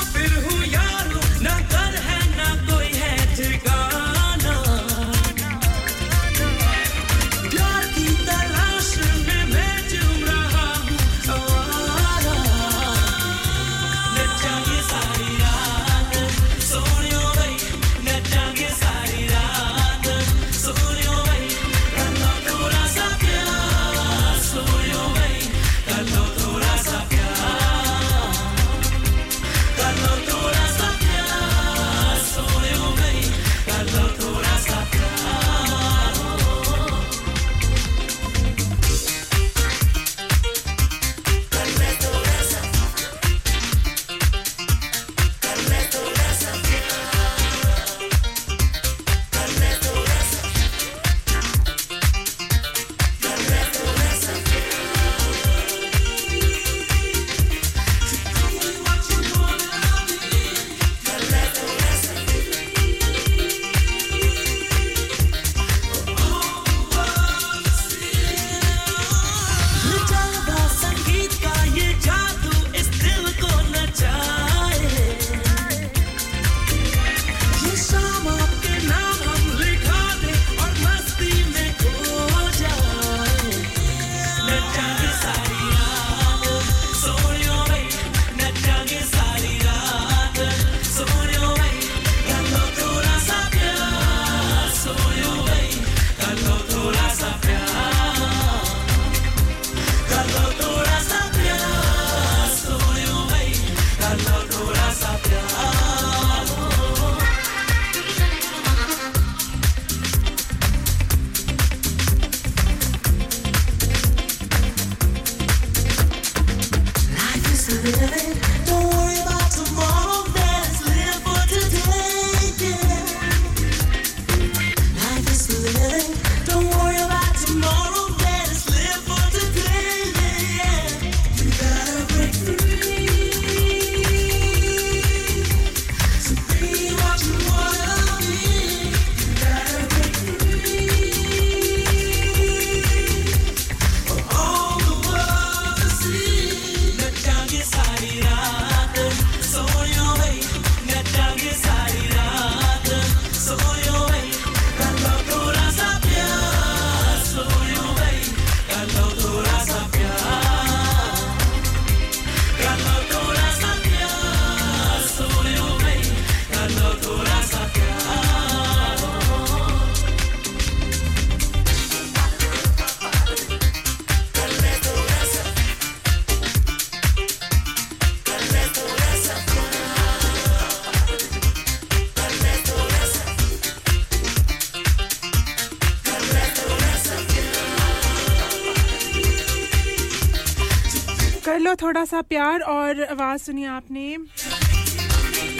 थोड़ा 191.82 192.04
सा 192.04 192.20
प्यार 192.22 192.60
और 192.60 193.02
आवाज़ 193.04 193.42
सुनी 193.42 193.64
आपने। 193.64 194.16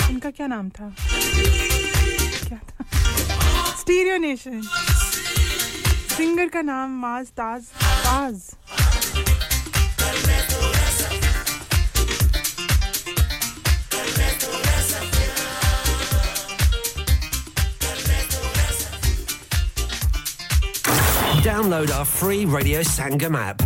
उनका 0.08 0.30
क्या 0.30 0.46
नाम 0.46 0.68
था? 0.70 0.94
क्या 2.48 2.58
था? 2.70 2.84
Stereo 3.80 4.16
nation. 4.16 4.62
सिंगर 6.16 6.48
का 6.48 6.62
नाम 6.62 6.98
Maaz 7.00 7.26
Taj. 7.40 7.62
Taj. 8.06 8.50
Download 21.46 21.90
our 21.96 22.04
free 22.04 22.44
Radio 22.44 22.80
Sangam 22.82 23.36
app. 23.40 23.65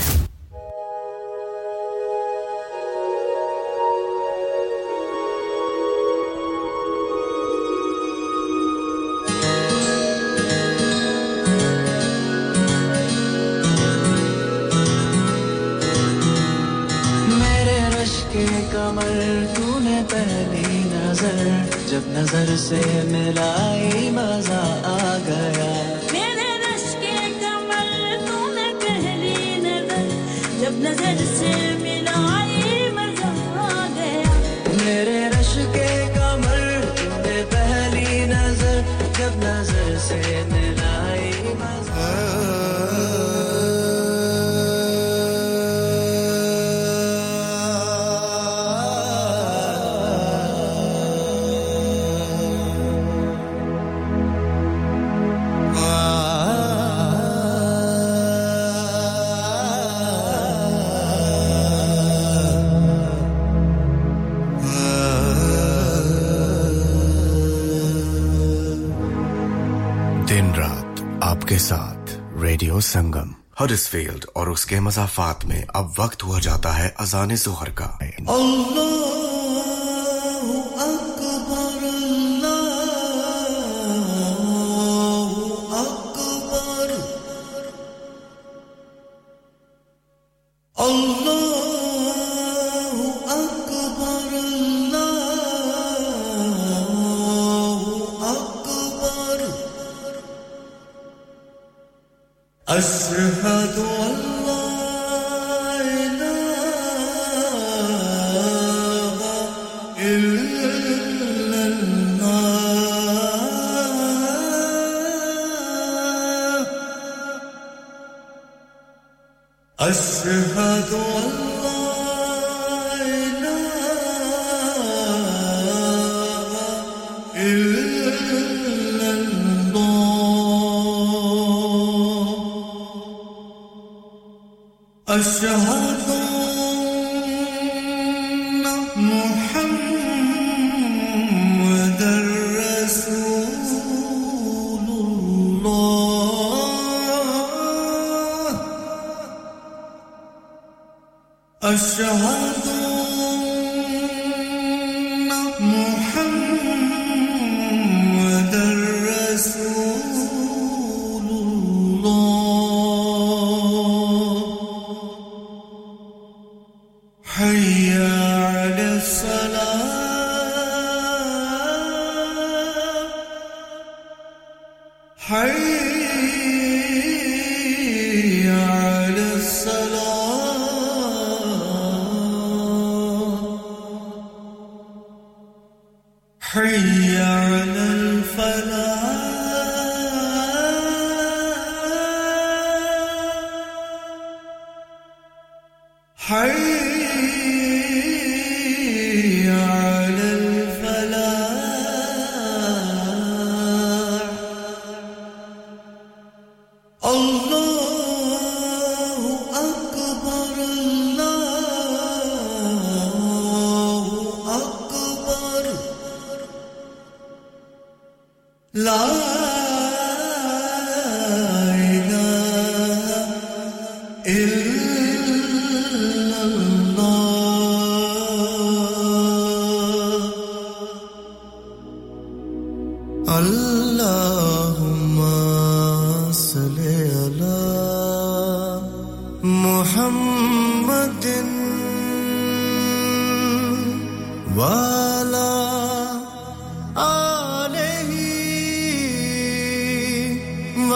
Sangam 72.91 73.35
Huddersfield 73.59 74.25
और 74.35 74.49
उसके 74.49 74.79
मजाफात 74.79 75.45
में 75.45 75.65
अब 75.75 75.93
वक्त 75.99 76.23
हुआ 76.23 76.39
जाता 76.39 76.71
है 76.71 76.95
अजान 76.99 77.35
जोहर 77.35 77.69
का। 77.69 77.97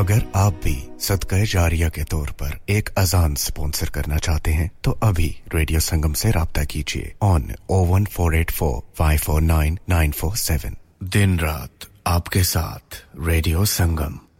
अगर 0.00 0.22
आप 0.36 0.54
भी 0.64 0.76
सदका 1.00 1.36
जारिया 1.52 1.88
के 1.96 2.02
तौर 2.10 2.30
पर 2.40 2.58
एक 2.70 2.88
अजान 2.98 3.34
स्पॉन्सर 3.44 3.88
करना 3.94 4.16
चाहते 4.26 4.50
हैं 4.52 4.68
तो 4.84 4.90
अभी 5.08 5.28
रेडियो 5.54 5.80
संगम 5.86 6.12
से 6.22 6.30
राब्ता 6.36 6.64
कीजिए 6.72 7.12
on 7.28 7.42
O 7.76 7.78
one 7.92 8.04
four 8.16 8.34
eight 8.36 8.50
four 8.58 8.74
five 8.98 9.18
four 9.26 9.40
nine 9.42 9.78
nine 9.88 10.10
four 10.20 10.34
seven 10.42 10.76
दिन 11.16 11.38
रात 11.38 11.88
आपके 12.06 12.42
साथ 12.52 13.02
radio 13.28 13.64
Sangam 13.78 14.18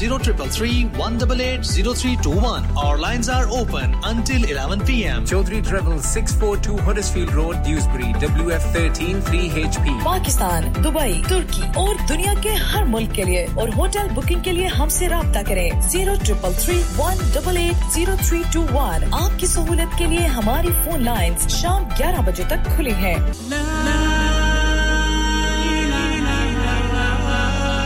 0333 0.00 0.86
188 0.96 1.62
0321. 1.62 2.64
Our 2.76 2.96
lines 2.98 3.28
are 3.28 3.46
open 3.50 3.94
until 4.04 4.42
11 4.44 4.84
p.m. 4.86 5.24
Chaudhry 5.26 5.62
Travel 5.62 5.98
642 6.00 6.78
Huddersfield 6.78 7.32
Road, 7.34 7.62
Dewsbury, 7.62 8.12
WF13 8.14 9.20
3HP. 9.28 9.84
Pakistan 10.04 10.72
Dubai 10.82 11.12
तुर्की 11.28 11.62
और 11.82 11.94
दुनिया 12.08 12.34
के 12.46 12.54
हर 12.70 12.84
मुल्क 12.94 13.12
के 13.16 13.24
लिए 13.30 13.44
और 13.60 13.70
होटल 13.74 14.08
बुकिंग 14.14 14.42
के 14.44 14.52
लिए 14.58 14.66
हमसे 14.80 15.06
रब्ता 15.14 15.42
करें 15.50 15.80
zero 15.90 16.16
triple 16.24 16.54
three 16.64 16.78
one 17.00 17.16
double 17.36 17.56
eight 17.66 17.84
zero 17.96 18.16
three 18.24 18.42
two 18.54 18.62
one 18.72 19.10
आपकी 19.22 19.46
सहूलत 19.56 19.94
के 19.98 20.06
लिए 20.14 20.26
हमारी 20.38 20.72
फ़ोन 20.84 21.04
लाइंस 21.12 21.46
शाम 21.60 21.84
11 22.00 22.26
बजे 22.28 22.44
तक 22.54 22.74
खुली 22.76 22.94
हैं 23.04 23.16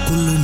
कुल्लू 0.09 0.44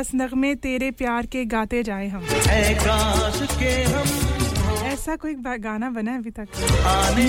बस 0.00 0.10
नगमे 0.14 0.54
तेरे 0.56 0.90
प्यार 0.90 1.26
के 1.26 1.44
गाते 1.44 1.82
जाए 1.82 2.06
हम। 2.08 2.22
ऐसा 4.84 5.16
कोई 5.16 5.34
गाना 5.58 5.90
बना 5.90 6.10
है 6.10 6.18
अभी 6.18 6.30
तक? 6.30 6.46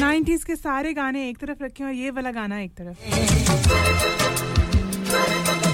90s 0.01 0.43
के 0.43 0.55
सारे 0.55 0.93
गाने 0.93 1.27
एक 1.29 1.37
तरफ़ 1.37 1.63
रखे 1.63 1.83
और 1.83 1.91
ये 1.91 2.11
वाला 2.11 2.31
गाना 2.31 2.59
एक 2.59 2.71
तरफ़। 2.71 2.95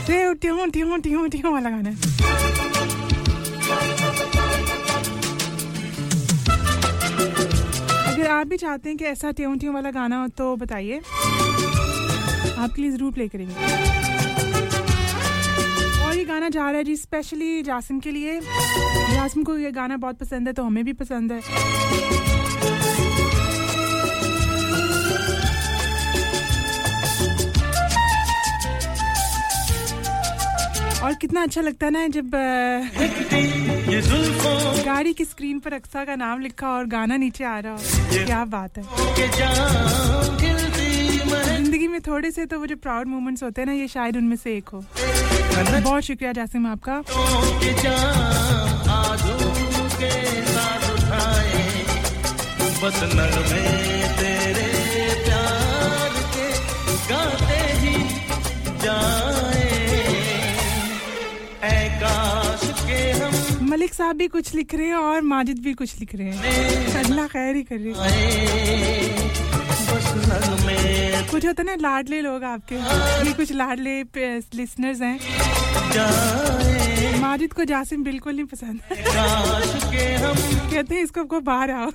ट्यूं 0.07 0.33
ट्यूं 0.35 0.99
ट्यूं 0.99 1.27
ट्यूं 1.29 1.53
वाला 1.53 1.69
गाना 1.69 1.89
है। 1.89 1.95
अगर 8.07 8.27
आप 8.31 8.47
भी 8.47 8.57
चाहते 8.57 8.89
हैं 8.89 8.97
कि 8.97 9.05
ऐसा 9.05 9.31
ट्यूं 9.31 9.57
ट्यूं 9.57 9.73
वाला 9.73 9.91
गाना 9.91 10.21
हो 10.21 10.27
तो 10.37 10.55
बताइए। 10.55 11.01
आपके 12.57 12.81
लिए 12.81 12.91
ज़रूर 12.91 13.11
प्ले 13.13 13.27
करेंगे 13.27 14.06
गाना 16.27 16.49
जा 16.49 16.61
रहा 16.61 16.77
है 16.77 16.83
जी 16.83 16.95
स्पेशली 16.97 17.61
जासिम 17.63 17.99
के 17.99 18.11
लिए। 18.11 18.39
जासिम 18.41 19.43
को 19.43 19.57
ये 19.57 19.71
गाना 19.71 19.97
बहुत 19.97 20.17
पसंद 20.19 20.47
है 20.47 20.53
तो 20.53 20.63
हमें 20.63 20.83
भी 20.85 20.93
पसंद 20.95 21.31
है। 21.31 21.41
और 30.97 31.13
कितना 31.13 31.41
अच्छा 31.43 31.61
लगता 31.61 31.85
है 31.85 31.91
ना 31.91 32.07
जब 32.09 32.31
गाड़ी 34.85 35.13
की 35.13 35.25
स्क्रीन 35.25 35.59
पर 35.59 35.73
अक्सा 35.73 36.03
का 36.05 36.15
नाम 36.15 36.39
लिखा 36.41 36.69
और 36.69 36.85
गाना 36.87 37.17
नीचे 37.17 37.43
आ 37.43 37.59
रहा 37.59 37.73
हो। 37.73 38.25
क्या 38.25 38.43
बात 38.45 38.77
है। 38.77 38.83
ज़िंदगी 41.27 41.87
में 41.87 41.99
थोड़े 42.01 42.31
से 42.31 42.45
तो 42.45 42.59
वो 42.59 42.65
जो 42.65 42.75
प्राउड 42.77 43.07
मोमेंट्स 43.07 43.43
होते 43.43 43.61
हैं 43.61 43.65
ना 43.67 43.73
ये 43.73 43.87
शायद 43.87 44.17
उनमें 44.17 44.35
से 44.37 44.55
एक 44.57 44.69
हो। 44.69 44.83
बहुत 44.93 46.03
शुक्रिया 46.03 46.31
जासिम 46.33 46.67
आपका। 46.67 47.01
बस 52.77 52.99
नगमे 53.13 53.61
तेरे 54.17 54.67
प्यार 55.23 56.13
के 56.35 56.47
गाते 57.09 57.61
ही 57.79 57.95
जाए। 58.83 59.65
मलिक 63.69 63.93
साहब 63.93 64.15
भी 64.17 64.27
कुछ 64.27 64.53
लिख 64.55 64.75
रहे 64.75 64.87
हैं 64.87 64.95
और 64.95 65.21
माजिद 65.21 65.59
भी 65.63 65.73
कुछ 65.73 65.99
लिख 65.99 66.15
रहे 66.15 66.31
हैं। 66.31 67.03
अल्लाह 67.03 67.27
खैर 67.27 67.55
ही 67.55 67.63
कर। 67.63 67.77
रही 67.77 67.93
है 67.93 69.56
कुछ 71.31 71.45
होता 71.45 71.63
ना, 71.63 71.75
लाडले 71.75 72.21
लोग 72.21 72.43
आपके। 72.43 72.75
ये 73.27 73.33
कुछ 73.33 73.51
लाडले 73.51 74.01
लिसनर्स 74.55 75.01
हैं। 75.01 75.19
माजिद 77.21 77.53
को 77.53 77.63
जासिम 77.63 78.03
बिल्कुल 78.03 78.33
नहीं 78.33 78.45
पसंद। 78.45 78.79
कहते 80.71 80.95
हैं 80.95 81.03
इसको 81.03 81.21
आपको 81.21 81.39
बाहर 81.39 81.71
आओ। 81.71 81.91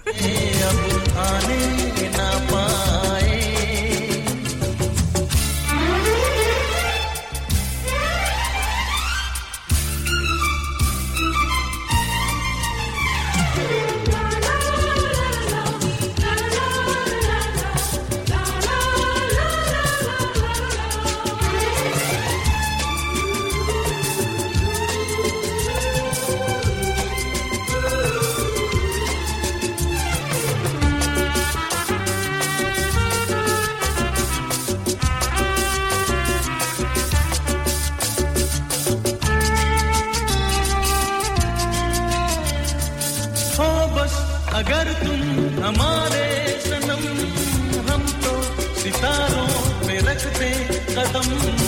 Come 51.23 51.62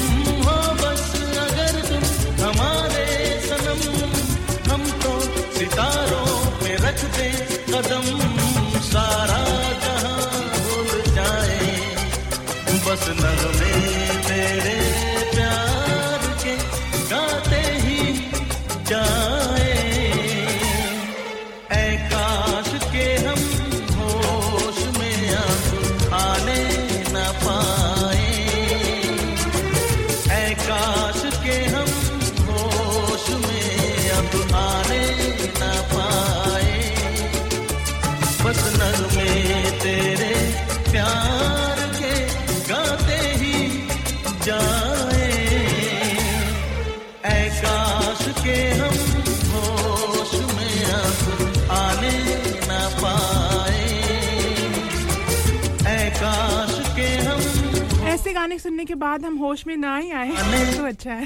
गाने 58.54 58.62
सुनने 58.62 58.84
के 58.84 58.94
बाद 58.94 59.24
हम 59.24 59.36
होश 59.38 59.66
में 59.66 59.76
ना 59.76 59.96
ही 59.96 60.10
आए 60.12 60.30
तो 60.76 60.84
अच्छा 60.86 61.12
है। 61.12 61.22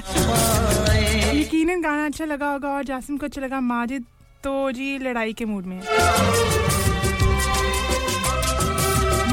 यकीनन 1.39 1.81
गाना 1.81 2.05
अच्छा 2.05 2.25
लगा 2.25 2.51
होगा 2.51 2.69
और 2.69 2.83
जासिम 2.83 3.17
को 3.17 3.25
अच्छा 3.25 3.41
लगा 3.41 3.59
माजिद 3.61 4.05
तो 4.43 4.71
जी 4.71 4.97
लड़ाई 4.97 5.33
के 5.33 5.45
मूड 5.45 5.65
में। 5.65 5.77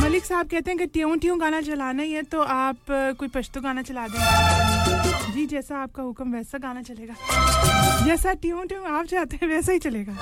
मलिक 0.02 0.24
साहब 0.24 0.46
कहते 0.46 0.70
हैं 0.70 0.78
कि 0.78 0.86
ट्यून 0.86 1.18
ट्यून 1.18 1.38
गाना 1.40 1.60
चलाना 1.62 2.02
ही 2.02 2.12
है 2.12 2.22
तो 2.22 2.42
आप 2.42 2.76
कोई 2.90 3.28
पश्तो 3.28 3.60
गाना 3.60 3.82
चला 3.82 4.06
दें। 4.08 5.32
जी, 5.32 5.46
जैसा 5.46 5.78
आपका 5.78 6.02
हुक्म, 6.02 6.32
वैसा 6.32 6.58
गाना 6.58 6.82
चलेगा। 6.82 7.14
जैसा 8.04 8.32
ट्यून 8.44 8.66
ट्यून 8.66 8.86
आप 8.92 9.06
चाहते 9.06 9.38
हैं, 9.42 9.48
वैसा 9.48 9.72
ही 9.72 9.78
चलेगा। 9.78 10.12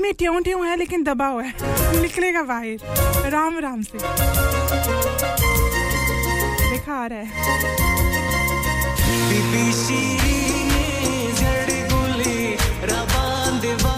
इसमें 0.00 0.14
ट्यून 0.14 0.42
ट्यून 0.42 0.66
है, 0.66 0.76
लेकिन 0.76 1.02
दबा 1.04 1.26
हुआ 1.26 1.42
है। 1.42 1.52
निकलेगा 2.02 2.42
बाहर। 2.42 3.30
राम 3.30 3.58
राम 3.58 3.82
से। 3.82 3.98
देखा 6.70 6.94
आ 6.94 7.06
रहा 7.06 7.18
है। 7.18 7.26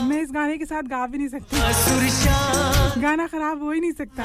मैं 0.09 0.23
इस 0.23 0.31
गाने 0.35 0.57
के 0.59 0.65
साथ 0.65 0.83
गा 0.83 1.07
भी 1.07 1.19
नहीं 1.19 1.29
सकती। 1.29 1.57
गाना 3.01 3.27
खराब 3.27 3.63
हो 3.63 3.71
ही 3.73 3.81
नहीं 3.81 3.93
सकता। 3.93 4.23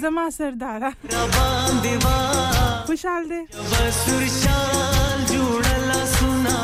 जमा 0.00 0.28
सरदारा 0.30 0.90
खुशहाल 2.86 3.24
दे। 3.24 3.40
जुड़ला 5.28 5.87
सुना 6.18 6.58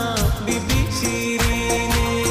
बीबी 0.47 0.81
शीरीने 0.99 2.07
या 2.23 2.24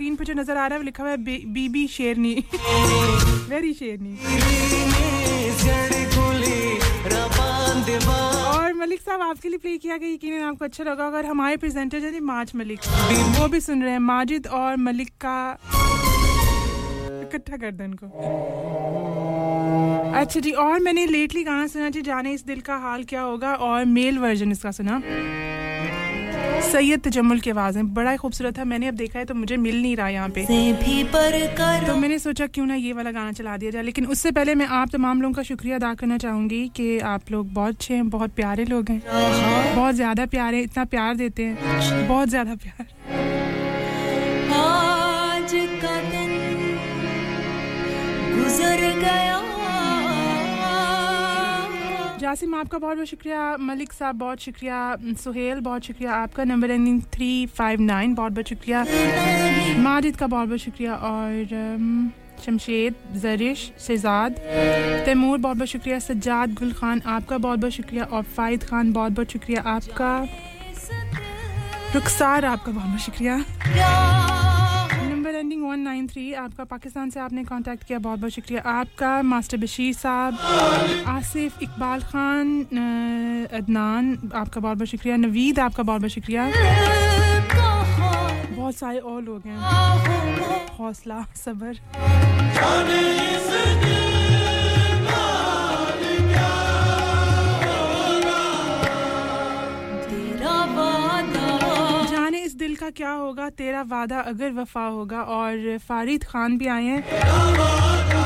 स्क्रीन 0.00 0.14
पे 0.16 0.24
जो 0.24 0.34
नज़र 0.34 0.56
आ 0.56 0.66
रहा 0.66 0.78
है 0.78 0.84
लिखा 0.84 1.02
हुआ 1.02 1.10
है 1.10 1.16
बीबी 1.52 1.86
शेरनी। 1.88 2.34
वेरी 3.48 3.72
शेरनी। 3.74 4.12
और 8.50 8.72
मलिक 8.74 9.00
साहब, 9.00 9.20
आपके 9.22 9.48
लिए 9.48 9.58
प्ले 9.58 9.76
किया 9.78 9.96
गया 9.96 10.08
यकीन 10.08 10.40
आपको 10.42 10.64
अच्छा 10.64 10.84
लगा 10.84 11.06
अगर 11.06 11.26
हमारे 11.26 11.56
प्रेजेंटर 11.56 11.98
हैं 12.04 12.20
माज 12.22 12.52
मलिक, 12.56 12.80
वो 13.38 13.48
भी 13.48 13.60
सुन 13.60 13.82
रहे 13.82 13.92
हैं। 13.92 13.98
माजिद 14.00 14.46
और 14.48 14.76
मलिक 14.78 15.10
का 15.24 15.36
इकट्ठा 17.20 17.56
कर 17.56 17.70
दो 17.70 17.84
इनको। 17.84 18.06
अच्छा 20.20 20.40
जी, 20.40 20.50
और 20.52 20.80
मैंने 20.80 21.06
लेटली 21.08 21.44
गाना 21.44 21.66
सुना 21.68 21.88
जी, 21.90 22.02
जाने 22.02 22.32
इस 22.32 22.46
दिल 22.46 22.60
का 22.62 22.76
हाल 22.78 23.04
क्या 23.04 23.22
होगा? 23.22 23.54
और 23.54 23.84
मेल 23.92 24.18
वर्जन 24.18 24.52
इसका 24.52 24.70
सुना। 24.72 25.02
सैयद 26.62 27.00
तजम्मुल 27.02 27.38
की 27.40 27.50
आवाज़ 27.50 27.76
है। 27.78 27.82
बड़ा 27.94 28.10
ही 28.10 28.16
खूबसूरत 28.16 28.58
था। 28.58 28.64
मैंने 28.64 28.86
अब 28.88 28.94
देखा 28.94 29.18
है 29.18 29.24
तो 29.24 29.34
मुझे 29.34 29.56
मिल 29.58 29.80
नहीं 29.82 29.96
रहा 29.96 30.08
यहाँ 30.08 30.28
पे। 30.28 30.44
तो 31.86 31.94
मैंने 31.96 32.18
सोचा 32.18 32.46
क्यों 32.48 32.66
ना 32.66 32.74
ये 32.74 32.92
वाला 32.92 33.10
गाना 33.10 33.32
चला 33.32 33.56
दिया 33.56 33.70
जाए। 33.70 33.82
लेकिन 33.82 34.06
उससे 34.06 34.30
पहले 34.30 34.54
मैं 34.54 34.66
आप 34.68 34.90
तमाम 34.92 35.22
लोगों 35.22 35.34
का 35.34 35.42
शुक्रिया 35.42 35.76
अदा 35.76 35.92
करना 35.94 36.18
चाहूँगी 36.18 36.66
कि 36.76 36.98
आप 37.06 37.30
लोग 37.30 37.52
बहुत 37.54 37.74
अच्छे 37.74 37.94
हैं, 37.94 38.08
बहुत 38.10 38.30
प्यारे 38.32 38.64
लोग 38.64 38.90
हैं। 38.90 39.02
बहुत 39.76 39.94
ज़्यादा 39.94 40.26
प्यारे, 40.28 40.60
इतना 40.60 40.84
प्यार 40.86 41.14
देते 41.16 41.42
हैं। 41.42 42.06
बहुत 42.08 42.28
ज़्यादा 42.28 42.54
प्यार। 42.56 42.86
आज 44.60 45.52
का 45.82 46.00
दिन 46.10 46.32
गुजर 48.36 48.80
गया। 49.00 49.38
जासिम, 52.20 52.54
आपका 52.54 52.78
बहुत 52.78 52.96
बहुत 52.96 53.08
शुक्रिया। 53.08 53.56
मलिक 53.56 53.92
साहब, 53.92 54.14
बहुत 54.14 54.40
शुक्रिया। 54.40 54.96
सुहेल, 55.24 55.60
बहुत 55.60 55.82
शुक्रिया 55.82 56.12
आपका। 56.14 56.44
Number 56.44 56.70
ending 56.70 57.02
three 57.02 57.46
five 57.46 57.80
nine 57.80 58.14
बहुत 58.14 58.32
बहुत 58.32 58.48
शुक्रिया। 58.48 58.84
माजिद 59.78 60.16
का 60.16 60.26
बहुत 60.26 60.48
बहुत 60.48 60.60
शुक्रिया। 60.60 60.94
और 60.94 61.30
शमशेद, 62.46 62.94
जरिश, 63.12 63.72
शहजाद, 63.78 64.36
तैमूर, 65.06 65.38
बहुत 65.38 65.56
बहुत 65.56 65.68
शुक्रिया। 65.68 65.98
सज्जाद, 65.98 66.52
गुल 66.54 66.72
खान, 66.72 67.02
आपका 67.06 67.38
बहुत 67.38 67.58
बहुत 67.58 67.72
शुक्रिया। 67.72 68.04
और 68.04 68.22
फाहिद 68.22 68.64
खान, 68.64 68.92
बहुत 68.92 69.12
बहुत 69.12 69.30
शुक्रिया 69.30 69.62
आपका। 69.66 70.12
रुखसार, 71.94 72.44
आपका 72.44 72.72
बहुत 72.72 72.86
बहुत 72.86 73.00
शुक्रिया। 73.00 74.29
नंबर 75.30 75.38
एंडिंग 75.38 75.62
193 75.64 76.34
आपका 76.34 76.64
पाकिस्तान 76.64 77.10
से 77.10 77.20
आपने 77.20 77.42
कांटेक्ट 77.44 77.84
किया, 77.84 77.98
बहुत 77.98 78.18
बहुत 78.18 78.32
शुक्रिया। 78.32 78.62
आपका 78.66 79.10
मास्टर 79.22 79.56
बशीर 79.56 79.94
साहब, 79.94 80.34
आसिफ 81.06 81.62
इकबाल 81.62 82.00
खान 82.02 82.46
अदनान, 83.54 84.30
आपका 84.34 84.60
बहुत 84.60 84.76
बहुत 84.76 84.88
शुक्रिया। 84.88 85.16
नवीद, 85.16 85.58
आपका 85.60 85.82
बहुत 85.82 86.00
बहुत 86.00 86.10
शुक्रिया। 86.10 86.50
बहुत 88.50 88.74
सारे 88.76 88.98
और 88.98 89.22
लोग 89.22 89.42
हैं। 89.46 89.58
हौसला, 90.78 91.24
सब्र। 91.36 91.78
का 102.80 102.88
क्या 102.90 103.10
होगा 103.12 103.48
तेरा 103.50 103.82
वादा 103.88 104.20
अगर 104.28 104.52
वफा 104.52 104.84
होगा 104.88 105.22
और 105.32 105.78
फारिद 105.78 106.24
खान 106.24 106.56
भी 106.58 106.66
आए 106.66 106.84
हैं। 106.84 108.19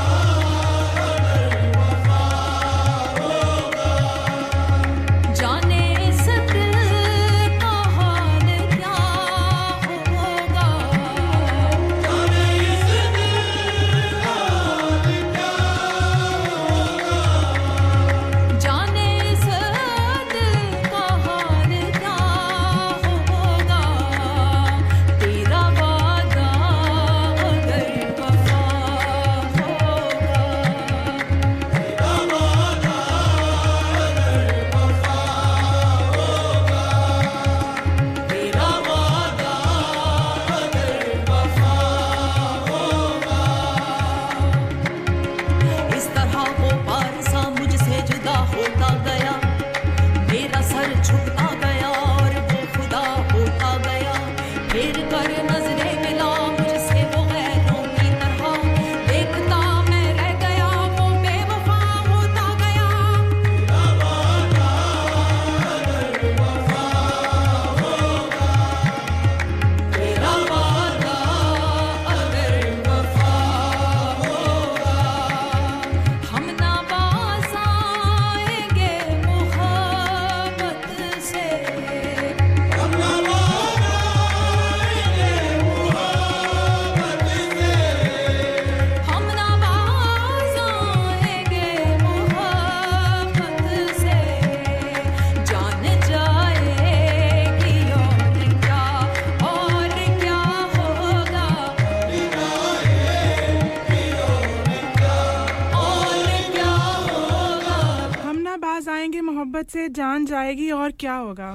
से 109.75 109.89
जान 109.91 110.27
जाएगी 110.27 110.71
और 110.73 110.91
क्या 111.01 111.15
होगा? 111.15 111.51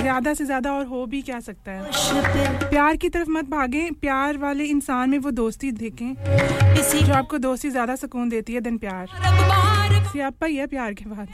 ज़्यादा 0.00 0.32
से 0.34 0.44
ज़्यादा 0.44 0.72
और 0.72 0.86
हो 0.86 1.04
भी 1.06 1.20
क्या 1.22 1.38
सकता 1.40 1.72
है? 1.72 2.68
प्यार 2.70 2.96
की 2.96 3.08
तरफ़ 3.08 3.30
मत 3.30 3.48
भागें। 3.50 3.92
प्यार 4.00 4.38
वाले 4.38 4.64
इंसान 4.66 5.10
में 5.10 5.18
वो 5.18 5.30
दोस्ती 5.32 5.70
देखें। 5.74 6.14
जो 7.04 7.12
आपको 7.14 7.38
दोस्ती 7.38 7.70
ज़्यादा 7.70 7.96
सुकून 7.96 8.28
देती 8.28 8.54
है, 8.54 8.60
दिन 8.60 8.78
प्यार। 8.78 9.06
सियापा 10.04 10.46
ही 10.46 10.56
है 10.56 10.66
प्यार 10.66 10.94
के 10.94 11.04
बाद। 11.06 11.28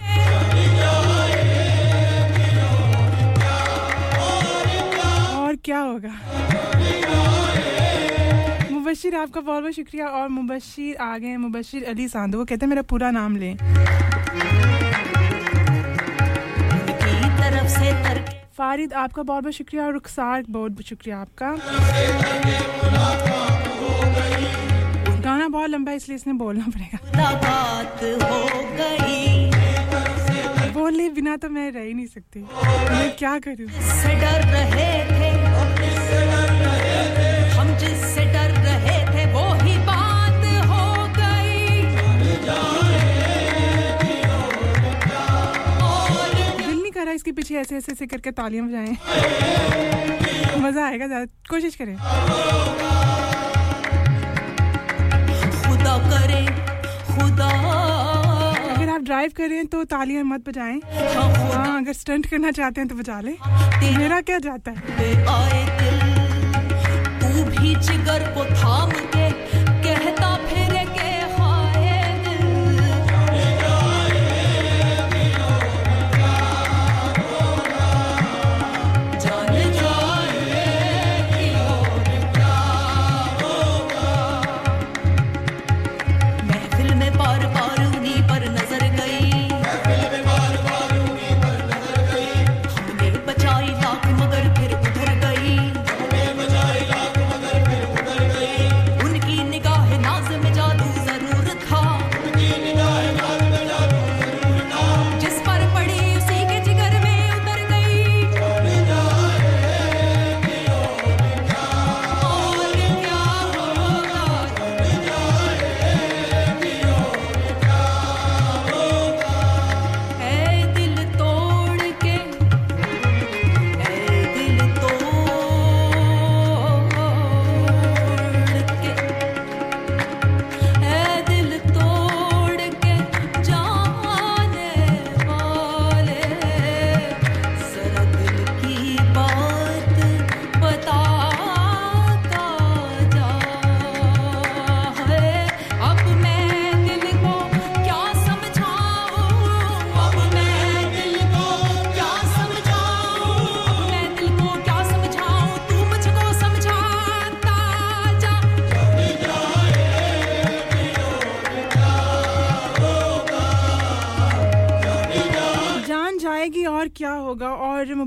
और 5.37 5.57
क्या 5.65 5.79
होगा? 5.81 6.13
मुबशिर, 8.71 9.15
आपका 9.17 9.41
बहुत 9.41 9.63
बहुत 9.63 9.73
शुक्रिया। 9.73 10.07
और 10.09 10.29
मुबशिर 10.31 10.97
आ 10.97 11.17
गए 11.19 11.37
मुबशिर 11.39 11.85
अली 11.87 12.07
वो 12.07 12.45
कहते 12.45 12.65
हैं, 12.65 12.69
मेरा 12.69 12.83
पूरा 12.85 13.11
नाम 13.11 13.37
लें। 13.37 13.57
फारिद 18.59 18.93
आपका 18.93 19.23
बहुत 19.23 19.43
बहुत 19.43 19.55
शुक्रिया 19.55 19.85
और 19.87 19.93
रुखसार 19.93 20.45
बहुत 20.49 20.73
बहुत 20.73 20.87
शुक्रिया 20.87 21.19
आपका। 21.19 21.51
गाना 25.23 25.49
बहुत 25.49 25.71
लंबा 25.71 25.91
है 25.91 25.97
इसलिए 25.97 26.17
इसने 26.17 26.33
बोलना 26.33 26.65
पड़ेगा। 26.69 26.99
बोले 30.73 31.09
बिना 31.11 31.37
तो 31.37 31.49
मैं 31.49 31.71
रह 31.73 31.81
ही 31.81 31.95
नहीं 31.95 32.07
सकती। 32.07 32.41
मैं 32.41 33.11
क्या 33.19 33.39
करूँ? 33.39 33.69
डर 34.23 34.41
रहे 34.53 34.91
थे 35.11 35.31
हम 37.51 37.69
जिससे 37.79 38.25
डर 38.35 38.58
रहा 47.09 47.15
इसके 47.15 47.33
पीछे 47.33 47.55
ऐसे 47.57 47.77
ऐसे 47.77 47.93
ऐसे 47.93 48.07
करके 48.07 48.31
तालियाँ 48.37 48.67
बजाएँ। 48.69 48.97
मज़ा 50.61 50.85
आएगा 50.87 51.07
ज़्यादा। 51.07 51.25
कोशिश 51.51 51.75
करें। 51.81 51.97
खुदा 55.65 55.95
खुदा। 57.09 57.49
अगर 58.75 58.89
आप 58.89 59.01
ड्राइव 59.03 59.31
करें 59.37 59.67
तो 59.67 59.85
तालियाँ 59.89 60.25
मत 60.25 60.49
बजाएँ। 60.49 60.81
हाँ 61.15 61.81
अगर 61.81 61.93
स्टंट 61.93 62.27
करना 62.27 62.51
चाहते 62.51 62.81
हैं 62.81 62.89
तो 62.89 62.95
बजा 62.95 63.21
लें। 63.21 63.37
मेरा 63.99 64.21
क्या 64.21 64.39
जाता 64.41 64.71
है? 64.71 64.79
आए 65.29 65.63
दिल 65.81 65.99
तू 67.21 67.31
भी 67.51 67.75
जिगर 67.89 68.23
को 68.35 68.45
थाम 68.55 68.91
के 68.91 69.18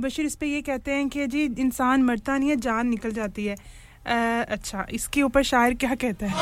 मुबशिर 0.01 0.25
इस 0.25 0.35
पे 0.35 0.47
ये 0.47 0.61
कहते 0.61 0.91
हैं 0.91 1.09
कि 1.09 1.25
जी 1.27 1.43
इंसान 1.59 2.03
मरता 2.03 2.37
नहीं 2.37 2.49
है 2.49 2.55
जान 2.55 2.87
निकल 2.87 3.11
जाती 3.11 3.45
है। 3.45 3.55
अ, 3.55 4.45
अच्छा 4.49 4.85
इसके 4.91 5.21
ऊपर 5.21 5.43
शायर 5.43 5.73
क्या 5.73 5.95
कहता 5.95 6.25
है? 6.25 6.33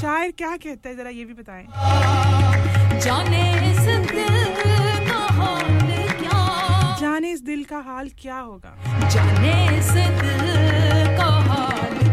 शायर 0.00 0.30
क्या 0.30 0.56
कहता 0.56 0.88
है? 0.88 0.96
जरा 0.96 1.10
ये 1.10 1.24
भी 1.24 1.34
बताएँ। 1.34 1.66
जाने 3.00 3.42
इस 3.70 3.80
दिल 3.80 4.44
का 5.10 5.26
हाल 5.38 5.80
क्या? 6.22 6.96
जाने 7.00 7.32
इस 7.32 7.42
दिल 7.42 7.64
का 7.64 7.78
हाल 7.78 8.08
क्या 8.22 8.38
होगा? 8.38 8.76
जाने 9.08 9.78
इस 9.78 9.90
दिल 9.90 11.16
का 11.18 11.30
हाल 11.50 12.03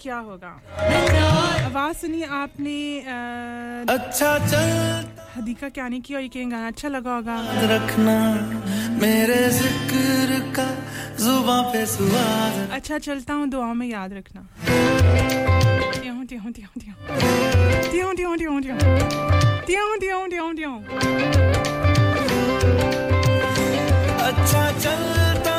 क्या 0.00 0.18
होगा? 0.28 0.52
आवाज़ 1.66 1.96
सुनिए 1.96 2.24
आपने 2.38 2.76
अच्छा 3.94 4.30
चल 4.46 5.06
हदीका 5.36 5.68
क्यानी 5.76 6.00
की 6.00 6.14
और 6.14 6.22
ये 6.22 6.44
गाना 6.44 6.66
अच्छा 6.66 6.88
लगा 6.88 7.14
होगा। 7.14 7.36
रखना 7.72 8.16
मेरे 9.02 9.40
ज़िक्र 9.58 10.38
का 10.56 10.68
जुबां 11.24 11.62
पे 11.72 11.84
सुहाग 11.86 12.70
अच्छा 12.76 12.98
चलता 12.98 13.34
हूँ 13.34 13.48
दुआओं 13.50 13.74
में 13.74 13.86
याद 13.88 14.12
रखना। 14.12 14.40
अच्छा 24.24 24.62
चलता। 24.78 25.53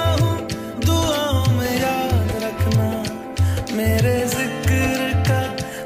मेरे 3.86 4.14
ज़िक्र 4.30 5.10
का 5.28 5.40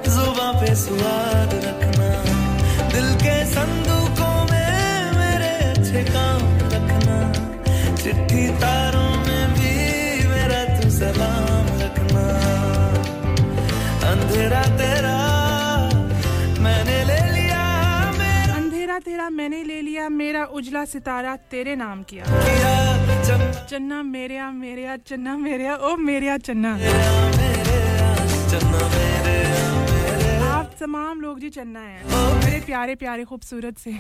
जुबां 0.08 0.52
पे 0.60 0.74
सुहाग 0.82 1.52
रखना। 1.64 2.10
दिल 2.94 3.08
के 3.24 3.34
संदूकों 3.46 4.36
में 4.52 4.72
मेरे 5.16 5.50
अच्छे 5.72 6.04
काम 6.08 6.42
रखना। 6.74 7.18
चिट्ठी 7.96 8.44
तारों 8.62 9.12
में 9.26 9.44
भी 9.58 9.74
मेरा 10.30 10.62
तू 10.76 10.90
सलाम 11.00 11.68
रखना। 11.82 12.24
अंधेरा 14.12 14.64
तेरा 14.80 15.18
मैंने 16.64 16.98
ले 17.12 17.22
लिया 17.36 17.62
मेरा 18.20 18.56
अंधेरा 18.56 19.00
तेरा 19.10 19.30
मैंने 19.40 19.64
ले 19.64 19.82
लिया 19.82 20.10
मेरा 20.24 20.46
उजला 20.56 20.86
सितारा 20.96 21.36
तेरे 21.52 21.76
नाम 21.84 22.04
किया। 22.10 22.24
चन्ना 23.70 24.02
मेरेया 24.04 24.52
मेरेया 24.54 24.98
चन्ना 25.08 25.38
मेरेया 25.38 25.76
ओ 25.76 25.96
मेरेया 26.08 26.38
चन्ना। 26.48 26.78
आप 30.50 30.72
तमाम 30.80 31.22
लोग 31.22 31.40
जी 31.40 31.50
चन्ना 31.58 31.80
है 31.80 32.04
मेरे 32.46 32.60
प्यारे 32.66 32.96
प्यारे 33.04 33.26
खूबसूरत 33.32 33.78
से 33.78 33.92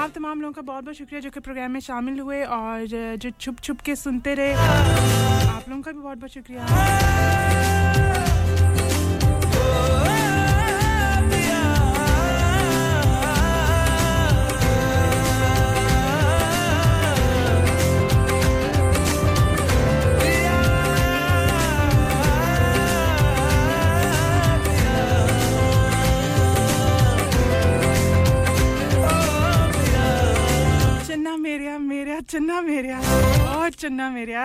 आप 0.00 0.10
तमाम 0.14 0.40
लोगों 0.40 0.52
का 0.52 0.62
बहुत 0.62 0.84
बहुत 0.84 0.96
शुक्रिया 0.96 1.20
जो 1.20 1.30
कि 1.30 1.40
प्रोग्राम 1.40 1.70
में 1.72 1.80
शामिल 1.88 2.20
हुए 2.20 2.42
और 2.58 2.86
जो 3.24 3.30
छुप 3.40 3.60
छुप 3.62 3.80
के 3.86 3.96
सुनते 3.96 4.34
रहे 4.40 4.52
आप 4.54 5.68
लोगों 5.68 5.82
का 5.82 5.92
भी 5.92 5.98
बहुत 5.98 6.18
बहुत 6.18 6.30
शुक्रिया 6.32 6.66
मेरिया 31.48 31.76
मेरिया, 31.80 32.20
चन्ना 32.20 32.60
मेरिया। 32.62 32.96
और 33.50 33.70
चन्ना 33.72 34.08
मेरिया। 34.10 34.42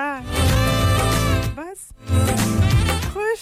बस। 1.57 1.79
खुश। 3.13 3.41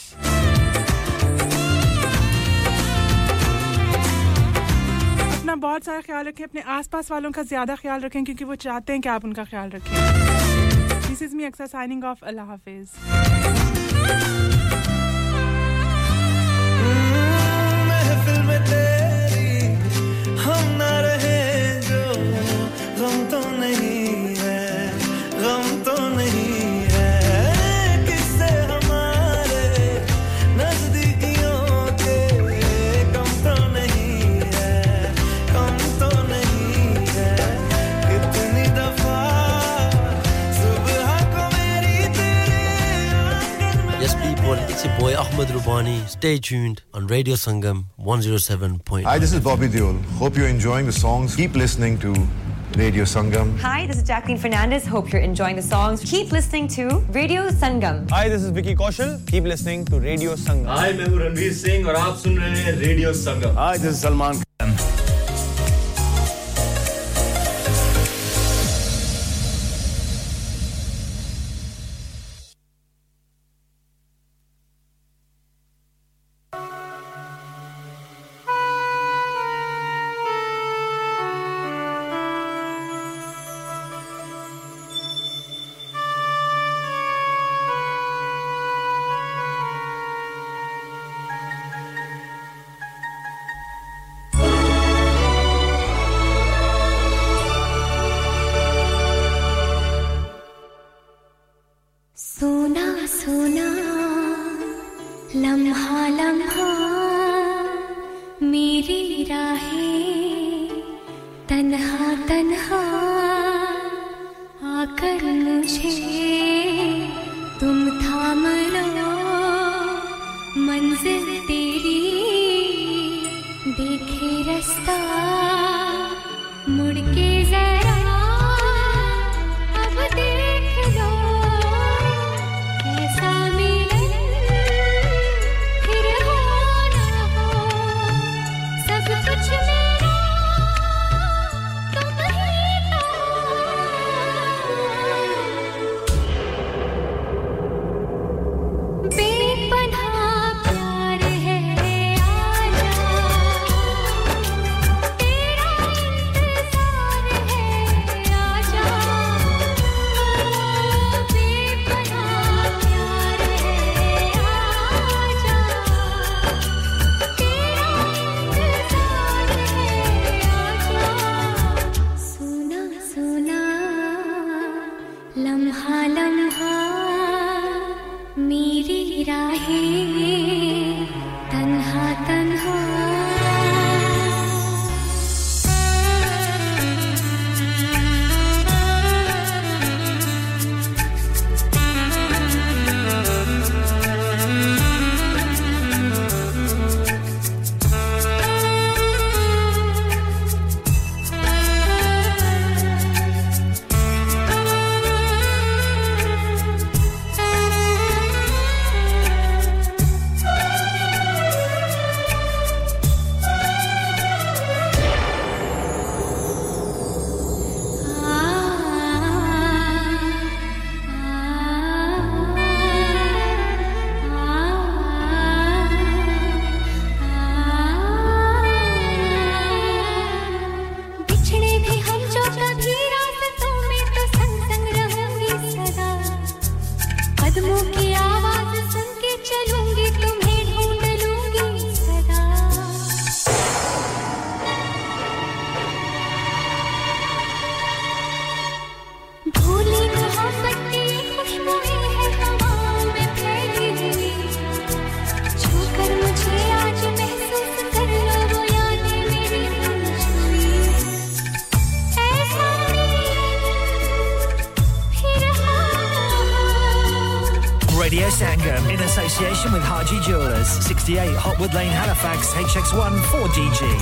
अपना 5.34 5.56
बहुत 5.58 5.84
सारा 5.84 6.02
ख्याल 6.02 6.26
रखें, 6.28 6.44
अपने 6.44 6.62
आसपास 6.70 7.12
वालों 7.12 7.32
का 7.32 7.44
ज़्यादा 7.44 7.76
ख्याल 7.76 8.02
रखें, 8.02 8.24
क्योंकि 8.24 8.46
वो 8.46 8.56
चाहते 8.66 8.94
हैं 8.94 9.02
कि 9.02 9.10
आप 9.10 9.26
उनका 9.26 9.44
ख्याल 9.46 9.70
रखें। 9.70 9.94
दिस 11.08 11.22
इज़ 11.22 11.36
मी 11.36 11.44
अक्सर 11.46 11.68
साइनिंग 11.68 12.04
ऑफ़ 12.06 12.26
अल्लाह 12.26 12.46
हाफिज। 12.46 12.88
It's 44.82 44.90
your 44.90 45.00
boy 45.00 45.16
Ahmed 45.16 45.50
Rubani. 45.50 46.08
Stay 46.08 46.40
tuned 46.40 46.82
on 46.92 47.06
Radio 47.06 47.36
Sangam 47.36 47.86
107.9. 48.00 49.04
Hi, 49.04 49.20
this 49.20 49.32
is 49.32 49.40
Bobby 49.40 49.68
Deol. 49.68 50.04
Hope 50.18 50.36
you're 50.36 50.48
enjoying 50.48 50.88
the 50.88 50.92
songs. 50.92 51.36
Keep 51.36 51.54
listening 51.54 52.00
to 52.00 52.12
Radio 52.76 53.04
Sangam. 53.04 53.60
Hi, 53.60 53.86
this 53.86 53.98
is 53.98 54.02
Jacqueline 54.02 54.40
Fernandez. 54.40 54.88
Hope 54.88 55.14
you're 55.14 55.22
enjoying 55.22 55.56
the 55.56 55.62
songs. 55.62 56.02
Keep 56.04 56.32
listening 56.32 56.68
to 56.70 56.98
Radio 57.12 57.50
Sangam. 57.50 58.10
Hi, 58.10 58.28
this 58.28 58.42
is 58.42 58.50
Vicky 58.50 58.74
Kaushal. 58.74 59.24
Keep 59.28 59.44
listening 59.44 59.86
to 59.86 60.00
Radio 60.00 60.34
Sangam. 60.34 60.66
Hi, 60.66 60.88
I'm 60.88 60.98
Ranveer 60.98 61.54
Singh 61.54 61.86
and 61.86 61.96
you're 61.96 62.12
listening 62.12 62.38
to 62.66 62.88
Radio 62.88 63.12
Sangam. 63.12 63.54
Hi, 63.54 63.78
this 63.78 63.94
is 63.94 64.02
Salman. 64.02 64.42